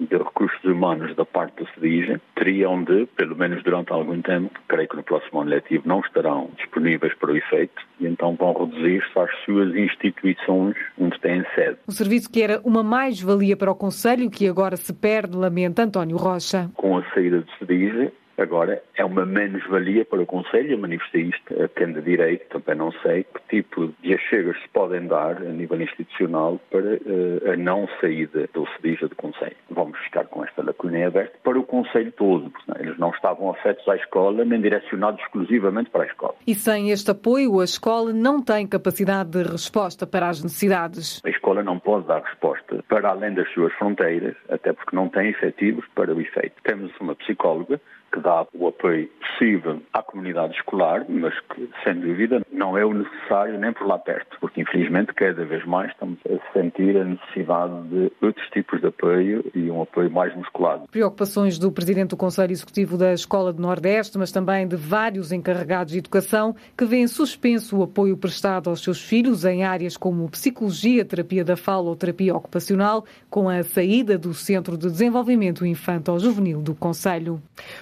de 0.00 0.16
recursos 0.16 0.62
humanos 0.64 1.14
da 1.16 1.24
parte 1.24 1.62
do 1.62 1.68
SEDIGE 1.74 2.20
teriam 2.34 2.82
de, 2.84 3.06
pelo 3.16 3.36
menos 3.36 3.62
durante 3.62 3.92
algum 3.92 4.20
tempo, 4.20 4.50
creio 4.68 4.88
que 4.88 4.96
no 4.96 5.02
próximo 5.02 5.40
ano 5.40 5.50
letivo 5.50 5.86
não 5.86 6.00
estarão 6.00 6.50
disponíveis 6.56 7.14
para 7.14 7.32
o 7.32 7.36
efeito 7.36 7.82
e 8.00 8.06
então 8.06 8.34
vão 8.34 8.52
reduzir-se 8.52 9.18
às 9.18 9.30
suas 9.44 9.74
instituições 9.74 10.76
onde 10.98 11.18
têm 11.20 11.44
sede. 11.54 11.78
O 11.86 11.92
serviço 11.92 12.30
que 12.30 12.42
era 12.42 12.60
uma 12.64 12.82
mais-valia 12.82 13.56
para 13.56 13.70
o 13.70 13.74
Conselho, 13.74 14.30
que 14.30 14.48
agora 14.48 14.76
se 14.76 14.92
perde, 14.92 15.36
lamenta 15.36 15.82
António 15.82 16.16
Rocha. 16.16 16.70
Com 16.74 16.98
a 16.98 17.04
saída 17.14 17.40
do 17.40 17.50
SEDIGE, 17.58 18.12
Agora, 18.38 18.82
é 18.96 19.04
uma 19.04 19.26
menos-valia 19.26 20.04
para 20.04 20.22
o 20.22 20.26
Conselho, 20.26 20.72
eu 20.72 20.78
manifestei 20.78 21.22
isto 21.22 21.54
de 21.54 22.02
direito, 22.02 22.60
também 22.60 22.76
não 22.76 22.92
sei 23.02 23.24
que 23.24 23.60
tipo 23.60 23.92
de 24.02 24.14
achegas 24.14 24.56
se 24.60 24.68
podem 24.68 25.06
dar 25.06 25.36
a 25.36 25.50
nível 25.50 25.80
institucional 25.80 26.60
para 26.70 26.94
uh, 26.94 27.52
a 27.52 27.56
não 27.56 27.88
saída 28.00 28.48
do 28.52 28.66
CEDIJA 28.76 29.08
do 29.08 29.16
Conselho. 29.16 29.56
Vamos 29.70 29.98
ficar 30.00 30.24
com 30.26 30.44
esta 30.44 30.62
lacuna 30.62 31.06
aberta 31.06 31.36
para 31.42 31.58
o 31.58 31.64
Conselho 31.64 32.12
todo, 32.12 32.50
porque 32.50 32.70
não, 32.70 32.80
eles 32.80 32.98
não 32.98 33.10
estavam 33.10 33.50
afetos 33.50 33.86
à 33.88 33.96
escola 33.96 34.44
nem 34.44 34.60
direcionados 34.60 35.20
exclusivamente 35.22 35.90
para 35.90 36.04
a 36.04 36.06
escola. 36.06 36.34
E 36.46 36.54
sem 36.54 36.90
este 36.90 37.10
apoio, 37.10 37.60
a 37.60 37.64
escola 37.64 38.12
não 38.12 38.42
tem 38.42 38.66
capacidade 38.66 39.30
de 39.30 39.42
resposta 39.42 40.06
para 40.06 40.28
as 40.28 40.42
necessidades. 40.42 41.20
A 41.24 41.30
escola 41.30 41.62
não 41.62 41.78
pode 41.78 42.06
dar 42.06 42.22
resposta 42.22 42.82
para 42.88 43.10
além 43.10 43.34
das 43.34 43.50
suas 43.52 43.72
fronteiras, 43.74 44.36
até 44.48 44.72
porque 44.72 44.94
não 44.96 45.08
tem 45.08 45.28
efetivos 45.28 45.84
para 45.94 46.14
o 46.14 46.20
efeito. 46.20 46.54
Temos 46.62 46.92
uma 47.00 47.14
psicóloga 47.14 47.80
que 48.12 48.20
dá 48.20 48.46
o 48.54 48.68
apoio 48.68 49.08
possível 49.20 49.80
à 49.92 50.02
comunidade 50.02 50.54
escolar, 50.54 51.04
mas 51.08 51.34
que, 51.54 51.68
sem 51.82 51.94
dúvida, 52.00 52.42
não 52.52 52.76
é 52.76 52.84
o 52.84 52.92
necessário 52.92 53.58
nem 53.58 53.72
por 53.72 53.86
lá 53.86 53.98
perto, 53.98 54.36
porque 54.40 54.60
infelizmente 54.60 55.12
cada 55.14 55.44
vez 55.44 55.64
mais 55.64 55.90
estamos 55.90 56.18
a 56.26 56.52
sentir 56.52 56.96
a 56.96 57.04
necessidade 57.04 57.82
de 57.88 58.12
outros 58.20 58.46
tipos 58.50 58.80
de 58.80 58.88
apoio 58.88 59.44
e 59.54 59.70
um 59.70 59.82
apoio 59.82 60.10
mais 60.10 60.34
musculado. 60.36 60.86
Preocupações 60.90 61.58
do 61.58 61.72
Presidente 61.72 62.10
do 62.10 62.16
Conselho 62.16 62.52
Executivo 62.52 62.96
da 62.96 63.12
Escola 63.12 63.52
do 63.52 63.62
Nordeste, 63.62 64.18
mas 64.18 64.30
também 64.30 64.68
de 64.68 64.76
vários 64.76 65.32
encarregados 65.32 65.92
de 65.92 65.98
educação 65.98 66.54
que 66.76 66.84
vêem 66.84 67.06
suspenso 67.06 67.78
o 67.78 67.82
apoio 67.82 68.16
prestado 68.16 68.68
aos 68.68 68.82
seus 68.82 69.02
filhos 69.02 69.44
em 69.44 69.64
áreas 69.64 69.96
como 69.96 70.28
psicologia, 70.28 71.04
terapia 71.04 71.44
da 71.44 71.56
fala 71.56 71.88
ou 71.88 71.96
terapia 71.96 72.34
ocupacional, 72.34 73.04
com 73.30 73.48
a 73.48 73.62
saída 73.62 74.18
do 74.18 74.34
Centro 74.34 74.76
de 74.76 74.90
Desenvolvimento 74.90 75.64
Infantil-Juvenil 75.64 76.60
do 76.60 76.74
Conselho. 76.74 77.40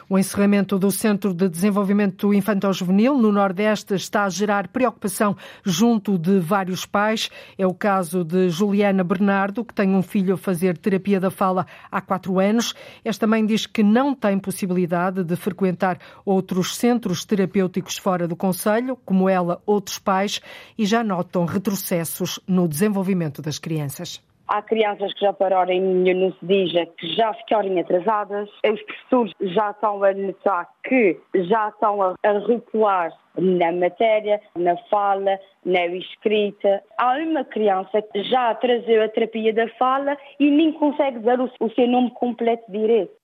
O 0.09 0.19
encerramento 0.21 0.79
do 0.79 0.91
Centro 0.91 1.35
de 1.35 1.49
Desenvolvimento 1.49 2.33
Infantil-Juvenil 2.33 3.17
no 3.19 3.33
Nordeste 3.33 3.95
está 3.95 4.25
a 4.25 4.29
gerar 4.29 4.69
preocupação 4.69 5.37
junto 5.65 6.19
de 6.19 6.39
vários 6.39 6.87
pais. 6.87 7.31
É 7.59 7.67
o 7.67 7.75
caso 7.75 8.23
de 8.23 8.51
Juliana 8.51 9.03
Bernardo, 9.03 9.65
que 9.65 9.75
tem 9.75 9.95
um 9.95 10.03
filho 10.03 10.35
a 10.35 10.39
fazer 10.39 10.77
terapia 10.77 11.19
da 11.19 11.31
fala 11.31 11.67
há 11.91 12.01
quatro 12.01 12.39
anos. 12.39 12.75
Esta 13.05 13.27
mãe 13.27 13.45
diz 13.45 13.67
que 13.67 13.83
não 13.83 14.15
tem 14.15 14.39
possibilidade 14.39 15.25
de 15.25 15.37
frequentar 15.37 15.99
outros 16.25 16.77
centros 16.77 17.25
terapêuticos 17.25 17.97
fora 17.97 18.29
do 18.29 18.37
Conselho, 18.37 18.97
como 19.05 19.29
ela, 19.29 19.61
outros 19.65 19.99
pais, 19.99 20.41
e 20.77 20.85
já 20.85 21.03
notam 21.03 21.47
retrocessos 21.47 22.39
no 22.47 22.69
desenvolvimento 22.69 23.41
das 23.41 23.59
crianças. 23.59 24.21
Há 24.53 24.63
crianças 24.63 25.15
que 25.15 25.21
já 25.21 25.33
pararam 25.33 25.81
no 25.81 26.35
SEDIJA, 26.41 26.87
que 26.99 27.15
já 27.15 27.33
ficaram 27.35 27.79
atrasadas. 27.79 28.49
Os 28.67 28.83
professores 28.83 29.33
já 29.43 29.71
estão 29.71 30.03
a 30.03 30.13
notar 30.13 30.69
que 30.83 31.21
já 31.35 31.69
estão 31.69 32.03
a, 32.03 32.15
recuar 32.49 33.13
na 33.39 33.71
matéria, 33.71 34.41
na 34.57 34.77
fala, 34.91 35.39
na 35.65 35.87
escrita. 35.87 36.83
Há 36.99 37.19
uma 37.19 37.45
criança 37.45 38.03
que 38.03 38.25
já 38.25 38.51
atrasou 38.51 39.03
a 39.03 39.09
terapia 39.09 39.53
da 39.53 39.69
fala 39.79 40.19
e 40.41 40.51
nem 40.51 40.73
consegue 40.73 41.21
dar 41.21 41.41
o, 41.41 41.49
o 41.61 41.71
seu 41.71 41.87
nome 41.87 42.11
completo 42.11 42.65
direito. 42.73 43.20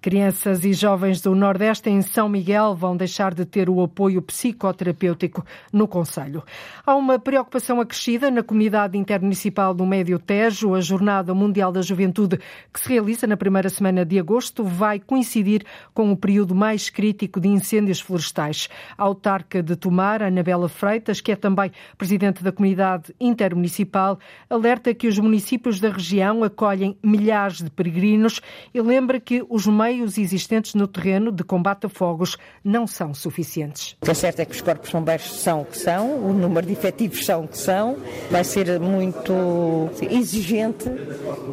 Crianças 0.00 0.64
e 0.64 0.72
jovens 0.72 1.20
do 1.20 1.34
Nordeste 1.34 1.90
em 1.90 2.00
São 2.00 2.26
Miguel 2.26 2.74
vão 2.74 2.96
deixar 2.96 3.34
de 3.34 3.44
ter 3.44 3.68
o 3.68 3.82
apoio 3.82 4.22
psicoterapêutico 4.22 5.44
no 5.70 5.86
Conselho. 5.86 6.42
Há 6.86 6.96
uma 6.96 7.18
preocupação 7.18 7.80
acrescida 7.82 8.30
na 8.30 8.42
comunidade 8.42 8.96
intermunicipal 8.96 9.74
do 9.74 9.84
Médio 9.84 10.18
Tejo. 10.18 10.74
A 10.74 10.80
Jornada 10.80 11.34
Mundial 11.34 11.70
da 11.70 11.82
Juventude, 11.82 12.40
que 12.72 12.80
se 12.80 12.88
realiza 12.88 13.26
na 13.26 13.36
primeira 13.36 13.68
semana 13.68 14.02
de 14.02 14.18
agosto, 14.18 14.64
vai 14.64 14.98
coincidir 14.98 15.64
com 15.92 16.10
o 16.10 16.16
período 16.16 16.54
mais 16.54 16.88
crítico 16.88 17.38
de 17.38 17.48
incêndios 17.48 18.00
florestais. 18.00 18.68
A 18.96 19.04
autarca 19.04 19.62
de 19.62 19.76
Tomar, 19.76 20.22
Anabela 20.22 20.68
Freitas, 20.68 21.20
que 21.20 21.32
é 21.32 21.36
também 21.36 21.70
presidente 21.98 22.42
da 22.42 22.50
comunidade 22.50 23.14
intermunicipal, 23.20 24.18
alerta 24.48 24.94
que 24.94 25.06
os 25.06 25.18
municípios 25.18 25.78
da 25.78 25.90
região 25.90 26.42
acolhem 26.42 26.96
milhares 27.02 27.58
de 27.58 27.68
peregrinos 27.68 28.40
e 28.72 28.80
lembra 28.80 29.20
que 29.20 29.44
os 29.48 29.59
meios 29.66 30.18
existentes 30.18 30.74
no 30.74 30.86
terreno 30.86 31.32
de 31.32 31.42
combate 31.42 31.86
a 31.86 31.88
fogos 31.88 32.36
não 32.64 32.86
são 32.86 33.14
suficientes. 33.14 33.96
O 34.00 34.04
que 34.04 34.10
é 34.10 34.14
certo 34.14 34.40
é 34.40 34.44
que 34.44 34.52
os 34.52 34.60
corpos 34.60 34.90
bombeiros 34.90 35.40
são 35.40 35.62
o 35.62 35.64
que 35.64 35.78
são, 35.78 36.16
o 36.16 36.32
número 36.32 36.66
de 36.66 36.72
efetivos 36.72 37.24
são 37.24 37.44
o 37.44 37.48
que 37.48 37.58
são, 37.58 37.96
vai 38.30 38.44
ser 38.44 38.78
muito 38.80 39.90
exigente 40.10 40.90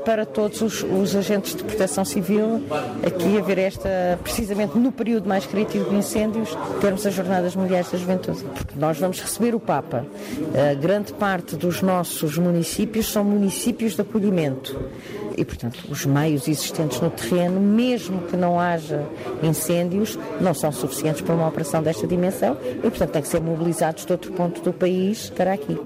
para 0.05 0.25
todos 0.25 0.61
os, 0.61 0.83
os 0.83 1.15
agentes 1.15 1.55
de 1.55 1.63
proteção 1.63 2.05
civil 2.05 2.63
aqui 3.05 3.37
haver 3.37 3.57
esta, 3.57 4.19
precisamente 4.23 4.77
no 4.77 4.91
período 4.91 5.27
mais 5.27 5.45
crítico 5.45 5.89
de 5.89 5.95
incêndios, 5.95 6.57
termos 6.81 7.05
as 7.05 7.13
Jornadas 7.13 7.55
Mundiais 7.55 7.91
da 7.91 7.97
Juventude. 7.97 8.43
Porque 8.43 8.79
nós 8.79 8.97
vamos 8.97 9.19
receber 9.19 9.55
o 9.55 9.59
Papa. 9.59 10.05
A 10.53 10.73
grande 10.73 11.13
parte 11.13 11.55
dos 11.55 11.81
nossos 11.81 12.37
municípios 12.37 13.11
são 13.11 13.23
municípios 13.23 13.95
de 13.95 14.01
acolhimento 14.01 14.77
e, 15.37 15.45
portanto, 15.45 15.79
os 15.87 16.05
meios 16.05 16.47
existentes 16.47 16.99
no 16.99 17.11
terreno, 17.11 17.61
mesmo 17.61 18.23
que 18.23 18.35
não 18.35 18.59
haja 18.59 19.07
incêndios, 19.43 20.17
não 20.41 20.53
são 20.53 20.71
suficientes 20.71 21.21
para 21.21 21.35
uma 21.35 21.47
operação 21.47 21.81
desta 21.83 22.07
dimensão 22.07 22.57
e, 22.79 22.89
portanto, 22.89 23.11
têm 23.11 23.21
que 23.21 23.27
ser 23.27 23.39
mobilizados 23.39 24.03
de 24.03 24.11
outro 24.11 24.33
ponto 24.33 24.61
do 24.61 24.73
país 24.73 25.29
para 25.29 25.53
aqui. 25.53 25.79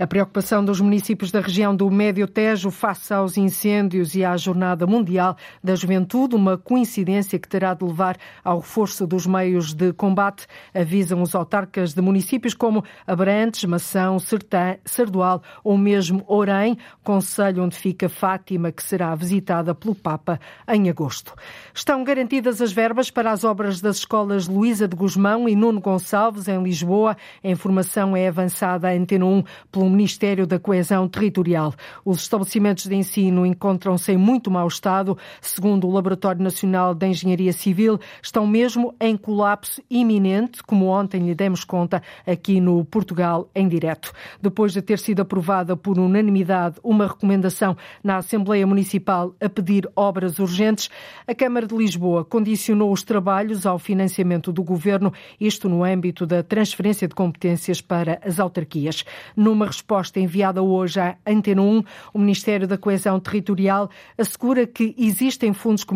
A 0.00 0.06
preocupação 0.06 0.64
dos 0.64 0.80
municípios 0.80 1.32
da 1.32 1.40
região 1.40 1.74
do 1.74 1.90
Médio 1.90 2.28
Tejo 2.28 2.70
face 2.70 3.12
aos 3.12 3.36
incêndios 3.36 4.14
e 4.14 4.24
à 4.24 4.36
Jornada 4.36 4.86
Mundial 4.86 5.36
da 5.62 5.74
Juventude, 5.74 6.36
uma 6.36 6.56
coincidência 6.56 7.36
que 7.36 7.48
terá 7.48 7.74
de 7.74 7.84
levar 7.84 8.16
ao 8.44 8.60
reforço 8.60 9.08
dos 9.08 9.26
meios 9.26 9.74
de 9.74 9.92
combate, 9.92 10.46
avisam 10.72 11.20
os 11.20 11.34
autarcas 11.34 11.94
de 11.94 12.00
municípios 12.00 12.54
como 12.54 12.84
Abrantes, 13.04 13.64
Mação, 13.64 14.20
Sertã, 14.20 14.76
Sardual 14.84 15.42
ou 15.64 15.76
mesmo 15.76 16.22
Orém, 16.28 16.78
conselho 17.02 17.64
onde 17.64 17.74
fica 17.74 18.08
Fátima, 18.08 18.70
que 18.70 18.84
será 18.84 19.12
visitada 19.16 19.74
pelo 19.74 19.96
Papa 19.96 20.38
em 20.68 20.88
agosto. 20.88 21.34
Estão 21.74 22.04
garantidas 22.04 22.62
as 22.62 22.70
verbas 22.70 23.10
para 23.10 23.32
as 23.32 23.42
obras 23.42 23.80
das 23.80 23.96
escolas 23.96 24.46
Luísa 24.46 24.86
de 24.86 24.94
Guzmão 24.94 25.48
e 25.48 25.56
Nuno 25.56 25.80
Gonçalves, 25.80 26.46
em 26.46 26.62
Lisboa. 26.62 27.16
A 27.42 27.48
informação 27.48 28.16
é 28.16 28.28
avançada 28.28 28.88
a 28.88 28.92
Antena 28.92 29.26
1 29.26 29.42
pelo 29.72 29.87
Ministério 29.88 30.46
da 30.46 30.58
Coesão 30.58 31.08
Territorial. 31.08 31.74
Os 32.04 32.22
estabelecimentos 32.22 32.86
de 32.86 32.94
ensino 32.94 33.46
encontram-se 33.46 34.12
em 34.12 34.16
muito 34.16 34.50
mau 34.50 34.66
estado. 34.66 35.16
Segundo 35.40 35.86
o 35.86 35.90
Laboratório 35.90 36.42
Nacional 36.42 36.94
de 36.94 37.06
Engenharia 37.06 37.52
Civil, 37.52 37.98
estão 38.22 38.46
mesmo 38.46 38.94
em 39.00 39.16
colapso 39.16 39.82
iminente, 39.90 40.62
como 40.62 40.86
ontem 40.86 41.24
lhe 41.26 41.34
demos 41.34 41.64
conta 41.64 42.02
aqui 42.26 42.60
no 42.60 42.84
Portugal 42.84 43.48
em 43.54 43.68
direto. 43.68 44.12
Depois 44.40 44.72
de 44.72 44.82
ter 44.82 44.98
sido 44.98 45.20
aprovada 45.20 45.76
por 45.76 45.98
unanimidade 45.98 46.76
uma 46.82 47.06
recomendação 47.06 47.76
na 48.02 48.16
Assembleia 48.16 48.66
Municipal 48.66 49.34
a 49.40 49.48
pedir 49.48 49.88
obras 49.94 50.38
urgentes, 50.38 50.88
a 51.26 51.34
Câmara 51.34 51.66
de 51.66 51.76
Lisboa 51.76 52.24
condicionou 52.24 52.92
os 52.92 53.02
trabalhos 53.02 53.66
ao 53.66 53.78
financiamento 53.78 54.52
do 54.52 54.62
governo, 54.62 55.12
isto 55.40 55.68
no 55.68 55.84
âmbito 55.84 56.26
da 56.26 56.42
transferência 56.42 57.06
de 57.06 57.14
competências 57.14 57.80
para 57.80 58.20
as 58.24 58.38
autarquias. 58.38 59.04
Numa 59.36 59.66
resposta 59.78 60.18
enviada 60.18 60.60
hoje 60.60 60.98
à 60.98 61.16
Antena 61.24 61.62
1, 61.62 61.82
o 62.12 62.18
Ministério 62.18 62.66
da 62.66 62.76
Coesão 62.76 63.20
Territorial 63.20 63.88
assegura 64.16 64.66
que 64.66 64.94
existem 64.98 65.52
fundos 65.52 65.86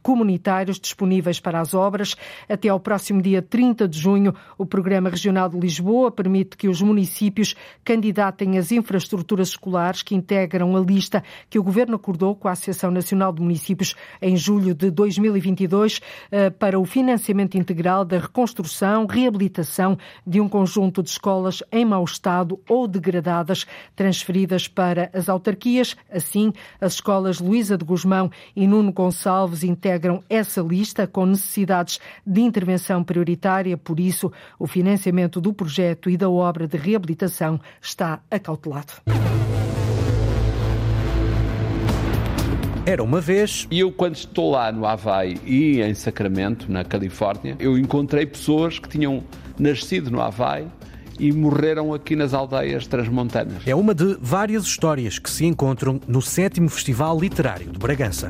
comunitários 0.00 0.78
disponíveis 0.78 1.40
para 1.40 1.60
as 1.60 1.74
obras. 1.74 2.14
Até 2.48 2.68
ao 2.68 2.78
próximo 2.78 3.20
dia 3.20 3.42
30 3.42 3.88
de 3.88 3.98
junho, 3.98 4.34
o 4.56 4.64
Programa 4.64 5.10
Regional 5.10 5.48
de 5.48 5.58
Lisboa 5.58 6.10
permite 6.10 6.56
que 6.56 6.68
os 6.68 6.80
municípios 6.80 7.56
candidatem 7.84 8.58
as 8.58 8.70
infraestruturas 8.70 9.48
escolares 9.48 10.02
que 10.02 10.14
integram 10.14 10.76
a 10.76 10.80
lista 10.80 11.22
que 11.50 11.58
o 11.58 11.62
Governo 11.62 11.96
acordou 11.96 12.36
com 12.36 12.46
a 12.46 12.52
Associação 12.52 12.90
Nacional 12.90 13.32
de 13.32 13.42
Municípios 13.42 13.96
em 14.20 14.36
julho 14.36 14.74
de 14.74 14.90
2022 14.90 16.00
eh, 16.30 16.50
para 16.50 16.78
o 16.78 16.84
financiamento 16.84 17.56
integral 17.56 18.04
da 18.04 18.18
reconstrução, 18.18 19.06
reabilitação 19.06 19.98
de 20.24 20.40
um 20.40 20.48
conjunto 20.48 21.02
de 21.02 21.10
escolas 21.10 21.62
em 21.72 21.84
mau 21.84 22.04
estado 22.04 22.60
ou 22.68 22.86
degradadas, 22.86 23.31
transferidas 23.94 24.68
para 24.68 25.10
as 25.12 25.28
autarquias. 25.28 25.96
Assim, 26.10 26.52
as 26.80 26.94
escolas 26.94 27.40
Luísa 27.40 27.76
de 27.76 27.84
Guzmão 27.84 28.30
e 28.54 28.66
Nuno 28.66 28.92
Gonçalves 28.92 29.64
integram 29.64 30.22
essa 30.28 30.60
lista 30.60 31.06
com 31.06 31.26
necessidades 31.26 31.98
de 32.26 32.40
intervenção 32.40 33.02
prioritária. 33.02 33.76
Por 33.76 33.98
isso, 33.98 34.32
o 34.58 34.66
financiamento 34.66 35.40
do 35.40 35.52
projeto 35.52 36.10
e 36.10 36.16
da 36.16 36.28
obra 36.28 36.66
de 36.66 36.76
reabilitação 36.76 37.60
está 37.80 38.20
acautelado. 38.30 38.92
Era 42.84 43.02
uma 43.02 43.20
vez. 43.20 43.68
E 43.70 43.78
eu, 43.78 43.92
quando 43.92 44.16
estou 44.16 44.50
lá 44.50 44.72
no 44.72 44.84
Havaí 44.84 45.38
e 45.46 45.80
em 45.80 45.94
Sacramento, 45.94 46.70
na 46.70 46.84
Califórnia, 46.84 47.56
eu 47.60 47.78
encontrei 47.78 48.26
pessoas 48.26 48.78
que 48.78 48.88
tinham 48.88 49.22
nascido 49.56 50.10
no 50.10 50.20
Havaí 50.20 50.66
e 51.18 51.32
morreram 51.32 51.92
aqui 51.94 52.16
nas 52.16 52.34
aldeias 52.34 52.86
transmontanas. 52.86 53.62
É 53.66 53.74
uma 53.74 53.94
de 53.94 54.16
várias 54.20 54.64
histórias 54.64 55.18
que 55.18 55.30
se 55.30 55.44
encontram 55.44 56.00
no 56.06 56.22
sétimo 56.22 56.68
Festival 56.68 57.18
Literário 57.18 57.70
de 57.70 57.78
Bragança. 57.78 58.28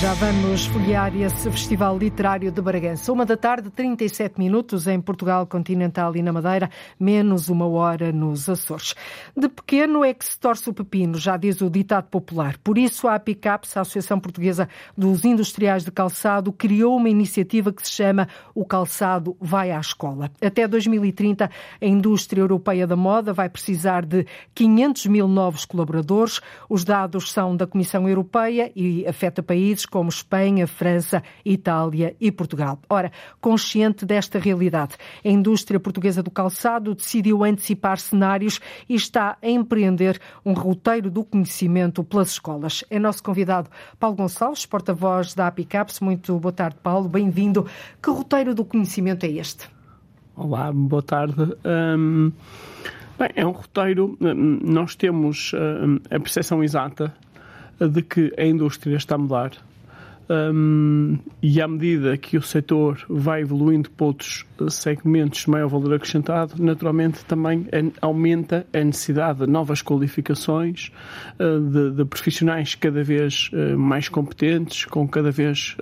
Já 0.00 0.14
vamos 0.14 0.64
folhear 0.66 1.12
esse 1.16 1.50
Festival 1.50 1.98
Literário 1.98 2.52
de 2.52 2.62
Bragança. 2.62 3.12
Uma 3.12 3.26
da 3.26 3.36
tarde, 3.36 3.68
37 3.68 4.38
minutos 4.38 4.86
em 4.86 5.00
Portugal 5.00 5.44
continental 5.44 6.14
e 6.14 6.22
na 6.22 6.32
Madeira, 6.32 6.70
menos 7.00 7.48
uma 7.48 7.66
hora 7.66 8.12
nos 8.12 8.48
Açores. 8.48 8.94
De 9.36 9.48
pequeno 9.48 10.04
é 10.04 10.14
que 10.14 10.24
se 10.24 10.38
torce 10.38 10.70
o 10.70 10.72
pepino, 10.72 11.18
já 11.18 11.36
diz 11.36 11.60
o 11.60 11.68
ditado 11.68 12.04
popular. 12.04 12.56
Por 12.62 12.78
isso, 12.78 13.08
a 13.08 13.16
APICAPS, 13.16 13.76
a 13.76 13.80
Associação 13.80 14.20
Portuguesa 14.20 14.68
dos 14.96 15.24
Industriais 15.24 15.84
de 15.84 15.90
Calçado, 15.90 16.52
criou 16.52 16.96
uma 16.96 17.10
iniciativa 17.10 17.72
que 17.72 17.84
se 17.84 17.92
chama 17.92 18.28
O 18.54 18.64
Calçado 18.64 19.36
Vai 19.40 19.72
à 19.72 19.80
Escola. 19.80 20.30
Até 20.40 20.68
2030, 20.68 21.50
a 21.80 21.84
indústria 21.84 22.40
europeia 22.40 22.86
da 22.86 22.94
moda 22.94 23.32
vai 23.32 23.48
precisar 23.48 24.06
de 24.06 24.24
500 24.54 25.06
mil 25.06 25.26
novos 25.26 25.64
colaboradores. 25.64 26.40
Os 26.68 26.84
dados 26.84 27.32
são 27.32 27.56
da 27.56 27.66
Comissão 27.66 28.08
Europeia 28.08 28.70
e 28.76 29.04
afeta 29.04 29.42
países 29.42 29.87
como 29.90 30.08
Espanha, 30.08 30.66
França, 30.66 31.22
Itália 31.44 32.14
e 32.20 32.30
Portugal. 32.30 32.78
Ora, 32.88 33.10
consciente 33.40 34.04
desta 34.04 34.38
realidade, 34.38 34.96
a 35.24 35.28
indústria 35.28 35.80
portuguesa 35.80 36.22
do 36.22 36.30
calçado 36.30 36.94
decidiu 36.94 37.44
antecipar 37.44 37.98
cenários 37.98 38.60
e 38.88 38.94
está 38.94 39.36
a 39.42 39.48
empreender 39.48 40.20
um 40.44 40.52
roteiro 40.52 41.10
do 41.10 41.24
conhecimento 41.24 42.02
pelas 42.04 42.30
escolas. 42.30 42.84
É 42.90 42.98
nosso 42.98 43.22
convidado 43.22 43.70
Paulo 43.98 44.16
Gonçalves, 44.16 44.66
porta-voz 44.66 45.34
da 45.34 45.46
APICAPS. 45.46 46.00
Muito 46.00 46.38
boa 46.38 46.52
tarde, 46.52 46.76
Paulo. 46.82 47.08
Bem-vindo. 47.08 47.66
Que 48.02 48.10
roteiro 48.10 48.54
do 48.54 48.64
conhecimento 48.64 49.24
é 49.24 49.30
este? 49.30 49.68
Olá, 50.36 50.70
boa 50.72 51.02
tarde. 51.02 51.56
Um, 51.64 52.32
bem, 53.18 53.28
é 53.34 53.44
um 53.44 53.50
roteiro. 53.50 54.16
Hum, 54.20 54.60
nós 54.62 54.94
temos 54.94 55.52
um, 55.52 55.96
a 56.14 56.20
percepção 56.20 56.62
exata 56.62 57.12
de 57.80 58.02
que 58.02 58.32
a 58.38 58.44
indústria 58.44 58.96
está 58.96 59.16
a 59.16 59.18
mudar 59.18 59.52
um, 60.30 61.18
e 61.42 61.60
à 61.60 61.66
medida 61.68 62.16
que 62.16 62.36
o 62.36 62.42
setor 62.42 63.04
vai 63.08 63.40
evoluindo 63.42 63.90
para 63.90 64.06
outros 64.06 64.44
segmentos 64.70 65.40
de 65.40 65.50
maior 65.50 65.68
valor 65.68 65.94
acrescentado, 65.94 66.62
naturalmente 66.62 67.24
também 67.24 67.66
aumenta 68.00 68.66
a 68.72 68.84
necessidade 68.84 69.40
de 69.40 69.46
novas 69.46 69.82
qualificações, 69.82 70.90
uh, 71.38 71.60
de, 71.60 71.90
de, 71.92 72.04
profissionais 72.04 72.74
cada 72.74 73.02
vez 73.02 73.50
uh, 73.52 73.78
mais 73.78 74.08
competentes, 74.08 74.84
com 74.84 75.06
cada 75.08 75.30
vez 75.30 75.76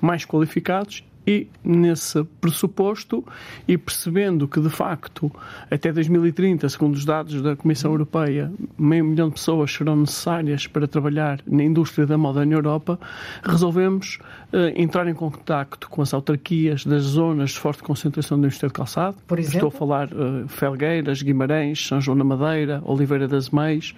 mais 0.00 0.24
qualificados 0.24 1.04
e 1.26 1.48
nesse 1.64 2.22
pressuposto 2.40 3.24
e 3.66 3.76
percebendo 3.76 4.46
que 4.46 4.60
de 4.60 4.70
facto 4.70 5.30
até 5.70 5.92
2030, 5.92 6.68
segundo 6.68 6.94
os 6.94 7.04
dados 7.04 7.42
da 7.42 7.56
Comissão 7.56 7.90
Europeia, 7.90 8.52
meio 8.78 9.04
milhão 9.04 9.28
de 9.28 9.34
pessoas 9.34 9.72
serão 9.72 9.96
necessárias 9.96 10.66
para 10.66 10.86
trabalhar 10.86 11.40
na 11.46 11.64
indústria 11.64 12.06
da 12.06 12.16
moda 12.16 12.44
na 12.44 12.54
Europa, 12.54 12.98
resolvemos 13.42 14.18
uh, 14.52 14.80
entrar 14.80 15.08
em 15.08 15.14
contacto 15.14 15.88
com 15.88 16.00
as 16.00 16.14
autarquias 16.14 16.84
das 16.84 17.02
zonas 17.02 17.50
de 17.50 17.58
forte 17.58 17.82
concentração 17.82 18.40
da 18.40 18.46
indústria 18.46 18.68
de 18.68 18.74
calçado. 18.74 19.16
Por 19.26 19.38
exemplo? 19.38 19.56
Estou 19.56 19.68
a 19.68 19.72
falar 19.72 20.08
uh, 20.12 20.46
Felgueiras, 20.48 21.22
Guimarães, 21.22 21.86
São 21.86 22.00
João 22.00 22.16
da 22.16 22.24
Madeira, 22.24 22.80
Oliveira 22.84 23.26
das 23.26 23.50
Meias 23.50 23.94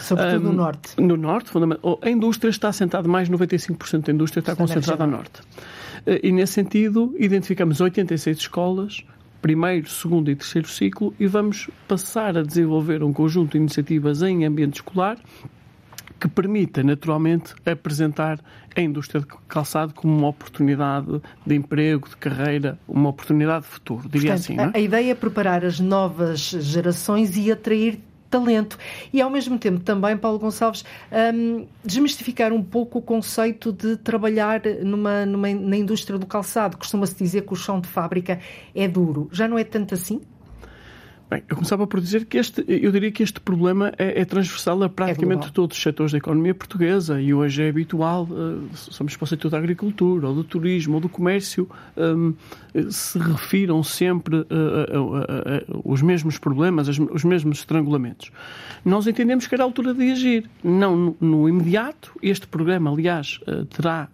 Sobretudo 0.00 0.48
um, 0.48 0.52
no 0.52 0.56
Norte. 0.56 1.00
No 1.00 1.16
Norte, 1.16 1.50
fundamentalmente. 1.50 2.06
A 2.06 2.10
indústria 2.10 2.50
está 2.50 2.68
assentada, 2.68 3.06
mais 3.06 3.28
de 3.28 3.34
95% 3.34 4.06
da 4.06 4.12
indústria 4.12 4.40
está 4.40 4.56
concentrada 4.56 5.06
no 5.06 5.12
Norte. 5.12 5.40
Eh, 6.06 6.20
e, 6.24 6.32
nesse 6.32 6.54
sentido, 6.54 7.14
identificamos 7.18 7.80
86 7.80 8.38
escolas, 8.38 9.04
primeiro, 9.40 9.88
segundo 9.88 10.30
e 10.30 10.36
terceiro 10.36 10.68
ciclo, 10.68 11.14
e 11.18 11.26
vamos 11.26 11.68
passar 11.88 12.36
a 12.36 12.42
desenvolver 12.42 13.02
um 13.02 13.12
conjunto 13.12 13.52
de 13.52 13.58
iniciativas 13.58 14.22
em 14.22 14.44
ambiente 14.44 14.76
escolar 14.76 15.18
que 16.20 16.28
permita, 16.28 16.82
naturalmente, 16.82 17.54
apresentar 17.64 18.38
a 18.76 18.80
indústria 18.80 19.22
de 19.22 19.26
calçado 19.48 19.94
como 19.94 20.14
uma 20.14 20.28
oportunidade 20.28 21.20
de 21.46 21.54
emprego, 21.54 22.08
de 22.08 22.16
carreira, 22.16 22.78
uma 22.86 23.08
oportunidade 23.08 23.64
de 23.64 23.70
futuro, 23.70 24.06
diria 24.06 24.34
Portanto, 24.34 24.60
assim. 24.60 24.70
É? 24.76 24.78
A 24.78 24.80
ideia 24.80 25.12
é 25.12 25.14
preparar 25.14 25.64
as 25.64 25.80
novas 25.80 26.40
gerações 26.40 27.36
e 27.38 27.50
atrair 27.50 27.98
talento. 28.30 28.78
E, 29.12 29.20
ao 29.20 29.28
mesmo 29.28 29.58
tempo, 29.58 29.80
também, 29.80 30.16
Paulo 30.16 30.38
Gonçalves, 30.38 30.84
um, 31.34 31.66
desmistificar 31.84 32.52
um 32.52 32.62
pouco 32.62 33.00
o 33.00 33.02
conceito 33.02 33.72
de 33.72 33.96
trabalhar 33.96 34.62
numa, 34.82 35.26
numa, 35.26 35.52
na 35.52 35.76
indústria 35.76 36.18
do 36.18 36.26
calçado. 36.26 36.78
Costuma-se 36.78 37.16
dizer 37.16 37.42
que 37.42 37.52
o 37.52 37.56
chão 37.56 37.80
de 37.80 37.88
fábrica 37.88 38.38
é 38.74 38.86
duro. 38.86 39.28
Já 39.32 39.48
não 39.48 39.58
é 39.58 39.64
tanto 39.64 39.94
assim? 39.94 40.20
Bem, 41.30 41.44
eu 41.48 41.54
começava 41.54 41.86
por 41.86 42.00
dizer 42.00 42.24
que 42.24 42.38
este, 42.38 42.64
eu 42.66 42.90
diria 42.90 43.12
que 43.12 43.22
este 43.22 43.38
problema 43.38 43.92
é, 43.96 44.20
é 44.20 44.24
transversal 44.24 44.82
a 44.82 44.88
praticamente 44.88 45.46
é 45.46 45.50
todos 45.52 45.76
os 45.76 45.82
setores 45.82 46.10
da 46.10 46.18
economia 46.18 46.52
portuguesa 46.52 47.20
e 47.20 47.32
hoje 47.32 47.62
é 47.62 47.68
habitual, 47.68 48.24
uh, 48.24 48.68
somos 48.74 49.16
para 49.16 49.24
o 49.24 49.28
setor 49.28 49.48
da 49.48 49.58
agricultura, 49.58 50.26
ou 50.26 50.34
do 50.34 50.42
turismo, 50.42 50.96
ou 50.96 51.00
do 51.00 51.08
comércio, 51.08 51.70
um, 51.96 52.34
se 52.90 53.16
refiram 53.16 53.80
sempre 53.84 54.38
uh, 54.38 54.42
uh, 54.42 55.82
os 55.84 56.02
mesmos 56.02 56.36
problemas, 56.36 56.88
os 56.88 57.22
mesmos 57.22 57.58
estrangulamentos. 57.60 58.32
Nós 58.84 59.06
entendemos 59.06 59.46
que 59.46 59.54
era 59.54 59.62
a 59.62 59.66
altura 59.66 59.94
de 59.94 60.10
agir, 60.10 60.50
não 60.64 60.96
no, 60.96 61.16
no 61.20 61.48
imediato. 61.48 62.10
Este 62.20 62.48
programa, 62.48 62.90
aliás, 62.90 63.38
terá, 63.68 64.08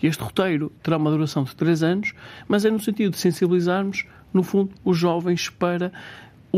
este 0.00 0.22
roteiro 0.22 0.70
terá 0.82 0.98
uma 0.98 1.10
duração 1.10 1.42
de 1.42 1.56
três 1.56 1.82
anos, 1.82 2.12
mas 2.46 2.64
é 2.64 2.70
no 2.70 2.78
sentido 2.78 3.12
de 3.12 3.18
sensibilizarmos, 3.18 4.04
no 4.32 4.42
fundo, 4.42 4.72
os 4.84 4.98
jovens 4.98 5.48
para 5.48 5.92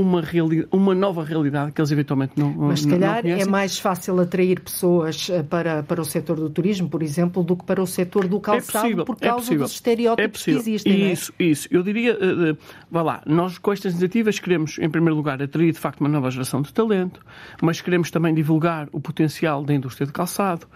uma, 0.00 0.22
uma 0.70 0.94
nova 0.94 1.24
realidade 1.24 1.72
que 1.72 1.80
eles 1.80 1.90
eventualmente 1.90 2.34
não 2.36 2.52
Mas 2.52 2.80
se 2.80 2.88
calhar 2.88 3.26
é 3.26 3.44
mais 3.46 3.78
fácil 3.78 4.20
atrair 4.20 4.60
pessoas 4.60 5.30
eh, 5.30 5.42
para, 5.42 5.82
para 5.82 6.00
o 6.02 6.04
setor 6.04 6.36
do 6.36 6.50
turismo, 6.50 6.88
por 6.88 7.02
exemplo, 7.02 7.42
do 7.42 7.56
que 7.56 7.64
para 7.64 7.82
o 7.82 7.86
setor 7.86 8.28
do 8.28 8.38
calçado, 8.38 8.78
é 8.78 8.82
possível, 8.82 9.04
por 9.06 9.16
é 9.20 9.26
causa 9.26 9.40
possível, 9.40 9.64
dos 9.64 9.72
estereótipos 9.72 10.40
é 10.42 10.44
que 10.44 10.50
existem. 10.50 11.12
Isso, 11.12 11.32
é? 11.38 11.44
isso. 11.44 11.68
Eu 11.70 11.82
diria, 11.82 12.12
uh, 12.14 12.52
uh, 12.52 12.58
vá 12.90 13.02
lá, 13.02 13.22
nós 13.24 13.56
com 13.56 13.72
estas 13.72 13.92
iniciativas 13.92 14.38
queremos, 14.38 14.78
em 14.78 14.90
primeiro 14.90 15.16
lugar, 15.16 15.42
atrair 15.42 15.72
de 15.72 15.78
facto 15.78 16.00
uma 16.00 16.10
nova 16.10 16.30
geração 16.30 16.60
de 16.60 16.72
talento, 16.74 17.24
mas 17.62 17.80
queremos 17.80 18.10
também 18.10 18.34
divulgar 18.34 18.88
o 18.92 19.00
potencial 19.00 19.64
da 19.64 19.72
indústria 19.72 20.06
de 20.06 20.12
calçado, 20.12 20.66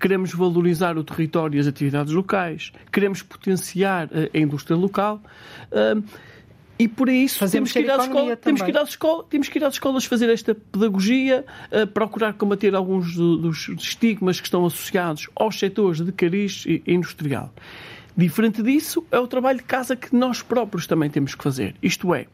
queremos 0.00 0.32
valorizar 0.32 0.96
o 0.96 1.04
território 1.04 1.58
e 1.58 1.60
as 1.60 1.66
atividades 1.66 2.14
locais, 2.14 2.72
queremos 2.90 3.22
potenciar 3.22 4.06
uh, 4.06 4.30
a 4.32 4.38
indústria 4.38 4.76
local. 4.76 5.20
E 6.80 6.88
por 6.88 7.10
isso 7.10 7.46
temos 7.50 7.72
que, 7.72 7.80
ir 7.80 7.90
às 7.90 8.04
escolas, 8.04 8.38
temos, 8.40 8.62
que 8.62 8.70
ir 8.70 8.78
às 8.78 8.88
escolas, 8.88 9.26
temos 9.28 9.48
que 9.50 9.58
ir 9.58 9.64
às 9.64 9.74
escolas 9.74 10.06
fazer 10.06 10.30
esta 10.30 10.54
pedagogia, 10.54 11.44
uh, 11.70 11.86
procurar 11.86 12.32
combater 12.32 12.74
alguns 12.74 13.14
do, 13.14 13.36
dos 13.36 13.68
estigmas 13.68 14.40
que 14.40 14.46
estão 14.46 14.64
associados 14.64 15.28
aos 15.36 15.58
setores 15.58 16.00
de 16.00 16.10
cariz 16.10 16.64
e 16.66 16.82
industrial. 16.86 17.52
Diferente 18.16 18.62
disso, 18.62 19.04
é 19.12 19.18
o 19.18 19.26
trabalho 19.26 19.58
de 19.58 19.64
casa 19.64 19.94
que 19.94 20.16
nós 20.16 20.40
próprios 20.40 20.86
também 20.86 21.10
temos 21.10 21.34
que 21.34 21.44
fazer. 21.44 21.74
Isto 21.82 22.14
é, 22.14 22.26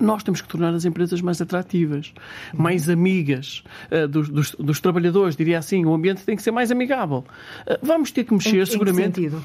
nós 0.00 0.24
temos 0.24 0.42
que 0.42 0.48
tornar 0.48 0.74
as 0.74 0.84
empresas 0.84 1.20
mais 1.20 1.40
atrativas, 1.40 2.12
mais 2.52 2.88
amigas 2.88 3.62
uh, 3.88 4.08
dos, 4.08 4.30
dos, 4.30 4.50
dos, 4.56 4.80
trabalhadores, 4.80 5.36
diria 5.36 5.60
assim. 5.60 5.84
O 5.84 5.94
ambiente 5.94 6.24
tem 6.24 6.34
que 6.34 6.42
ser 6.42 6.50
mais 6.50 6.72
amigável. 6.72 7.24
Uh, 7.64 7.78
vamos 7.80 8.10
ter 8.10 8.24
que 8.24 8.34
mexer, 8.34 8.62
em, 8.62 8.66
seguramente. 8.66 9.20
Em 9.20 9.24
que 9.24 9.30
sentido? 9.30 9.44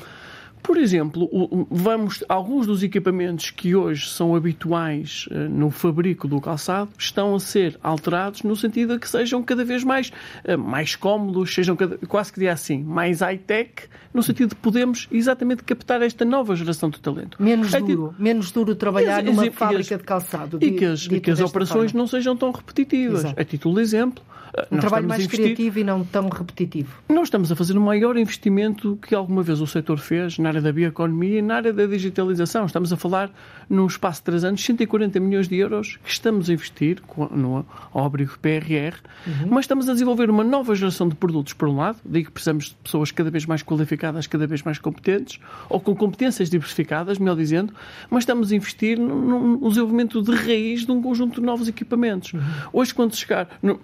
Por 0.62 0.78
exemplo, 0.78 1.30
vamos, 1.69 2.24
alguns 2.28 2.67
dos 2.67 2.84
equipamentos 2.84 3.50
que 3.50 3.76
hoje 3.76 4.08
são 4.10 4.36
habituais 4.36 5.28
eh, 5.32 5.48
no 5.48 5.69
fabrico 5.69 6.28
do 6.28 6.39
calçado 6.39 6.89
estão 6.98 7.34
a 7.34 7.39
ser 7.39 7.80
alterados 7.82 8.43
no 8.43 8.56
sentido 8.56 8.93
de 8.93 9.00
que 9.00 9.10
sejam 9.10 9.41
cada 9.41 9.63
vez 9.63 9.84
mais, 9.84 10.12
eh, 10.43 10.56
mais 10.56 10.95
cómodos, 10.95 11.54
sejam 11.54 11.76
cada, 11.76 11.98
quase 12.00 12.32
que 12.32 12.39
diria 12.39 12.54
assim, 12.54 12.84
mais 12.84 13.22
high-tech, 13.22 13.84
no 14.13 14.22
sentido 14.22 14.50
de 14.50 14.56
podermos 14.56 15.08
exatamente 15.12 15.63
captar 15.63 16.02
esta 16.02 16.26
nova 16.26 16.56
geração 16.56 16.89
de 16.89 17.00
talento. 17.00 17.41
Menos 17.41 17.74
é, 17.74 17.80
duro, 17.80 18.15
menos 18.17 18.52
duro 18.52 18.76
trabalhar 18.76 19.24
numa 19.24 19.50
fábrica 19.52 19.98
de 19.98 20.04
calçado. 20.04 20.60
E 20.62 20.72
que 20.72 20.86
as, 20.86 21.06
e 21.06 21.19
que 21.19 21.32
as 21.32 21.39
operações 21.39 21.91
forma. 21.91 22.00
não 22.00 22.08
sejam 22.08 22.36
tão 22.36 22.52
repetitivas. 22.52 23.22
Exato. 23.22 23.41
A 23.41 23.45
título 23.45 23.76
de 23.76 23.82
exemplo, 23.82 24.24
um 24.72 24.78
trabalho 24.78 25.08
mais 25.08 25.28
criativo 25.28 25.80
e 25.80 25.84
não 25.84 26.04
tão 26.04 26.28
repetitivo. 26.28 26.95
Nós 27.08 27.28
estamos 27.28 27.52
a 27.52 27.56
fazer 27.56 27.78
o 27.78 27.82
maior 27.82 28.17
investimento 28.17 28.98
que 29.02 29.13
alguma 29.13 29.43
vez 29.43 29.62
o 29.62 29.67
setor 29.67 30.00
fez 30.00 30.38
na 30.38 30.49
área 30.50 30.62
da 30.62 30.72
bioeconomia 30.72 31.40
e 31.40 31.42
na 31.42 31.56
área 31.56 31.74
da 31.74 31.86
digitalização. 31.86 32.66
Estamos 32.66 32.92
a 32.92 32.98
falar, 32.98 33.32
num 33.70 33.86
espaço 33.88 34.20
de 34.22 34.26
três 34.26 34.44
anos, 34.44 34.64
140 34.64 35.20
milhões 35.20 35.48
de 35.48 35.56
euros 35.56 35.98
que 36.04 36.12
estamos 36.12 36.50
a 36.50 36.54
investir 36.54 37.02
no 37.32 37.66
óbrigo 37.94 38.38
PRR, 38.40 38.98
uhum. 39.26 39.50
mas 39.50 39.66
estamos 39.66 39.88
a 39.90 39.94
desenvolver 39.94 40.30
uma 40.30 40.44
nova 40.44 40.76
geração 40.76 41.08
de 41.08 41.16
produtos, 41.16 41.54
por 41.54 41.68
um 41.68 41.78
lado, 41.78 42.00
digo 42.06 42.28
que 42.28 42.32
precisamos 42.32 42.66
de 42.66 42.76
pessoas 42.76 43.12
cada 43.12 43.30
vez 43.30 43.46
mais 43.46 43.64
qualificadas, 43.64 44.28
cada 44.28 44.48
vez 44.48 44.64
mais 44.64 44.78
competentes, 44.78 45.40
ou 45.70 45.80
com 45.80 45.96
competências 45.96 46.50
diversificadas, 46.50 47.18
melhor 47.18 47.36
dizendo, 47.36 47.74
mas 48.10 48.24
estamos 48.24 48.52
a 48.52 48.56
investir 48.56 49.00
no, 49.00 49.70
desenvolvimento 49.70 50.22
de 50.22 50.32
raiz 50.32 50.86
de 50.86 50.92
um 50.92 51.02
conjunto 51.02 51.40
de 51.40 51.46
novos 51.46 51.68
equipamentos. 51.68 52.34
Uhum. 52.34 52.42
Hoje, 52.74 52.94
quando 52.94 53.16
chegar... 53.16 53.48
No, 53.62 53.80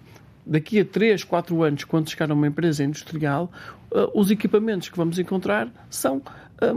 daqui 0.45 0.80
a 0.80 0.86
3, 0.86 1.23
4 1.23 1.63
anos, 1.63 1.84
quando 1.84 2.10
chegar 2.10 2.30
a 2.30 2.34
uma 2.34 2.47
empresa 2.47 2.84
industrial, 2.84 3.51
uh, 3.91 4.19
os 4.19 4.30
equipamentos 4.30 4.89
que 4.89 4.97
vamos 4.97 5.17
encontrar 5.17 5.67
são 5.89 6.21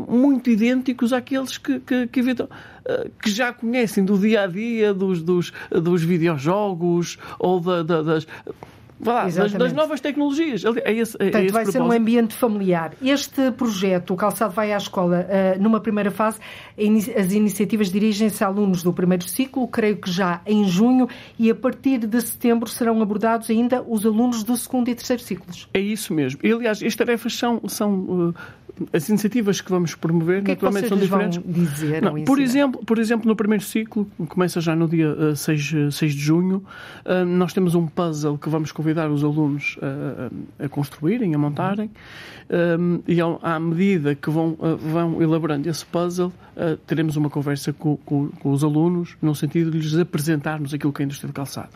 muito 0.09 0.51
idênticos 0.51 1.13
àqueles 1.13 1.59
que, 1.59 1.81
que, 1.81 2.07
que, 2.07 2.21
uh, 2.21 2.49
que, 3.23 3.31
já 3.31 3.53
conhecem 3.53 4.05
do 4.05 4.19
dia 4.19 4.43
a 4.43 4.47
dia, 4.47 4.93
dos, 4.93 5.23
dos, 5.23 5.53
dos 5.71 6.03
videojogos 6.03 7.19
ou 7.39 7.61
da, 7.61 7.83
da, 7.83 8.03
das 8.03 8.27
Lá, 9.05 9.25
das, 9.29 9.53
das, 9.53 9.73
novas 9.73 10.01
tecnologias. 10.01 10.65
É 10.65 10.93
esse, 10.93 11.17
é 11.17 11.31
Portanto, 11.31 11.33
vai 11.33 11.65
propósito. 11.65 11.73
ser 11.73 11.83
um 11.83 11.93
ambiente 11.93 12.35
familiar. 12.35 12.95
Este 13.01 13.53
projeto, 13.53 14.13
o 14.13 14.17
Calçado 14.17 14.53
Vai 14.53 14.73
à 14.73 14.77
Escola, 14.77 15.25
uh, 15.25 15.63
numa 15.63 15.79
primeira 15.79 16.11
fase, 16.11 16.39
as 17.17 17.33
iniciativas 17.33 17.93
dirigem-se 17.93 18.43
a 18.43 18.49
alunos 18.49 18.83
do 18.83 18.93
primeiro 18.93 19.25
ciclo, 19.25 19.69
creio 19.69 19.97
que 19.99 20.11
já 20.11 20.41
em 20.45 20.65
junho, 20.67 21.09
e 21.39 21.49
a 21.51 21.55
partir 21.55 21.99
de 21.99 22.21
setembro 22.21 22.69
serão 22.69 23.01
abordados 23.01 23.49
ainda 23.51 23.83
os 23.83 24.05
alunos 24.05 24.43
do 24.43 24.57
segundo 24.57 24.89
e 24.89 24.95
terceiro 24.95 25.23
ciclos. 25.23 25.69
É 25.73 25.81
isso 25.81 26.13
mesmo. 26.13 26.41
E, 26.43 26.51
aliás, 26.51 26.83
as 26.83 26.97
tarefas 26.97 27.35
são, 27.35 27.61
são 27.69 28.35
as 28.93 29.09
iniciativas 29.09 29.61
que 29.61 29.71
vamos 29.71 29.95
promover, 29.95 30.43
que 30.43 30.51
naturalmente, 30.51 30.87
é 30.87 30.89
são 30.89 30.99
diferentes. 30.99 31.41
dizer 31.45 32.03
Não, 32.03 32.23
por, 32.25 32.39
exemplo, 32.39 32.85
por 32.85 32.99
exemplo, 32.99 33.27
no 33.27 33.37
primeiro 33.37 33.65
ciclo, 33.65 34.09
começa 34.29 34.61
já 34.61 34.75
no 34.77 34.89
dia 34.89 35.11
uh, 35.11 35.37
6, 35.37 35.95
6 35.95 36.15
de 36.15 36.21
junho, 36.21 36.65
uh, 37.05 37.25
nós 37.25 37.53
temos 37.53 37.75
um 37.75 37.87
puzzle 37.87 38.39
que 38.39 38.49
vamos 38.49 38.73
convidar 38.73 39.11
os 39.11 39.25
alunos 39.25 39.79
uh, 39.79 40.65
a 40.65 40.69
construírem, 40.69 41.35
a 41.35 41.39
montarem, 41.39 41.91
um, 42.79 43.01
e 43.07 43.21
ao, 43.21 43.39
à 43.43 43.59
medida 43.59 44.15
que 44.15 44.31
vão, 44.31 44.57
vão 44.81 45.21
elaborando 45.21 45.69
esse 45.69 45.85
puzzle, 45.85 46.33
teremos 46.87 47.17
uma 47.17 47.31
conversa 47.31 47.73
com, 47.73 47.97
com, 47.99 48.29
com 48.29 48.51
os 48.51 48.65
alunos, 48.65 49.17
no 49.21 49.35
sentido 49.35 49.71
de 49.71 49.79
lhes 49.79 49.97
apresentarmos 49.97 50.75
aquilo 50.75 50.93
que 50.93 51.03
é 51.03 51.05
a 51.05 51.07
indústria 51.07 51.29
de 51.29 51.35
calçado. 51.35 51.73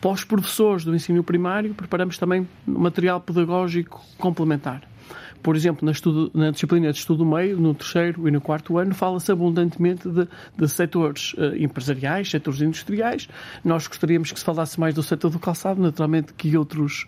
Para 0.00 0.10
os 0.10 0.24
professores 0.24 0.84
do 0.84 0.94
ensino 0.94 1.22
primário, 1.24 1.72
preparamos 1.74 2.18
também 2.18 2.46
material 2.66 3.20
pedagógico 3.20 4.02
complementar 4.18 4.82
por 5.44 5.54
exemplo, 5.54 5.84
na, 5.84 5.92
estudo, 5.92 6.30
na, 6.32 6.50
disciplina 6.50 6.90
de 6.90 6.98
estudo 6.98 7.24
meio, 7.24 7.60
no 7.60 7.74
terceiro 7.74 8.26
e 8.26 8.30
no 8.30 8.40
quarto 8.40 8.78
ano, 8.78 8.94
fala-se 8.94 9.30
abundantemente 9.30 10.08
de, 10.08 10.26
de 10.56 10.68
setores 10.68 11.34
uh, 11.34 11.54
empresariais, 11.54 12.30
setores 12.30 12.62
industriais. 12.62 13.28
Nós 13.62 13.86
gostaríamos 13.86 14.32
que 14.32 14.38
se 14.38 14.44
falasse 14.44 14.80
mais 14.80 14.94
do 14.94 15.02
setor 15.02 15.30
do 15.30 15.38
calçado, 15.38 15.82
naturalmente, 15.82 16.32
que 16.32 16.56
outros, 16.56 17.04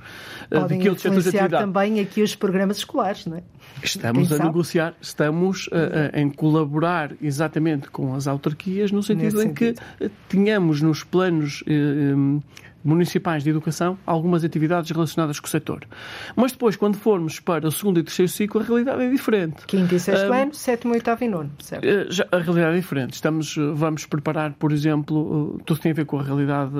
uh, 0.51 0.69
que 0.69 0.87
outros 0.87 1.01
setores 1.01 1.25
de 1.25 1.31
atividade. 1.31 1.65
também 1.65 1.99
aqui 1.99 2.21
os 2.21 2.35
programas 2.35 2.77
escolares, 2.77 3.25
não 3.25 3.39
é? 3.39 3.43
Estamos 3.83 4.29
Quem 4.29 4.35
a 4.35 4.39
sabe? 4.39 4.51
negociar, 4.51 4.95
estamos 5.01 5.67
uh, 5.69 6.15
em 6.15 6.29
colaborar 6.29 7.13
exatamente 7.23 7.89
com 7.89 8.15
as 8.15 8.27
autarquias, 8.27 8.93
no 8.93 9.03
sentido 9.03 9.37
Nesse 9.37 9.47
em 9.47 9.49
sentido. 9.49 9.81
que 9.99 10.11
tenhamos 10.29 10.83
nos 10.83 11.03
planos 11.03 11.65
um, 11.67 12.43
municipais 12.87 13.43
de 13.43 13.51
educação 13.51 13.99
algumas 14.07 14.45
atividades 14.45 14.91
relacionadas 14.91 15.41
com 15.41 15.47
o 15.47 15.51
setor. 15.51 15.87
Mas 16.35 16.53
depois, 16.53 16.77
quando 16.77 16.97
formos 16.97 17.41
para 17.41 17.69
o 17.69 17.73
segundo 17.73 18.01
e 18.01 18.03
terceiro 18.03 18.31
ciclo, 18.31 18.61
a 18.61 18.65
realidade 18.65 19.03
é 19.03 19.11
diferente. 19.11 19.67
Quinto 19.67 19.95
e 19.95 20.01
sexto 20.01 20.29
um, 20.29 20.33
ano, 20.33 20.55
sétimo, 20.55 20.95
oitavo 20.95 21.25
e 21.25 21.29
nono, 21.29 21.51
certo? 21.59 21.85
Eh, 21.85 22.07
já, 22.09 22.27
a 22.31 22.39
realidade 22.39 22.77
é 22.77 22.81
diferente. 22.81 23.15
Estamos, 23.15 23.57
eh, 23.57 23.61
vamos 23.75 24.07
preparar, 24.07 24.53
por 24.55 24.73
exemplo, 24.73 25.57
eh, 25.59 25.63
tudo 25.67 25.81
tem 25.81 25.93
a 25.93 25.95
ver 25.95 26.07
com 26.07 26.19
a 26.19 26.23
realidade 26.23 26.73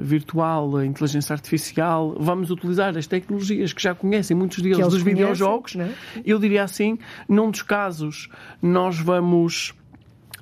virtual, 0.00 0.76
a 0.76 0.86
inteligência 0.86 1.32
artificial. 1.32 2.16
Vamos 2.18 2.50
utilizar 2.50 2.96
as 2.96 3.06
tecnologias 3.06 3.72
que 3.72 3.82
já 3.82 3.94
conhecem 3.94 4.36
muitos 4.36 4.62
deles 4.62 4.78
dos 4.78 5.02
conhecem, 5.02 5.14
videojogos. 5.14 5.76
É? 5.76 5.90
Eu 6.24 6.38
diria 6.38 6.62
assim, 6.62 6.98
num 7.28 7.50
dos 7.50 7.62
casos, 7.62 8.28
nós 8.60 8.98
vamos 8.98 9.74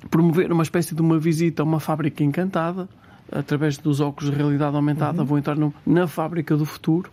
promover 0.09 0.51
uma 0.51 0.63
espécie 0.63 0.93
de 0.93 1.01
uma 1.01 1.17
visita 1.17 1.63
a 1.63 1.65
uma 1.65 1.79
fábrica 1.79 2.23
encantada 2.23 2.87
através 3.31 3.77
dos 3.77 3.99
óculos 3.99 4.31
de 4.31 4.37
realidade 4.37 4.75
aumentada, 4.75 5.19
uhum. 5.19 5.25
vão 5.25 5.37
entrar 5.37 5.55
no, 5.55 5.73
na 5.85 6.07
fábrica 6.07 6.55
do 6.55 6.65
futuro 6.65 7.11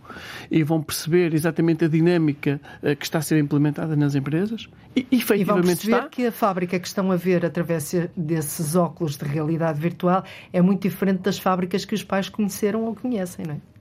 e 0.50 0.62
vão 0.62 0.82
perceber 0.82 1.34
exatamente 1.34 1.84
a 1.84 1.88
dinâmica 1.88 2.60
uh, 2.82 2.94
que 2.96 3.04
está 3.04 3.18
a 3.18 3.22
ser 3.22 3.38
implementada 3.38 3.96
nas 3.96 4.14
empresas. 4.14 4.68
E, 4.94 5.06
efetivamente 5.10 5.40
e 5.40 5.44
vão 5.44 5.62
perceber 5.62 5.96
está. 5.96 6.08
que 6.08 6.26
a 6.26 6.32
fábrica 6.32 6.78
que 6.78 6.86
estão 6.86 7.10
a 7.10 7.16
ver 7.16 7.44
através 7.44 7.94
desses 8.16 8.76
óculos 8.76 9.16
de 9.16 9.24
realidade 9.24 9.80
virtual 9.80 10.24
é 10.52 10.60
muito 10.60 10.82
diferente 10.82 11.20
das 11.20 11.38
fábricas 11.38 11.84
que 11.84 11.94
os 11.94 12.04
pais 12.04 12.28
conheceram 12.28 12.84
ou 12.84 12.94
conhecem, 12.94 13.46
não 13.46 13.54
é? 13.54 13.71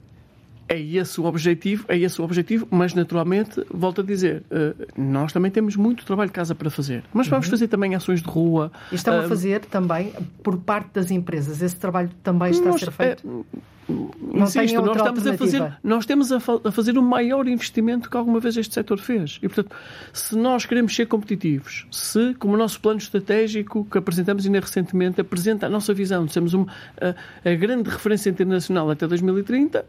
É 0.71 0.79
esse 0.79 1.19
o 1.19 1.25
objetivo, 1.25 1.85
é 1.89 1.97
esse 1.97 2.21
o 2.21 2.23
objetivo, 2.23 2.65
mas 2.71 2.93
naturalmente, 2.93 3.61
volto 3.69 4.01
a 4.01 4.03
dizer, 4.03 4.43
eh, 4.49 4.73
nós 4.97 5.33
também 5.33 5.51
temos 5.51 5.75
muito 5.75 6.05
trabalho 6.05 6.29
de 6.29 6.33
casa 6.33 6.55
para 6.55 6.69
fazer, 6.69 7.03
mas 7.13 7.27
vamos 7.27 7.45
uhum. 7.47 7.51
fazer 7.51 7.67
também 7.67 7.93
ações 7.93 8.21
de 8.21 8.29
rua. 8.29 8.71
E 8.91 8.95
estão 8.95 9.19
a 9.19 9.23
eh, 9.23 9.27
fazer 9.27 9.65
também 9.65 10.13
por 10.41 10.57
parte 10.57 10.91
das 10.93 11.11
empresas, 11.11 11.61
esse 11.61 11.75
trabalho 11.75 12.09
também 12.23 12.51
está 12.51 12.69
nós, 12.69 12.75
a 12.75 12.79
ser 12.85 12.91
feito? 12.91 13.45
Não 13.91 14.43
Insisto, 14.43 14.81
nós 14.81 14.97
estamos 14.97 15.27
a 15.27 15.37
fazer, 15.37 15.77
nós 15.83 16.05
temos 16.05 16.31
a, 16.31 16.39
fa 16.39 16.59
a, 16.63 16.71
fazer 16.71 16.97
o 16.97 17.01
maior 17.01 17.47
investimento 17.47 18.09
que 18.09 18.17
alguma 18.17 18.39
vez 18.39 18.57
este 18.57 18.73
setor 18.73 18.99
fez. 18.99 19.39
E, 19.41 19.47
portanto, 19.47 19.75
se 20.13 20.35
nós 20.35 20.65
queremos 20.65 20.95
ser 20.95 21.05
competitivos, 21.07 21.85
se, 21.91 22.33
como 22.35 22.53
o 22.53 22.57
nosso 22.57 22.79
plano 22.79 22.99
estratégico 22.99 23.85
que 23.89 23.97
apresentamos 23.97 24.45
ainda 24.45 24.59
recentemente, 24.59 25.21
apresenta 25.21 25.65
a 25.65 25.69
nossa 25.69 25.93
visão 25.93 26.25
de 26.25 26.33
sermos 26.33 26.53
uma, 26.53 26.67
a, 26.99 27.49
a 27.49 27.55
grande 27.55 27.89
referência 27.89 28.29
internacional 28.29 28.89
até 28.89 29.07
2030, 29.07 29.85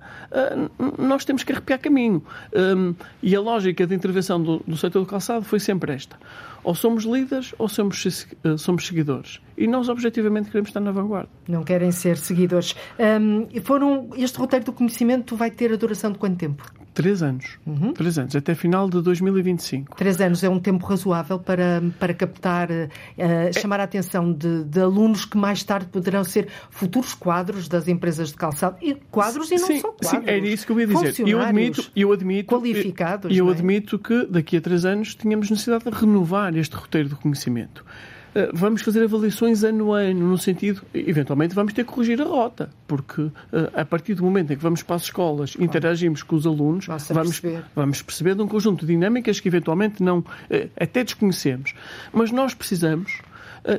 nós 0.98 1.24
temos 1.24 1.42
que 1.42 1.52
arrepiar 1.52 1.78
caminho. 1.78 2.22
Um, 2.54 2.94
e 3.22 3.34
a 3.34 3.40
lógica 3.40 3.86
de 3.86 3.94
intervenção 3.94 4.42
do, 4.42 4.62
do 4.66 4.76
setor 4.76 5.00
do 5.00 5.06
calçado 5.06 5.44
foi 5.44 5.60
sempre 5.60 5.92
esta. 5.92 6.16
Ou 6.64 6.74
somos 6.74 7.04
líderes 7.04 7.54
ou 7.58 7.68
somos, 7.68 8.26
eh, 8.44 8.56
somos 8.56 8.86
seguidores. 8.86 9.40
E 9.56 9.66
nós, 9.66 9.88
objetivamente, 9.88 10.48
queremos 10.48 10.70
estar 10.70 10.80
na 10.80 10.92
vanguarda. 10.92 11.28
Não 11.48 11.64
querem 11.64 11.90
ser 11.90 12.16
seguidores. 12.16 12.74
Um, 12.98 13.48
foram, 13.62 14.10
este 14.16 14.38
roteiro 14.38 14.64
do 14.66 14.72
conhecimento 14.72 15.34
vai 15.36 15.50
ter 15.50 15.72
a 15.72 15.76
duração 15.76 16.12
de 16.12 16.18
quanto 16.18 16.36
tempo? 16.36 16.81
Três 16.94 17.22
anos. 17.22 17.58
Uhum. 17.66 17.94
Três 17.94 18.18
anos, 18.18 18.36
até 18.36 18.54
final 18.54 18.88
de 18.88 19.00
2025. 19.00 19.96
Três 19.96 20.20
anos 20.20 20.44
é 20.44 20.48
um 20.48 20.58
tempo 20.58 20.84
razoável 20.84 21.38
para, 21.38 21.82
para 21.98 22.12
captar, 22.12 22.70
uh, 22.70 22.88
é... 23.16 23.52
chamar 23.52 23.80
a 23.80 23.84
atenção 23.84 24.30
de, 24.30 24.64
de, 24.64 24.80
alunos 24.80 25.24
que 25.24 25.38
mais 25.38 25.62
tarde 25.62 25.86
poderão 25.86 26.22
ser 26.22 26.48
futuros 26.70 27.14
quadros 27.14 27.66
das 27.66 27.88
empresas 27.88 28.28
de 28.28 28.34
calçado. 28.34 28.76
E 28.82 28.94
quadros 29.10 29.50
e 29.50 29.56
não 29.56 29.66
sim, 29.66 29.80
só 29.80 29.88
quadros. 29.92 30.10
Sim, 30.10 30.22
era 30.26 30.46
isso 30.46 30.66
que 30.66 30.72
eu 30.72 30.80
ia 30.80 30.86
dizer. 30.86 31.28
Eu 31.28 31.40
admito, 31.40 31.90
eu 31.96 32.12
admito, 32.12 32.54
qualificados. 32.54 33.32
E 33.32 33.38
eu, 33.38 33.46
eu 33.46 33.52
é? 33.52 33.54
admito 33.54 33.98
que 33.98 34.26
daqui 34.26 34.58
a 34.58 34.60
três 34.60 34.84
anos 34.84 35.14
tínhamos 35.14 35.50
necessidade 35.50 35.84
de 35.84 35.90
renovar 35.90 36.54
este 36.56 36.76
roteiro 36.76 37.08
de 37.08 37.14
conhecimento. 37.14 37.84
Eh, 38.34 38.50
vamos 38.52 38.82
fazer 38.82 39.02
avaliações 39.04 39.62
ano 39.62 39.94
a 39.94 40.00
ano, 40.00 40.26
no 40.26 40.38
sentido, 40.38 40.82
eventualmente 40.94 41.54
vamos 41.54 41.72
ter 41.72 41.84
que 41.84 41.92
corrigir 41.92 42.20
a 42.20 42.24
rota, 42.24 42.70
porque 42.86 43.30
eh, 43.52 43.70
a 43.74 43.84
partir 43.84 44.14
do 44.14 44.22
momento 44.22 44.52
em 44.52 44.56
que 44.56 44.62
vamos 44.62 44.82
para 44.82 44.96
as 44.96 45.02
escolas, 45.02 45.54
interagimos 45.58 46.22
com 46.22 46.36
os 46.36 46.46
alunos, 46.46 46.86
vamos 46.86 47.40
perceber. 47.40 47.64
vamos 47.74 48.02
perceber 48.02 48.34
de 48.34 48.42
um 48.42 48.48
conjunto 48.48 48.86
de 48.86 48.92
dinâmicas 48.92 49.38
que 49.38 49.48
eventualmente 49.48 50.02
não, 50.02 50.24
eh, 50.48 50.68
até 50.78 51.04
desconhecemos. 51.04 51.74
Mas 52.12 52.30
nós 52.30 52.54
precisamos 52.54 53.20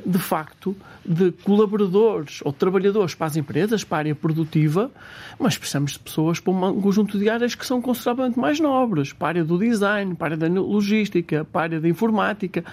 de 0.06 0.18
facto, 0.18 0.74
de 1.04 1.34
colaboradores 1.44 2.40
ou 2.46 2.54
trabalhadores 2.54 3.16
para 3.16 3.28
as 3.28 3.36
empresas, 3.36 3.84
para 3.84 3.98
a 3.98 4.00
área 4.00 4.16
produtiva, 4.16 4.90
mas 5.38 5.58
precisamos 5.58 5.92
de 5.92 6.00
pessoas 6.00 6.40
para 6.40 6.54
um 6.54 6.80
conjunto 6.80 7.20
de 7.20 7.30
áreas 7.30 7.54
que 7.54 7.66
são 7.66 7.82
consideravelmente 7.82 8.40
mais 8.40 8.62
nobres, 8.62 9.12
para 9.12 9.28
a 9.28 9.30
área 9.32 9.44
do 9.44 9.60
design, 9.60 10.16
para 10.16 10.28
a 10.28 10.38
área 10.38 10.50
da 10.50 10.62
logística, 10.62 11.44
para 11.44 11.60
a 11.60 11.64
área 11.64 11.82
da 11.82 11.90
informática 11.90 12.64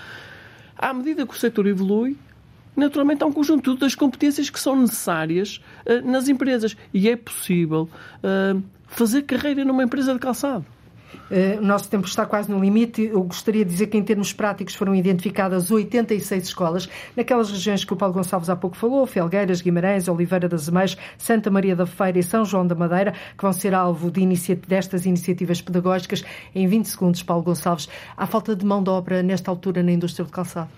à 0.80 0.94
medida 0.94 1.26
que 1.26 1.34
o 1.34 1.38
setor 1.38 1.66
evolui, 1.66 2.16
naturalmente 2.74 3.22
há 3.22 3.26
um 3.26 3.32
conjunto 3.32 3.76
das 3.76 3.94
competências 3.94 4.48
que 4.48 4.58
são 4.58 4.74
necessárias 4.74 5.60
uh, 5.86 6.10
nas 6.10 6.26
empresas. 6.26 6.74
E 6.92 7.08
é 7.10 7.16
possível 7.16 7.88
uh, 8.24 8.62
fazer 8.86 9.22
carreira 9.22 9.62
numa 9.64 9.84
empresa 9.84 10.14
de 10.14 10.18
calçado. 10.18 10.64
Uh, 11.30 11.58
o 11.60 11.62
nosso 11.62 11.88
tempo 11.88 12.06
está 12.06 12.26
quase 12.26 12.50
no 12.50 12.58
limite. 12.60 13.02
Eu 13.02 13.22
gostaria 13.22 13.64
de 13.64 13.70
dizer 13.70 13.86
que, 13.86 13.96
em 13.96 14.02
termos 14.02 14.32
práticos, 14.32 14.74
foram 14.74 14.94
identificadas 14.94 15.70
86 15.70 16.44
escolas 16.44 16.88
naquelas 17.16 17.50
regiões 17.50 17.84
que 17.84 17.92
o 17.92 17.96
Paulo 17.96 18.14
Gonçalves 18.14 18.48
há 18.48 18.56
pouco 18.56 18.76
falou: 18.76 19.06
Felgueiras, 19.06 19.60
Guimarães, 19.60 20.08
Oliveira 20.08 20.48
das 20.48 20.68
Ameias, 20.68 20.96
Santa 21.16 21.50
Maria 21.50 21.76
da 21.76 21.86
Feira 21.86 22.18
e 22.18 22.22
São 22.22 22.44
João 22.44 22.66
da 22.66 22.74
Madeira, 22.74 23.12
que 23.36 23.42
vão 23.42 23.52
ser 23.52 23.74
alvo 23.74 24.10
de 24.10 24.20
inicia 24.20 24.56
destas 24.56 25.06
iniciativas 25.06 25.60
pedagógicas. 25.60 26.24
Em 26.54 26.66
20 26.66 26.86
segundos, 26.86 27.22
Paulo 27.22 27.42
Gonçalves, 27.42 27.88
há 28.16 28.26
falta 28.26 28.56
de 28.56 28.64
mão 28.64 28.82
de 28.82 28.90
obra 28.90 29.22
nesta 29.22 29.50
altura 29.50 29.82
na 29.82 29.92
indústria 29.92 30.24
do 30.24 30.32
calçado? 30.32 30.70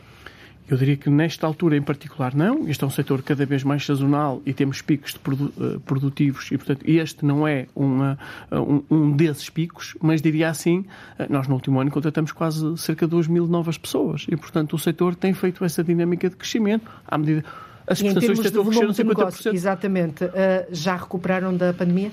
Eu 0.68 0.76
diria 0.76 0.96
que 0.96 1.10
nesta 1.10 1.46
altura 1.46 1.76
em 1.76 1.82
particular 1.82 2.34
não. 2.34 2.68
Este 2.68 2.82
é 2.84 2.86
um 2.86 2.90
setor 2.90 3.22
cada 3.22 3.44
vez 3.44 3.64
mais 3.64 3.84
sazonal 3.84 4.40
e 4.46 4.52
temos 4.52 4.80
picos 4.80 5.12
produ 5.16 5.52
uh, 5.56 5.80
produtivos 5.80 6.50
e, 6.50 6.56
portanto, 6.56 6.82
este 6.86 7.24
não 7.24 7.46
é 7.46 7.66
uma, 7.74 8.18
uh, 8.50 8.60
um, 8.60 8.84
um, 8.90 9.16
desses 9.16 9.50
picos, 9.50 9.94
mas 10.00 10.22
diria 10.22 10.48
assim, 10.48 10.78
uh, 11.18 11.26
nós 11.28 11.48
no 11.48 11.54
último 11.54 11.80
ano 11.80 11.90
contratamos 11.90 12.32
quase 12.32 12.78
cerca 12.78 13.06
de 13.06 13.10
2 13.10 13.26
mil 13.26 13.46
novas 13.46 13.76
pessoas 13.76 14.26
e, 14.28 14.36
portanto, 14.36 14.74
o 14.74 14.78
setor 14.78 15.14
tem 15.14 15.34
feito 15.34 15.64
essa 15.64 15.82
dinâmica 15.82 16.30
de 16.30 16.36
crescimento 16.36 16.88
à 17.06 17.18
medida 17.18 17.44
as 17.84 18.00
exportações 18.00 18.38
tentam 18.40 18.64
crescer 18.64 18.86
50%. 18.86 19.06
Negócio, 19.08 19.52
exatamente. 19.52 20.24
já 20.70 20.94
recuperaram 20.94 21.54
da 21.56 21.72
pandemia? 21.72 22.12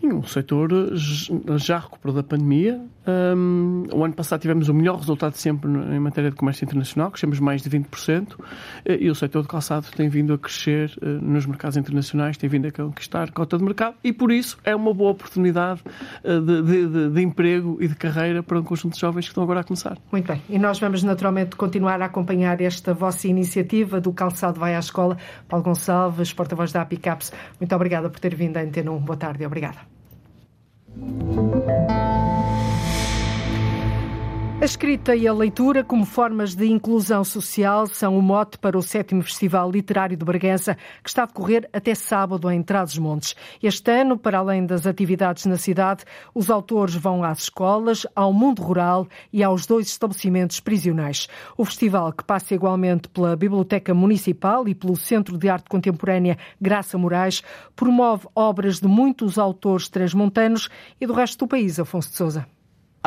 Sim, 0.00 0.12
o 0.12 0.22
setor 0.22 0.70
já 1.56 1.78
recuperou 1.78 2.14
da 2.14 2.22
pandemia. 2.22 2.80
Um, 3.06 3.84
o 3.92 4.04
ano 4.04 4.14
passado 4.14 4.40
tivemos 4.40 4.68
o 4.68 4.74
melhor 4.74 4.98
resultado 4.98 5.34
sempre 5.34 5.68
em 5.68 5.98
matéria 5.98 6.30
de 6.30 6.36
comércio 6.36 6.64
internacional, 6.64 7.10
crescemos 7.10 7.40
mais 7.40 7.62
de 7.62 7.70
20%, 7.70 8.36
eh, 8.84 8.98
e 9.00 9.10
o 9.10 9.14
setor 9.14 9.42
de 9.42 9.48
calçado 9.48 9.86
tem 9.96 10.08
vindo 10.08 10.34
a 10.34 10.38
crescer 10.38 10.92
uh, 11.02 11.06
nos 11.06 11.46
mercados 11.46 11.76
internacionais, 11.76 12.36
tem 12.36 12.48
vindo 12.48 12.68
a 12.68 12.70
conquistar 12.70 13.32
cota 13.32 13.56
de 13.56 13.64
mercado, 13.64 13.96
e 14.04 14.12
por 14.12 14.30
isso 14.30 14.58
é 14.62 14.76
uma 14.76 14.92
boa 14.92 15.10
oportunidade 15.10 15.82
uh, 16.22 16.40
de, 16.40 16.62
de, 16.62 17.10
de, 17.10 17.22
emprego 17.22 17.78
e 17.80 17.88
de 17.88 17.94
carreira 17.94 18.42
para 18.42 18.60
um 18.60 18.62
conjunto 18.62 18.94
de 18.94 19.00
jovens 19.00 19.24
que 19.24 19.30
estão 19.30 19.42
agora 19.42 19.60
a 19.60 19.64
começar. 19.64 19.96
Muito 20.12 20.26
bem, 20.26 20.40
e 20.48 20.58
nós 20.58 20.78
vamos 20.78 21.02
naturalmente 21.02 21.56
continuar 21.56 22.00
a 22.02 22.04
acompanhar 22.04 22.60
esta 22.60 22.92
vossa 22.92 23.26
iniciativa 23.26 24.00
do 24.00 24.12
Calçado 24.12 24.60
Vai 24.60 24.76
à 24.76 24.78
Escola. 24.78 25.16
Paulo 25.48 25.64
Gonçalves, 25.64 26.32
porta-voz 26.32 26.72
da 26.72 26.82
Apicaps, 26.82 27.32
muito 27.58 27.74
obrigada 27.74 28.08
por 28.10 28.20
ter 28.20 28.34
vindo 28.34 28.58
a 28.58 28.60
Antena 28.60 28.92
1. 28.92 28.98
Boa 28.98 29.16
tarde 29.16 29.87
e 31.02 31.38
obrigada. 31.38 31.97
A 34.60 34.64
escrita 34.64 35.14
e 35.14 35.28
a 35.28 35.32
leitura 35.32 35.84
como 35.84 36.04
formas 36.04 36.56
de 36.56 36.66
inclusão 36.66 37.22
social 37.22 37.86
são 37.86 38.18
o 38.18 38.20
mote 38.20 38.58
para 38.58 38.76
o 38.76 38.82
sétimo 38.82 39.22
Festival 39.22 39.70
Literário 39.70 40.16
de 40.16 40.24
Bragança, 40.24 40.76
que 41.00 41.08
está 41.08 41.22
a 41.22 41.26
decorrer 41.26 41.70
até 41.72 41.94
sábado 41.94 42.50
em 42.50 42.60
Trás-os-Montes. 42.60 43.36
Este 43.62 43.92
ano, 43.92 44.18
para 44.18 44.38
além 44.38 44.66
das 44.66 44.84
atividades 44.84 45.46
na 45.46 45.56
cidade, 45.56 46.04
os 46.34 46.50
autores 46.50 46.96
vão 46.96 47.22
às 47.22 47.42
escolas, 47.42 48.04
ao 48.16 48.32
mundo 48.32 48.60
rural 48.60 49.06
e 49.32 49.44
aos 49.44 49.64
dois 49.64 49.86
estabelecimentos 49.86 50.58
prisionais. 50.58 51.28
O 51.56 51.64
festival, 51.64 52.12
que 52.12 52.24
passa 52.24 52.52
igualmente 52.52 53.08
pela 53.08 53.36
Biblioteca 53.36 53.94
Municipal 53.94 54.66
e 54.66 54.74
pelo 54.74 54.96
Centro 54.96 55.38
de 55.38 55.48
Arte 55.48 55.68
Contemporânea 55.68 56.36
Graça 56.60 56.98
Moraes, 56.98 57.44
promove 57.76 58.26
obras 58.34 58.80
de 58.80 58.88
muitos 58.88 59.38
autores 59.38 59.88
transmontanos 59.88 60.68
e 61.00 61.06
do 61.06 61.12
resto 61.12 61.44
do 61.44 61.48
país, 61.48 61.78
Afonso 61.78 62.10
de 62.10 62.16
Sousa. 62.16 62.57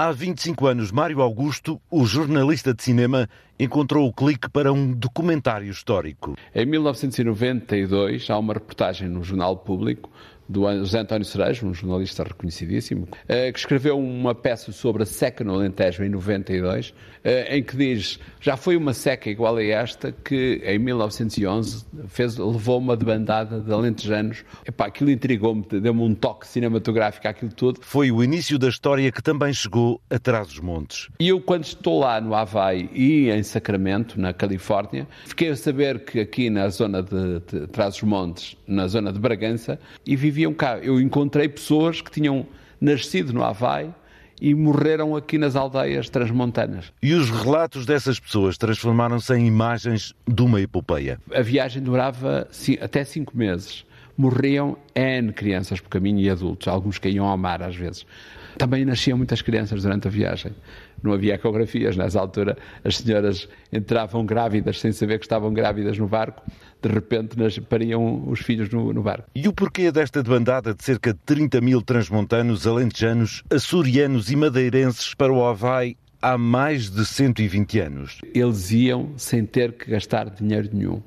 Há 0.03 0.11
25 0.11 0.65
anos, 0.65 0.91
Mário 0.91 1.21
Augusto, 1.21 1.79
o 1.87 2.03
jornalista 2.05 2.73
de 2.73 2.81
cinema, 2.81 3.29
encontrou 3.59 4.07
o 4.07 4.11
clique 4.11 4.49
para 4.49 4.73
um 4.73 4.91
documentário 4.91 5.69
histórico. 5.69 6.35
Em 6.55 6.65
1992, 6.65 8.27
há 8.31 8.39
uma 8.39 8.55
reportagem 8.55 9.07
no 9.07 9.23
Jornal 9.23 9.57
Público 9.57 10.09
do 10.51 10.69
José 10.79 10.99
António 10.99 11.25
Cerejo, 11.25 11.65
um 11.65 11.73
jornalista 11.73 12.23
reconhecidíssimo, 12.23 13.07
eh, 13.27 13.51
que 13.51 13.59
escreveu 13.59 13.97
uma 13.97 14.35
peça 14.35 14.71
sobre 14.71 15.03
a 15.03 15.05
seca 15.05 15.43
no 15.43 15.53
Alentejo 15.53 16.03
em 16.03 16.09
92, 16.09 16.93
eh, 17.23 17.57
em 17.57 17.63
que 17.63 17.77
diz 17.77 18.19
já 18.39 18.57
foi 18.57 18.75
uma 18.75 18.93
seca 18.93 19.29
igual 19.29 19.55
a 19.57 19.63
esta 19.63 20.11
que 20.11 20.61
em 20.65 20.79
1911 20.79 21.85
fez, 22.07 22.37
levou 22.37 22.79
uma 22.79 22.97
debandada 22.97 23.59
de 23.59 23.71
alentejanos. 23.71 24.43
Epá, 24.65 24.87
aquilo 24.87 25.11
intrigou-me, 25.11 25.63
deu-me 25.63 26.01
um 26.01 26.15
toque 26.15 26.47
cinematográfico 26.47 27.27
àquilo 27.27 27.51
tudo. 27.53 27.79
Foi 27.81 28.11
o 28.11 28.23
início 28.23 28.57
da 28.57 28.67
história 28.67 29.11
que 29.11 29.21
também 29.21 29.53
chegou 29.53 30.01
a 30.09 30.17
Trás-os-Montes. 30.17 31.09
E 31.19 31.29
eu, 31.29 31.39
quando 31.39 31.65
estou 31.65 31.99
lá 31.99 32.19
no 32.19 32.33
Havaí 32.33 32.89
e 32.93 33.29
em 33.29 33.43
Sacramento, 33.43 34.19
na 34.19 34.33
Califórnia, 34.33 35.07
fiquei 35.25 35.49
a 35.49 35.55
saber 35.55 36.03
que 36.03 36.19
aqui 36.19 36.49
na 36.49 36.67
zona 36.69 37.03
de, 37.03 37.39
de 37.41 37.67
Trás-os-Montes, 37.67 38.57
na 38.67 38.87
zona 38.87 39.13
de 39.13 39.19
Bragança, 39.19 39.79
e 40.05 40.15
vivi 40.15 40.40
viviam 40.41 40.53
cá. 40.53 40.79
Eu 40.79 40.99
encontrei 40.99 41.47
pessoas 41.47 42.01
que 42.01 42.09
tinham 42.09 42.45
nascido 42.79 43.31
no 43.31 43.43
Havaí 43.43 43.89
e 44.39 44.55
morreram 44.55 45.15
aqui 45.15 45.37
nas 45.37 45.55
aldeias 45.55 46.09
transmontanas. 46.09 46.91
E 47.01 47.13
os 47.13 47.29
relatos 47.29 47.85
dessas 47.85 48.19
pessoas 48.19 48.57
transformaram-se 48.57 49.33
em 49.35 49.45
imagens 49.45 50.15
de 50.27 50.41
uma 50.41 50.59
epopeia. 50.59 51.19
A 51.33 51.41
viagem 51.41 51.81
durava 51.83 52.47
até 52.81 53.03
cinco 53.03 53.37
meses. 53.37 53.85
morriam 54.17 54.77
N 54.95 55.31
crianças 55.31 55.79
por 55.79 55.89
caminho 55.89 56.19
e 56.19 56.29
adultos, 56.29 56.67
alguns 56.67 56.97
caíam 56.97 57.27
ao 57.27 57.37
mar 57.37 57.61
às 57.61 57.75
vezes. 57.75 58.05
Também 58.57 58.83
nasciam 58.83 59.17
muitas 59.17 59.41
crianças 59.41 59.83
durante 59.83 60.07
a 60.07 60.11
viagem. 60.11 60.53
Não 61.01 61.13
havia 61.13 61.35
ecografias 61.35 61.95
nessa 61.95 62.19
altura. 62.19 62.57
As 62.83 62.97
senhoras 62.97 63.47
entravam 63.71 64.25
grávidas 64.25 64.79
sem 64.79 64.91
saber 64.91 65.19
que 65.19 65.25
estavam 65.25 65.53
grávidas 65.53 65.97
no 65.97 66.07
barco. 66.07 66.43
De 66.81 66.89
repente 66.89 67.35
pariam 67.69 68.27
os 68.27 68.39
filhos 68.39 68.69
no, 68.69 68.91
no 68.91 69.03
barco. 69.03 69.29
E 69.35 69.47
o 69.47 69.53
porquê 69.53 69.91
desta 69.91 70.23
debandada 70.23 70.73
de 70.73 70.83
cerca 70.83 71.13
de 71.13 71.19
30 71.25 71.61
mil 71.61 71.81
transmontanos, 71.81 72.65
alentejanos, 72.65 73.43
açorianos 73.49 74.31
e 74.31 74.35
madeirenses 74.35 75.13
para 75.13 75.31
o 75.31 75.45
Havaí 75.45 75.95
há 76.21 76.37
mais 76.37 76.89
de 76.89 77.05
120 77.05 77.79
anos? 77.79 78.19
Eles 78.33 78.71
iam 78.71 79.11
sem 79.17 79.45
ter 79.45 79.73
que 79.73 79.89
gastar 79.89 80.29
dinheiro 80.29 80.69
nenhum. 80.71 81.01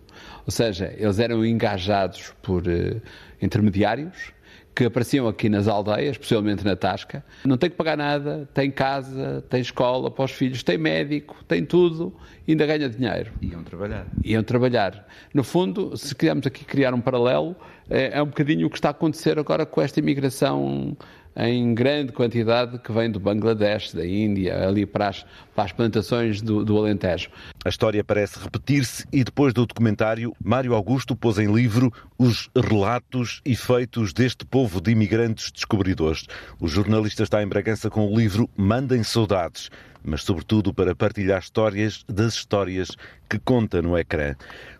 Ou 0.46 0.50
seja, 0.50 0.94
eles 0.96 1.18
eram 1.18 1.44
engajados 1.44 2.32
por 2.42 2.62
uh, 2.66 3.00
intermediários 3.40 4.32
que 4.74 4.84
apareciam 4.84 5.28
aqui 5.28 5.48
nas 5.48 5.68
aldeias, 5.68 6.12
especialmente 6.12 6.64
na 6.64 6.74
Tasca. 6.74 7.24
Não 7.44 7.56
tem 7.56 7.70
que 7.70 7.76
pagar 7.76 7.96
nada, 7.96 8.48
tem 8.52 8.70
casa, 8.70 9.44
tem 9.48 9.60
escola 9.60 10.10
para 10.10 10.24
os 10.24 10.32
filhos, 10.32 10.62
tem 10.62 10.76
médico, 10.76 11.36
tem 11.46 11.64
tudo, 11.64 12.12
ainda 12.46 12.66
ganha 12.66 12.88
dinheiro. 12.88 13.30
Iam 13.40 13.62
trabalhar. 13.62 14.06
Iam 14.24 14.42
trabalhar. 14.42 15.06
No 15.32 15.44
fundo, 15.44 15.96
se 15.96 16.14
quisermos 16.14 16.46
aqui 16.46 16.64
criar 16.64 16.92
um 16.92 17.00
paralelo, 17.00 17.54
é, 17.88 18.18
é 18.18 18.22
um 18.22 18.26
bocadinho 18.26 18.66
o 18.66 18.70
que 18.70 18.76
está 18.76 18.88
a 18.88 18.90
acontecer 18.90 19.38
agora 19.38 19.64
com 19.64 19.80
esta 19.80 20.00
imigração 20.00 20.96
em 21.36 21.74
grande 21.74 22.12
quantidade 22.12 22.78
que 22.78 22.92
vem 22.92 23.10
do 23.10 23.18
Bangladesh, 23.18 23.92
da 23.92 24.06
Índia, 24.06 24.66
ali 24.66 24.86
para 24.86 25.08
as, 25.08 25.26
para 25.54 25.64
as 25.64 25.72
plantações 25.72 26.40
do, 26.40 26.64
do 26.64 26.78
Alentejo. 26.78 27.28
A 27.64 27.68
história 27.68 28.04
parece 28.04 28.38
repetir-se 28.38 29.06
e 29.12 29.24
depois 29.24 29.52
do 29.52 29.66
documentário, 29.66 30.34
Mário 30.42 30.74
Augusto 30.74 31.16
pôs 31.16 31.38
em 31.38 31.52
livro 31.52 31.92
os 32.18 32.48
relatos 32.54 33.40
e 33.44 33.56
feitos 33.56 34.12
deste 34.12 34.44
povo 34.44 34.80
de 34.80 34.92
imigrantes 34.92 35.50
descobridores. 35.50 36.26
O 36.60 36.68
jornalista 36.68 37.22
está 37.22 37.42
em 37.42 37.48
Bragança 37.48 37.90
com 37.90 38.06
o 38.06 38.16
livro 38.16 38.48
Mandem 38.56 39.02
Saudades, 39.02 39.70
mas 40.04 40.22
sobretudo 40.22 40.72
para 40.72 40.94
partilhar 40.94 41.40
histórias 41.40 42.04
das 42.06 42.34
histórias 42.34 42.90
que 43.28 43.38
conta 43.38 43.80
no 43.80 43.96
ecrã. 43.96 44.34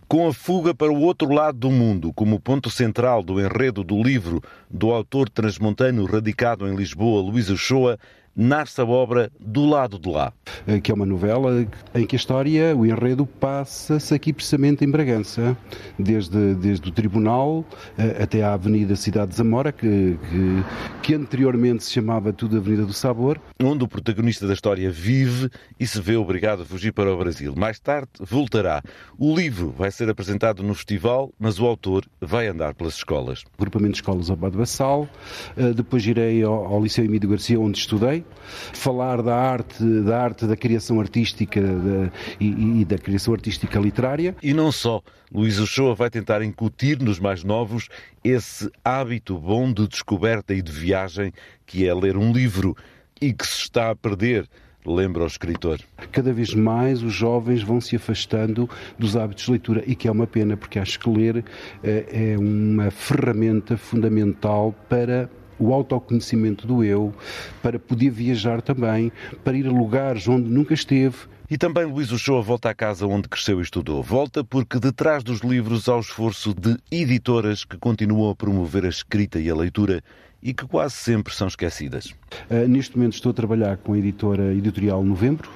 Com 0.07 0.29
a 0.29 0.35
fuga 0.35 0.75
para 0.75 0.93
o 0.93 1.01
outro 1.01 1.33
lado 1.33 1.59
do 1.59 1.71
mundo 1.71 2.13
como 2.13 2.39
ponto 2.39 2.69
central 2.69 3.23
do 3.23 3.41
enredo 3.41 3.83
do 3.83 4.03
livro 4.03 4.43
do 4.71 4.91
autor 4.91 5.31
transmontano 5.31 6.05
radicado 6.05 6.69
em 6.69 6.77
Lisboa, 6.77 7.23
Luís 7.23 7.49
Uchoa, 7.49 7.99
nasce 8.37 8.81
a 8.81 8.85
obra 8.85 9.31
Do 9.41 9.65
Lado 9.65 9.99
de 9.99 10.09
Lá. 10.09 10.33
Eh, 10.67 10.81
que 10.81 10.91
é 10.91 10.95
uma 10.95 11.07
novela 11.07 11.67
em 11.95 12.07
que 12.07 12.17
a 12.17 12.19
história, 12.19 12.77
o 12.77 12.87
enredo, 12.87 13.27
passa-se 13.27 14.15
aqui 14.15 14.33
precisamente 14.33 14.85
em 14.85 14.91
Bragança, 14.91 15.57
desde, 15.99 16.55
desde 16.55 16.89
o 16.89 16.93
Tribunal 16.93 17.65
eh, 17.99 18.23
até 18.23 18.43
à 18.43 18.55
Avenida 18.55 18.97
Cidade 18.97 19.31
de 19.31 19.37
Zamora, 19.37 19.73
que, 19.73 20.19
que, 20.31 20.65
que 21.03 21.15
anteriormente 21.15 21.85
se 21.85 21.93
chamava 21.93 22.33
tudo 22.33 22.57
Avenida 22.57 22.85
do 22.85 22.93
Sabor. 22.93 23.41
Onde 23.63 23.85
o 23.85 23.89
protagonista 23.89 24.47
da 24.47 24.53
história 24.53 24.91
vive 24.91 25.51
e 25.79 25.87
se 25.87 26.01
vê 26.01 26.17
obrigado 26.17 26.63
a 26.63 26.65
fugir 26.65 26.93
para 26.93 27.13
o 27.13 27.17
Brasil. 27.17 27.55
Mais 27.57 27.79
tarde 27.79 28.09
voltará. 28.21 28.83
O 29.19 29.35
livro 29.35 29.75
vai 29.77 29.91
ser 29.91 30.09
apresentado 30.09 30.63
no 30.63 30.75
festival, 30.75 31.33
mas 31.39 31.61
o 31.61 31.67
autor 31.67 32.05
vai 32.21 32.49
andar 32.49 32.75
pelas 32.75 32.95
escolas. 32.95 33.45
Grupamento 33.59 33.93
de 33.93 33.99
escolas 33.99 34.31
ao 34.31 34.37
Bado 34.37 34.59
Bassal, 34.59 35.09
eh, 35.57 35.73
depois 35.73 36.07
irei 36.07 36.43
ao, 36.43 36.65
ao 36.67 36.83
Liceu 36.83 37.05
Emílio 37.05 37.29
Garcia, 37.29 37.61
onde 37.61 37.79
estudei, 37.79 38.24
falar 38.73 39.23
da 39.23 39.35
arte, 39.35 39.83
da 40.03 40.23
arte 40.23 40.47
da 40.47 40.57
criação 40.57 41.01
artística 41.01 41.61
da, 41.61 42.11
e, 42.41 42.81
e, 42.81 42.85
da 42.85 42.99
criação 42.99 43.35
artística 43.35 43.79
literária. 43.79 44.37
E 44.43 44.53
não 44.53 44.71
só. 44.71 45.03
Luís 45.33 45.59
Uchoa 45.59 45.95
vai 45.95 46.11
tentar 46.11 46.43
incutir 46.43 47.01
nos 47.01 47.19
mais 47.19 47.43
novos 47.43 47.89
esse 48.23 48.71
hábito 48.85 49.39
bom 49.39 49.73
de 49.73 49.89
descoberta 49.89 50.55
e 50.55 50.63
de 50.63 50.71
viagem 50.71 51.33
que 51.67 51.87
é 51.87 51.95
ler 51.95 52.17
um 52.17 52.33
livro 52.33 52.77
e 53.21 53.33
que 53.33 53.47
se 53.47 53.63
está 53.63 53.91
a 53.91 53.97
perder 53.97 54.49
lembra 54.87 55.25
o 55.25 55.27
escritor. 55.27 55.81
Cada 56.13 56.33
vez 56.33 56.55
mais 56.55 57.03
os 57.03 57.13
jovens 57.13 57.63
vão 57.63 57.81
se 57.81 57.97
afastando 57.97 58.69
dos 58.99 59.17
hábitos 59.17 59.45
de 59.47 59.51
leitura 59.53 59.83
e 59.87 59.95
que 59.95 60.07
é 60.07 60.11
uma 60.11 60.27
pena, 60.27 60.57
porque 60.57 60.79
acho 60.79 61.01
que 61.01 61.09
ler 61.09 61.45
é 61.83 62.37
uma 62.39 62.91
ferramenta 62.91 63.77
fundamental 63.77 64.75
para 64.89 65.29
o 65.59 65.73
autoconhecimento 65.73 66.67
do 66.67 66.85
eu, 66.85 67.15
para 67.63 67.79
poder 67.79 68.11
viajar 68.11 68.61
também, 68.63 69.13
para 69.43 69.57
ir 69.57 69.67
a 69.67 69.71
lugares 69.71 70.27
onde 70.29 70.49
nunca 70.49 70.75
esteve, 70.75 71.17
e 71.51 71.59
também 71.59 71.85
Luís 71.85 72.11
Uchoa 72.11 72.41
volta 72.41 72.71
à 72.71 72.75
casa 72.75 73.07
onde 73.07 73.29
cresceu 73.29 73.61
e 73.61 73.63
estudou. 73.63 74.03
Volta 74.03 74.43
porque 74.43 74.81
detrás 74.81 75.23
dos 75.23 75.41
livros 75.41 75.89
há 75.89 75.97
o 75.97 76.01
esforço 76.01 76.55
de 76.55 76.77
editoras 76.91 77.65
que 77.65 77.77
continuam 77.77 78.31
a 78.31 78.35
promover 78.35 78.87
a 78.87 78.89
escrita 78.89 79.39
e 79.39 79.51
a 79.51 79.55
leitura 79.55 80.03
e 80.43 80.55
que 80.55 80.67
quase 80.67 80.95
sempre 80.95 81.35
são 81.35 81.47
esquecidas. 81.47 82.15
Uh, 82.51 82.67
neste 82.67 82.97
momento 82.97 83.15
estou 83.15 83.31
a 83.31 83.35
trabalhar 83.35 83.77
com 83.77 83.93
a 83.93 83.99
editora 83.99 84.55
Editorial 84.55 85.05
Novembro, 85.05 85.51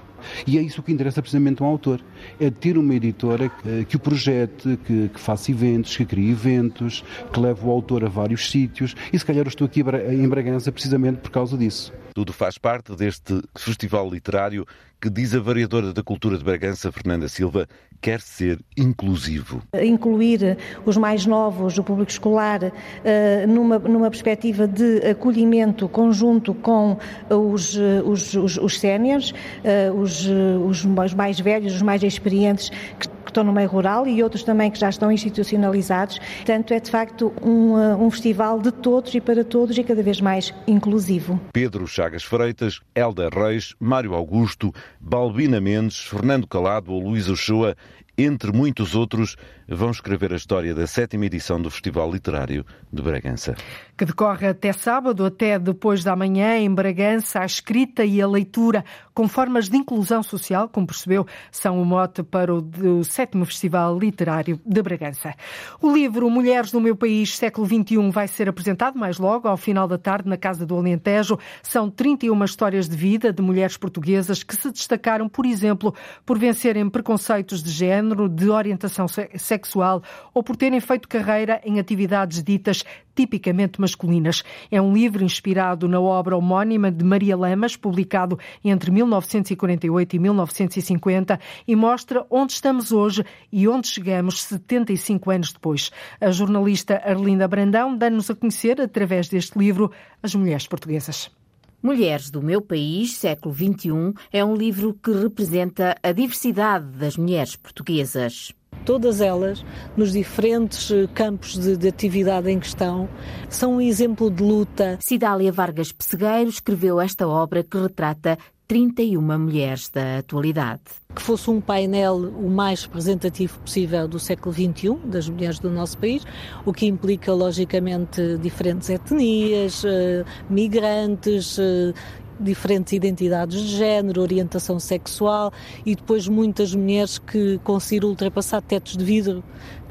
e 0.46 0.58
é 0.58 0.62
isso 0.62 0.82
que 0.82 0.92
interessa 0.92 1.20
precisamente 1.20 1.62
um 1.62 1.66
autor. 1.66 2.00
É 2.40 2.50
ter 2.50 2.76
uma 2.78 2.94
editora 2.94 3.48
que, 3.48 3.84
que 3.84 3.96
o 3.96 3.98
projete, 3.98 4.78
que, 4.84 5.08
que, 5.08 5.20
faça 5.20 5.50
eventos, 5.50 5.96
que 5.96 6.04
crie 6.04 6.30
eventos, 6.30 7.04
que 7.32 7.40
leve 7.40 7.64
o 7.64 7.70
autor 7.70 8.04
a 8.04 8.08
vários 8.08 8.50
sítios. 8.50 8.94
E 9.12 9.18
se 9.18 9.24
calhar 9.24 9.44
eu 9.44 9.48
estou 9.48 9.66
aqui 9.66 9.80
em 9.80 10.28
Bragança 10.28 10.70
precisamente 10.72 11.18
por 11.18 11.30
causa 11.30 11.56
disso. 11.56 11.92
Tudo 12.14 12.32
faz 12.32 12.58
parte 12.58 12.94
deste 12.96 13.40
festival 13.56 14.10
literário 14.10 14.66
que 15.00 15.08
diz 15.08 15.34
a 15.34 15.40
variadora 15.40 15.92
da 15.92 16.02
cultura 16.02 16.36
de 16.36 16.44
Bragança, 16.44 16.90
Fernanda 16.90 17.28
Silva, 17.28 17.68
quer 18.00 18.20
ser 18.20 18.58
inclusivo. 18.76 19.62
Incluir 19.74 20.56
os 20.84 20.96
mais 20.96 21.26
novos, 21.26 21.78
o 21.78 21.84
público 21.84 22.10
escolar, 22.10 22.72
eh, 23.04 23.46
numa, 23.46 23.78
numa 23.78 24.10
perspectiva 24.10 24.66
de 24.66 24.98
acolhimento 25.08 25.88
conjunto 25.88 26.54
com 26.54 26.96
os, 27.30 27.76
os, 28.04 28.34
os, 28.34 28.56
os 28.56 28.78
séniores, 28.78 29.32
eh, 29.64 29.90
os, 29.90 30.26
os 30.26 31.14
mais 31.14 31.40
velhos, 31.40 31.74
os 31.74 31.82
mais 31.82 32.02
experientes, 32.02 32.70
que 32.98 33.08
que 33.28 33.30
estão 33.30 33.44
no 33.44 33.52
meio 33.52 33.68
rural 33.68 34.06
e 34.06 34.22
outros 34.22 34.42
também 34.42 34.70
que 34.70 34.78
já 34.78 34.88
estão 34.88 35.12
institucionalizados. 35.12 36.18
Portanto, 36.18 36.72
é 36.72 36.80
de 36.80 36.90
facto 36.90 37.32
um, 37.42 37.74
uh, 37.74 38.02
um 38.02 38.10
festival 38.10 38.58
de 38.58 38.72
todos 38.72 39.14
e 39.14 39.20
para 39.20 39.44
todos 39.44 39.76
e 39.76 39.84
cada 39.84 40.02
vez 40.02 40.20
mais 40.20 40.54
inclusivo. 40.66 41.38
Pedro 41.52 41.86
Chagas 41.86 42.24
Freitas, 42.24 42.80
Helder 42.94 43.30
Reis, 43.32 43.74
Mário 43.78 44.14
Augusto, 44.14 44.72
Balbina 44.98 45.60
Mendes, 45.60 45.98
Fernando 45.98 46.46
Calado 46.46 46.90
ou 46.90 47.00
Luís 47.00 47.28
Ochoa 47.28 47.76
entre 48.18 48.50
muitos 48.52 48.96
outros, 48.96 49.36
vão 49.68 49.90
escrever 49.90 50.32
a 50.32 50.36
história 50.36 50.74
da 50.74 50.86
sétima 50.86 51.26
edição 51.26 51.62
do 51.62 51.70
Festival 51.70 52.10
Literário 52.10 52.66
de 52.92 53.00
Bragança. 53.00 53.54
Que 53.96 54.04
decorre 54.04 54.48
até 54.48 54.72
sábado, 54.72 55.24
até 55.24 55.58
depois 55.58 56.02
da 56.02 56.16
manhã, 56.16 56.56
em 56.58 56.72
Bragança, 56.74 57.40
a 57.40 57.46
escrita 57.46 58.04
e 58.04 58.20
a 58.20 58.26
leitura 58.26 58.84
com 59.18 59.26
formas 59.26 59.68
de 59.68 59.76
inclusão 59.76 60.22
social, 60.22 60.68
como 60.68 60.86
percebeu, 60.86 61.26
são 61.50 61.82
o 61.82 61.84
mote 61.84 62.22
para 62.22 62.54
o, 62.54 63.02
sétimo 63.02 63.44
Festival 63.44 63.98
Literário 63.98 64.60
de 64.64 64.80
Bragança. 64.80 65.34
O 65.82 65.92
livro 65.92 66.30
Mulheres 66.30 66.70
do 66.70 66.80
Meu 66.80 66.94
País, 66.94 67.36
século 67.36 67.66
XXI, 67.66 68.10
vai 68.12 68.28
ser 68.28 68.48
apresentado 68.48 68.96
mais 68.96 69.18
logo, 69.18 69.48
ao 69.48 69.56
final 69.56 69.88
da 69.88 69.98
tarde, 69.98 70.28
na 70.28 70.36
Casa 70.36 70.64
do 70.64 70.76
Alentejo. 70.76 71.36
São 71.64 71.90
31 71.90 72.44
histórias 72.44 72.88
de 72.88 72.96
vida 72.96 73.32
de 73.32 73.42
mulheres 73.42 73.76
portuguesas 73.76 74.44
que 74.44 74.54
se 74.54 74.70
destacaram, 74.70 75.28
por 75.28 75.44
exemplo, 75.44 75.92
por 76.24 76.38
vencerem 76.38 76.88
preconceitos 76.88 77.60
de 77.60 77.70
género, 77.70 78.07
de 78.28 78.50
orientação 78.50 79.06
sexual 79.08 80.02
ou 80.32 80.42
por 80.42 80.56
terem 80.56 80.80
feito 80.80 81.08
carreira 81.08 81.60
em 81.64 81.78
atividades 81.78 82.42
ditas 82.42 82.84
tipicamente 83.14 83.80
masculinas. 83.80 84.44
É 84.70 84.80
um 84.80 84.92
livro 84.92 85.24
inspirado 85.24 85.88
na 85.88 86.00
obra 86.00 86.36
homónima 86.36 86.90
de 86.90 87.04
Maria 87.04 87.36
Lamas, 87.36 87.74
publicado 87.74 88.38
entre 88.64 88.92
1948 88.92 90.14
e 90.14 90.18
1950, 90.20 91.40
e 91.66 91.74
mostra 91.74 92.24
onde 92.30 92.52
estamos 92.52 92.92
hoje 92.92 93.24
e 93.50 93.66
onde 93.66 93.88
chegamos 93.88 94.42
75 94.44 95.30
anos 95.30 95.52
depois. 95.52 95.90
A 96.20 96.30
jornalista 96.30 97.02
Arlinda 97.04 97.48
Brandão 97.48 97.96
dá-nos 97.96 98.30
a 98.30 98.36
conhecer, 98.36 98.80
através 98.80 99.28
deste 99.28 99.58
livro, 99.58 99.90
as 100.22 100.34
mulheres 100.34 100.66
portuguesas. 100.66 101.37
Mulheres 101.82 102.30
do 102.30 102.42
Meu 102.42 102.60
País, 102.60 103.16
século 103.16 103.54
XXI, 103.54 104.12
é 104.32 104.44
um 104.44 104.56
livro 104.56 104.92
que 104.94 105.12
representa 105.12 105.96
a 106.02 106.10
diversidade 106.10 106.86
das 106.98 107.16
mulheres 107.16 107.54
portuguesas 107.54 108.52
todas 108.84 109.20
elas, 109.20 109.62
nos 109.96 110.12
diferentes 110.12 110.90
eh, 110.90 111.06
campos 111.14 111.58
de, 111.58 111.76
de, 111.76 111.88
atividade 111.88 112.50
em 112.50 112.58
questão, 112.58 113.06
são 113.50 113.74
um 113.74 113.80
exemplo 113.82 114.30
de 114.30 114.42
luta. 114.42 114.96
Cidália 114.98 115.52
Vargas 115.52 115.92
Pessegueiro 115.92 116.48
escreveu 116.48 116.98
esta 116.98 117.28
obra 117.28 117.62
que 117.62 117.76
retrata 117.76 118.38
31 118.68 119.38
mulheres 119.38 119.88
da 119.88 120.18
atualidade. 120.18 120.82
Que 121.14 121.22
fosse 121.22 121.48
um 121.48 121.58
painel 121.58 122.16
o 122.16 122.50
mais 122.50 122.82
representativo 122.82 123.58
possível 123.60 124.06
do 124.06 124.20
século 124.20 124.54
XXI, 124.54 124.94
das 125.06 125.26
mulheres 125.26 125.58
do 125.58 125.70
nosso 125.70 125.96
país, 125.96 126.22
o 126.66 126.72
que 126.72 126.84
implica, 126.84 127.32
logicamente, 127.32 128.36
diferentes 128.36 128.90
etnias, 128.90 129.82
eh, 129.86 130.22
migrantes, 130.50 131.58
eh, 131.58 131.94
diferentes 132.38 132.92
identidades 132.92 133.60
de 133.60 133.76
género, 133.76 134.20
orientação 134.20 134.78
sexual 134.78 135.52
e 135.84 135.96
depois 135.96 136.28
muitas 136.28 136.74
mulheres 136.74 137.18
que 137.18 137.58
conseguiram 137.64 138.10
ultrapassar 138.10 138.60
tetos 138.60 138.96
de 138.96 139.04
vidro 139.04 139.42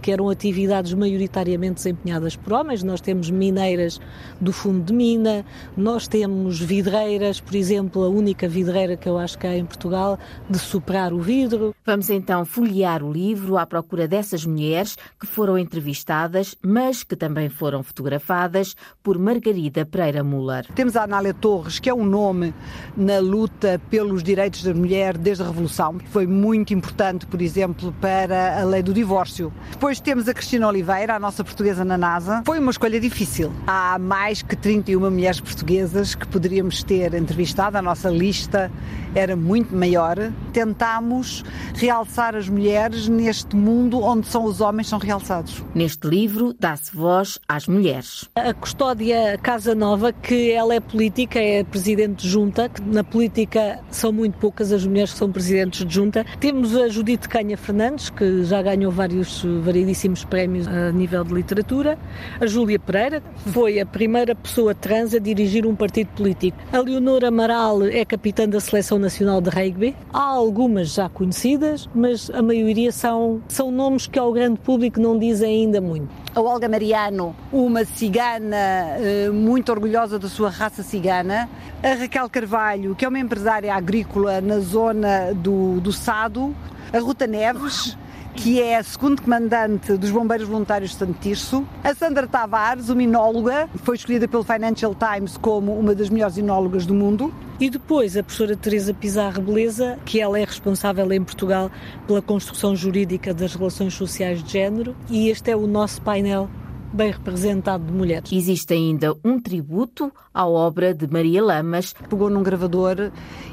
que 0.01 0.11
eram 0.11 0.29
atividades 0.29 0.93
maioritariamente 0.93 1.75
desempenhadas 1.75 2.35
por 2.35 2.53
homens. 2.53 2.83
Nós 2.83 3.01
temos 3.01 3.29
mineiras 3.29 3.99
do 4.39 4.51
fundo 4.51 4.83
de 4.83 4.93
mina, 4.93 5.45
nós 5.75 6.07
temos 6.07 6.59
vidreiras, 6.59 7.39
por 7.39 7.55
exemplo, 7.55 8.03
a 8.03 8.09
única 8.09 8.47
vidreira 8.47 8.97
que 8.97 9.07
eu 9.07 9.17
acho 9.17 9.37
que 9.37 9.47
há 9.47 9.57
em 9.57 9.65
Portugal, 9.65 10.19
de 10.49 10.59
superar 10.59 11.13
o 11.13 11.19
vidro. 11.19 11.75
Vamos 11.85 12.09
então 12.09 12.45
folhear 12.45 13.03
o 13.03 13.11
livro 13.11 13.57
à 13.57 13.65
procura 13.65 14.07
dessas 14.07 14.45
mulheres 14.45 14.97
que 15.19 15.27
foram 15.27 15.57
entrevistadas, 15.57 16.55
mas 16.61 17.03
que 17.03 17.15
também 17.15 17.49
foram 17.49 17.83
fotografadas 17.83 18.75
por 19.01 19.17
Margarida 19.17 19.85
Pereira 19.85 20.23
Muller. 20.23 20.65
Temos 20.75 20.95
a 20.95 21.03
Anália 21.03 21.33
Torres, 21.33 21.79
que 21.79 21.89
é 21.89 21.93
um 21.93 22.05
nome 22.05 22.53
na 22.95 23.19
luta 23.19 23.79
pelos 23.89 24.23
direitos 24.23 24.63
da 24.63 24.73
mulher 24.73 25.17
desde 25.17 25.43
a 25.43 25.47
Revolução. 25.47 25.97
Foi 26.11 26.27
muito 26.27 26.73
importante, 26.73 27.25
por 27.25 27.41
exemplo, 27.41 27.93
para 28.01 28.59
a 28.59 28.63
lei 28.63 28.83
do 28.83 28.93
divórcio. 28.93 29.51
Depois 29.71 29.86
temos 29.95 30.27
a 30.27 30.33
Cristina 30.33 30.67
Oliveira, 30.67 31.15
a 31.15 31.19
nossa 31.19 31.45
portuguesa 31.45 31.85
na 31.85 31.97
NASA. 31.97 32.43
Foi 32.45 32.59
uma 32.59 32.71
escolha 32.71 32.99
difícil. 32.99 33.53
Há 33.65 33.97
mais 33.97 34.41
que 34.41 34.53
31 34.53 34.99
mulheres 35.09 35.39
portuguesas 35.39 36.13
que 36.13 36.27
poderíamos 36.27 36.83
ter 36.83 37.13
entrevistado. 37.13 37.77
A 37.77 37.81
nossa 37.81 38.09
lista 38.09 38.69
era 39.15 39.33
muito 39.37 39.73
maior. 39.73 40.17
Tentámos 40.51 41.43
realçar 41.73 42.35
as 42.35 42.49
mulheres 42.49 43.07
neste 43.07 43.55
mundo 43.55 44.01
onde 44.01 44.27
são 44.27 44.43
os 44.43 44.59
homens 44.59 44.89
são 44.89 44.99
realçados. 44.99 45.63
Neste 45.73 46.05
livro 46.05 46.53
dá-se 46.59 46.93
voz 46.93 47.39
às 47.47 47.65
mulheres. 47.65 48.29
A 48.35 48.53
custódia 48.53 49.37
Casa 49.41 49.73
Nova, 49.73 50.11
que 50.11 50.51
ela 50.51 50.75
é 50.75 50.81
política, 50.81 51.39
é 51.39 51.63
presidente 51.63 52.23
de 52.23 52.29
junta, 52.29 52.67
que 52.67 52.81
na 52.81 53.05
política 53.05 53.79
são 53.89 54.11
muito 54.11 54.37
poucas 54.37 54.73
as 54.73 54.85
mulheres 54.85 55.13
que 55.13 55.17
são 55.17 55.31
presidentes 55.31 55.85
de 55.85 55.95
junta. 55.95 56.25
Temos 56.41 56.75
a 56.75 56.89
Judite 56.89 57.29
Canha 57.29 57.55
Fernandes, 57.55 58.09
que 58.09 58.43
já 58.43 58.61
ganhou 58.61 58.91
vários 58.91 59.45
variedíssimos 59.77 60.25
prémios 60.25 60.67
a 60.67 60.91
nível 60.91 61.23
de 61.23 61.33
literatura. 61.33 61.99
A 62.41 62.47
Júlia 62.47 62.79
Pereira, 62.79 63.21
foi 63.53 63.79
a 63.79 63.85
primeira 63.85 64.33
pessoa 64.33 64.73
trans 64.73 65.13
a 65.13 65.19
dirigir 65.19 65.67
um 65.67 65.75
partido 65.75 66.07
político. 66.15 66.57
A 66.73 66.79
Leonor 66.79 67.23
Amaral 67.23 67.83
é 67.83 68.03
capitã 68.03 68.49
da 68.49 68.59
Seleção 68.59 68.97
Nacional 68.97 69.39
de 69.39 69.49
Rugby. 69.49 69.95
Há 70.11 70.21
algumas 70.21 70.93
já 70.93 71.07
conhecidas, 71.07 71.87
mas 71.93 72.31
a 72.31 72.41
maioria 72.41 72.91
são, 72.91 73.41
são 73.47 73.69
nomes 73.71 74.07
que 74.07 74.17
ao 74.17 74.33
grande 74.33 74.59
público 74.59 74.99
não 74.99 75.17
dizem 75.19 75.61
ainda 75.61 75.79
muito. 75.79 76.09
A 76.33 76.41
Olga 76.41 76.67
Mariano, 76.67 77.35
uma 77.51 77.85
cigana 77.85 78.55
eh, 78.55 79.29
muito 79.31 79.71
orgulhosa 79.71 80.17
da 80.17 80.27
sua 80.27 80.49
raça 80.49 80.81
cigana. 80.81 81.47
A 81.83 81.93
Raquel 81.93 82.29
Carvalho, 82.29 82.95
que 82.95 83.05
é 83.05 83.07
uma 83.07 83.19
empresária 83.19 83.73
agrícola 83.73 84.41
na 84.41 84.59
zona 84.59 85.33
do, 85.35 85.79
do 85.81 85.91
Sado. 85.91 86.55
A 86.91 86.99
Ruta 86.99 87.27
Neves, 87.27 87.97
que 88.37 88.61
é 88.61 88.77
a 88.77 88.83
segundo 88.83 89.21
comandante 89.21 89.97
dos 89.97 90.11
Bombeiros 90.11 90.47
Voluntários 90.47 90.91
de 90.91 90.97
Santo 90.97 91.17
Tirso. 91.19 91.67
A 91.83 91.93
Sandra 91.95 92.27
Tavares, 92.27 92.87
uma 92.87 93.01
inóloga, 93.01 93.67
foi 93.83 93.95
escolhida 93.95 94.27
pelo 94.27 94.43
Financial 94.43 94.95
Times 94.95 95.37
como 95.37 95.77
uma 95.77 95.95
das 95.95 96.09
melhores 96.09 96.37
inólogas 96.37 96.85
do 96.85 96.93
mundo. 96.93 97.33
E 97.59 97.67
depois 97.67 98.15
a 98.15 98.21
professora 98.21 98.55
Teresa 98.55 98.93
Pizarro 98.93 99.41
Beleza, 99.41 99.97
que 100.05 100.21
ela 100.21 100.39
é 100.39 100.45
responsável 100.45 101.11
em 101.11 101.23
Portugal 101.23 101.71
pela 102.05 102.21
construção 102.21 102.75
jurídica 102.75 103.33
das 103.33 103.55
relações 103.55 103.95
sociais 103.95 104.43
de 104.43 104.53
género, 104.53 104.95
e 105.09 105.29
este 105.29 105.49
é 105.49 105.55
o 105.55 105.65
nosso 105.65 105.99
painel 106.03 106.47
bem 106.93 107.11
representado 107.11 107.83
de 107.85 107.91
mulheres. 107.91 108.31
Existe 108.31 108.73
ainda 108.73 109.15
um 109.25 109.39
tributo 109.39 110.11
à 110.31 110.47
obra 110.47 110.93
de 110.93 111.07
Maria 111.07 111.43
Lamas. 111.43 111.93
Pegou 112.07 112.29
num 112.29 112.43
gravador 112.43 113.11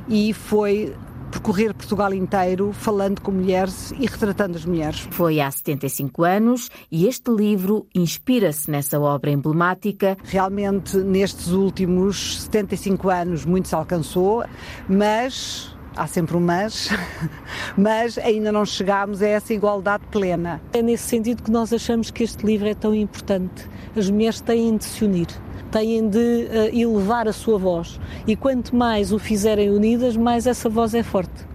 e 0.08 0.32
foi 0.34 0.94
percorrer 1.34 1.74
Portugal 1.74 2.14
inteiro 2.14 2.72
falando 2.72 3.20
com 3.20 3.32
mulheres 3.32 3.92
e 3.98 4.06
retratando 4.06 4.56
as 4.56 4.64
mulheres. 4.64 5.08
Foi 5.10 5.40
há 5.40 5.50
75 5.50 6.22
anos 6.22 6.70
e 6.90 7.06
este 7.06 7.30
livro 7.30 7.86
inspira-se 7.92 8.70
nessa 8.70 9.00
obra 9.00 9.30
emblemática. 9.30 10.16
Realmente, 10.22 10.96
nestes 10.98 11.48
últimos 11.48 12.42
75 12.42 13.10
anos, 13.10 13.44
muito 13.44 13.66
se 13.66 13.74
alcançou, 13.74 14.44
mas 14.88 15.73
há 15.96 16.06
sempre 16.06 16.36
um 16.36 16.40
mas, 16.40 16.90
mas 17.76 18.18
ainda 18.18 18.50
não 18.52 18.64
chegámos 18.64 19.22
a 19.22 19.28
essa 19.28 19.52
igualdade 19.52 20.04
plena. 20.10 20.60
É 20.72 20.82
nesse 20.82 21.04
sentido 21.04 21.42
que 21.42 21.50
nós 21.50 21.72
achamos 21.72 22.10
que 22.10 22.22
este 22.22 22.44
livro 22.44 22.68
é 22.68 22.74
tão 22.74 22.94
importante. 22.94 23.68
As 23.96 24.10
mulheres 24.10 24.40
têm 24.40 24.76
de 24.76 24.84
se 24.84 25.04
unir, 25.04 25.28
têm 25.70 26.08
de 26.08 26.18
uh, 26.18 26.76
elevar 26.76 27.28
a 27.28 27.32
sua 27.32 27.58
voz 27.58 28.00
e 28.26 28.36
quanto 28.36 28.74
mais 28.74 29.12
o 29.12 29.18
fizerem 29.18 29.70
unidas, 29.70 30.16
mais 30.16 30.46
essa 30.46 30.68
voz 30.68 30.94
é 30.94 31.02
forte. 31.02 31.54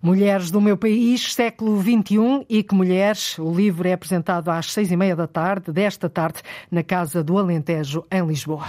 Mulheres 0.00 0.50
do 0.50 0.60
meu 0.60 0.76
país, 0.76 1.34
século 1.34 1.80
XXI 1.82 2.46
e 2.48 2.62
que 2.62 2.74
mulheres. 2.74 3.36
O 3.38 3.52
livro 3.52 3.88
é 3.88 3.92
apresentado 3.92 4.48
às 4.48 4.72
seis 4.72 4.92
e 4.92 4.96
meia 4.96 5.16
da 5.16 5.26
tarde, 5.26 5.72
desta 5.72 6.08
tarde, 6.08 6.40
na 6.70 6.84
Casa 6.84 7.22
do 7.22 7.36
Alentejo, 7.36 8.04
em 8.10 8.24
Lisboa. 8.24 8.64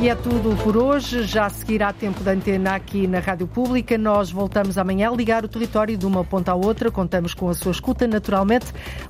E 0.00 0.08
é 0.08 0.14
tudo 0.14 0.56
por 0.62 0.78
hoje. 0.78 1.24
Já 1.24 1.50
seguirá 1.50 1.92
tempo 1.92 2.24
de 2.24 2.30
antena 2.30 2.74
aqui 2.74 3.06
na 3.06 3.18
Rádio 3.18 3.46
Pública. 3.46 3.98
Nós 3.98 4.30
voltamos 4.30 4.78
amanhã 4.78 5.10
a 5.10 5.14
ligar 5.14 5.44
o 5.44 5.48
território 5.48 5.94
de 5.98 6.06
uma 6.06 6.24
ponta 6.24 6.52
à 6.52 6.54
outra. 6.54 6.90
Contamos 6.90 7.34
com 7.34 7.50
a 7.50 7.54
sua 7.54 7.70
escuta, 7.70 8.06
naturalmente. 8.06 8.64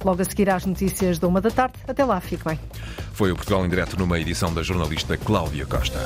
Logo 0.04 0.20
a 0.20 0.24
seguir 0.24 0.50
às 0.50 0.66
notícias 0.66 1.16
da 1.20 1.28
uma 1.28 1.40
da 1.40 1.50
tarde. 1.50 1.74
Até 1.86 2.04
lá, 2.04 2.20
fique 2.20 2.44
bem. 2.44 2.58
Foi 3.12 3.30
o 3.30 3.36
Portugal 3.36 3.64
em 3.64 3.68
Direto 3.68 3.96
numa 3.96 4.18
edição 4.18 4.52
da 4.52 4.64
jornalista 4.64 5.16
Cláudia 5.16 5.64
Costa. 5.64 6.00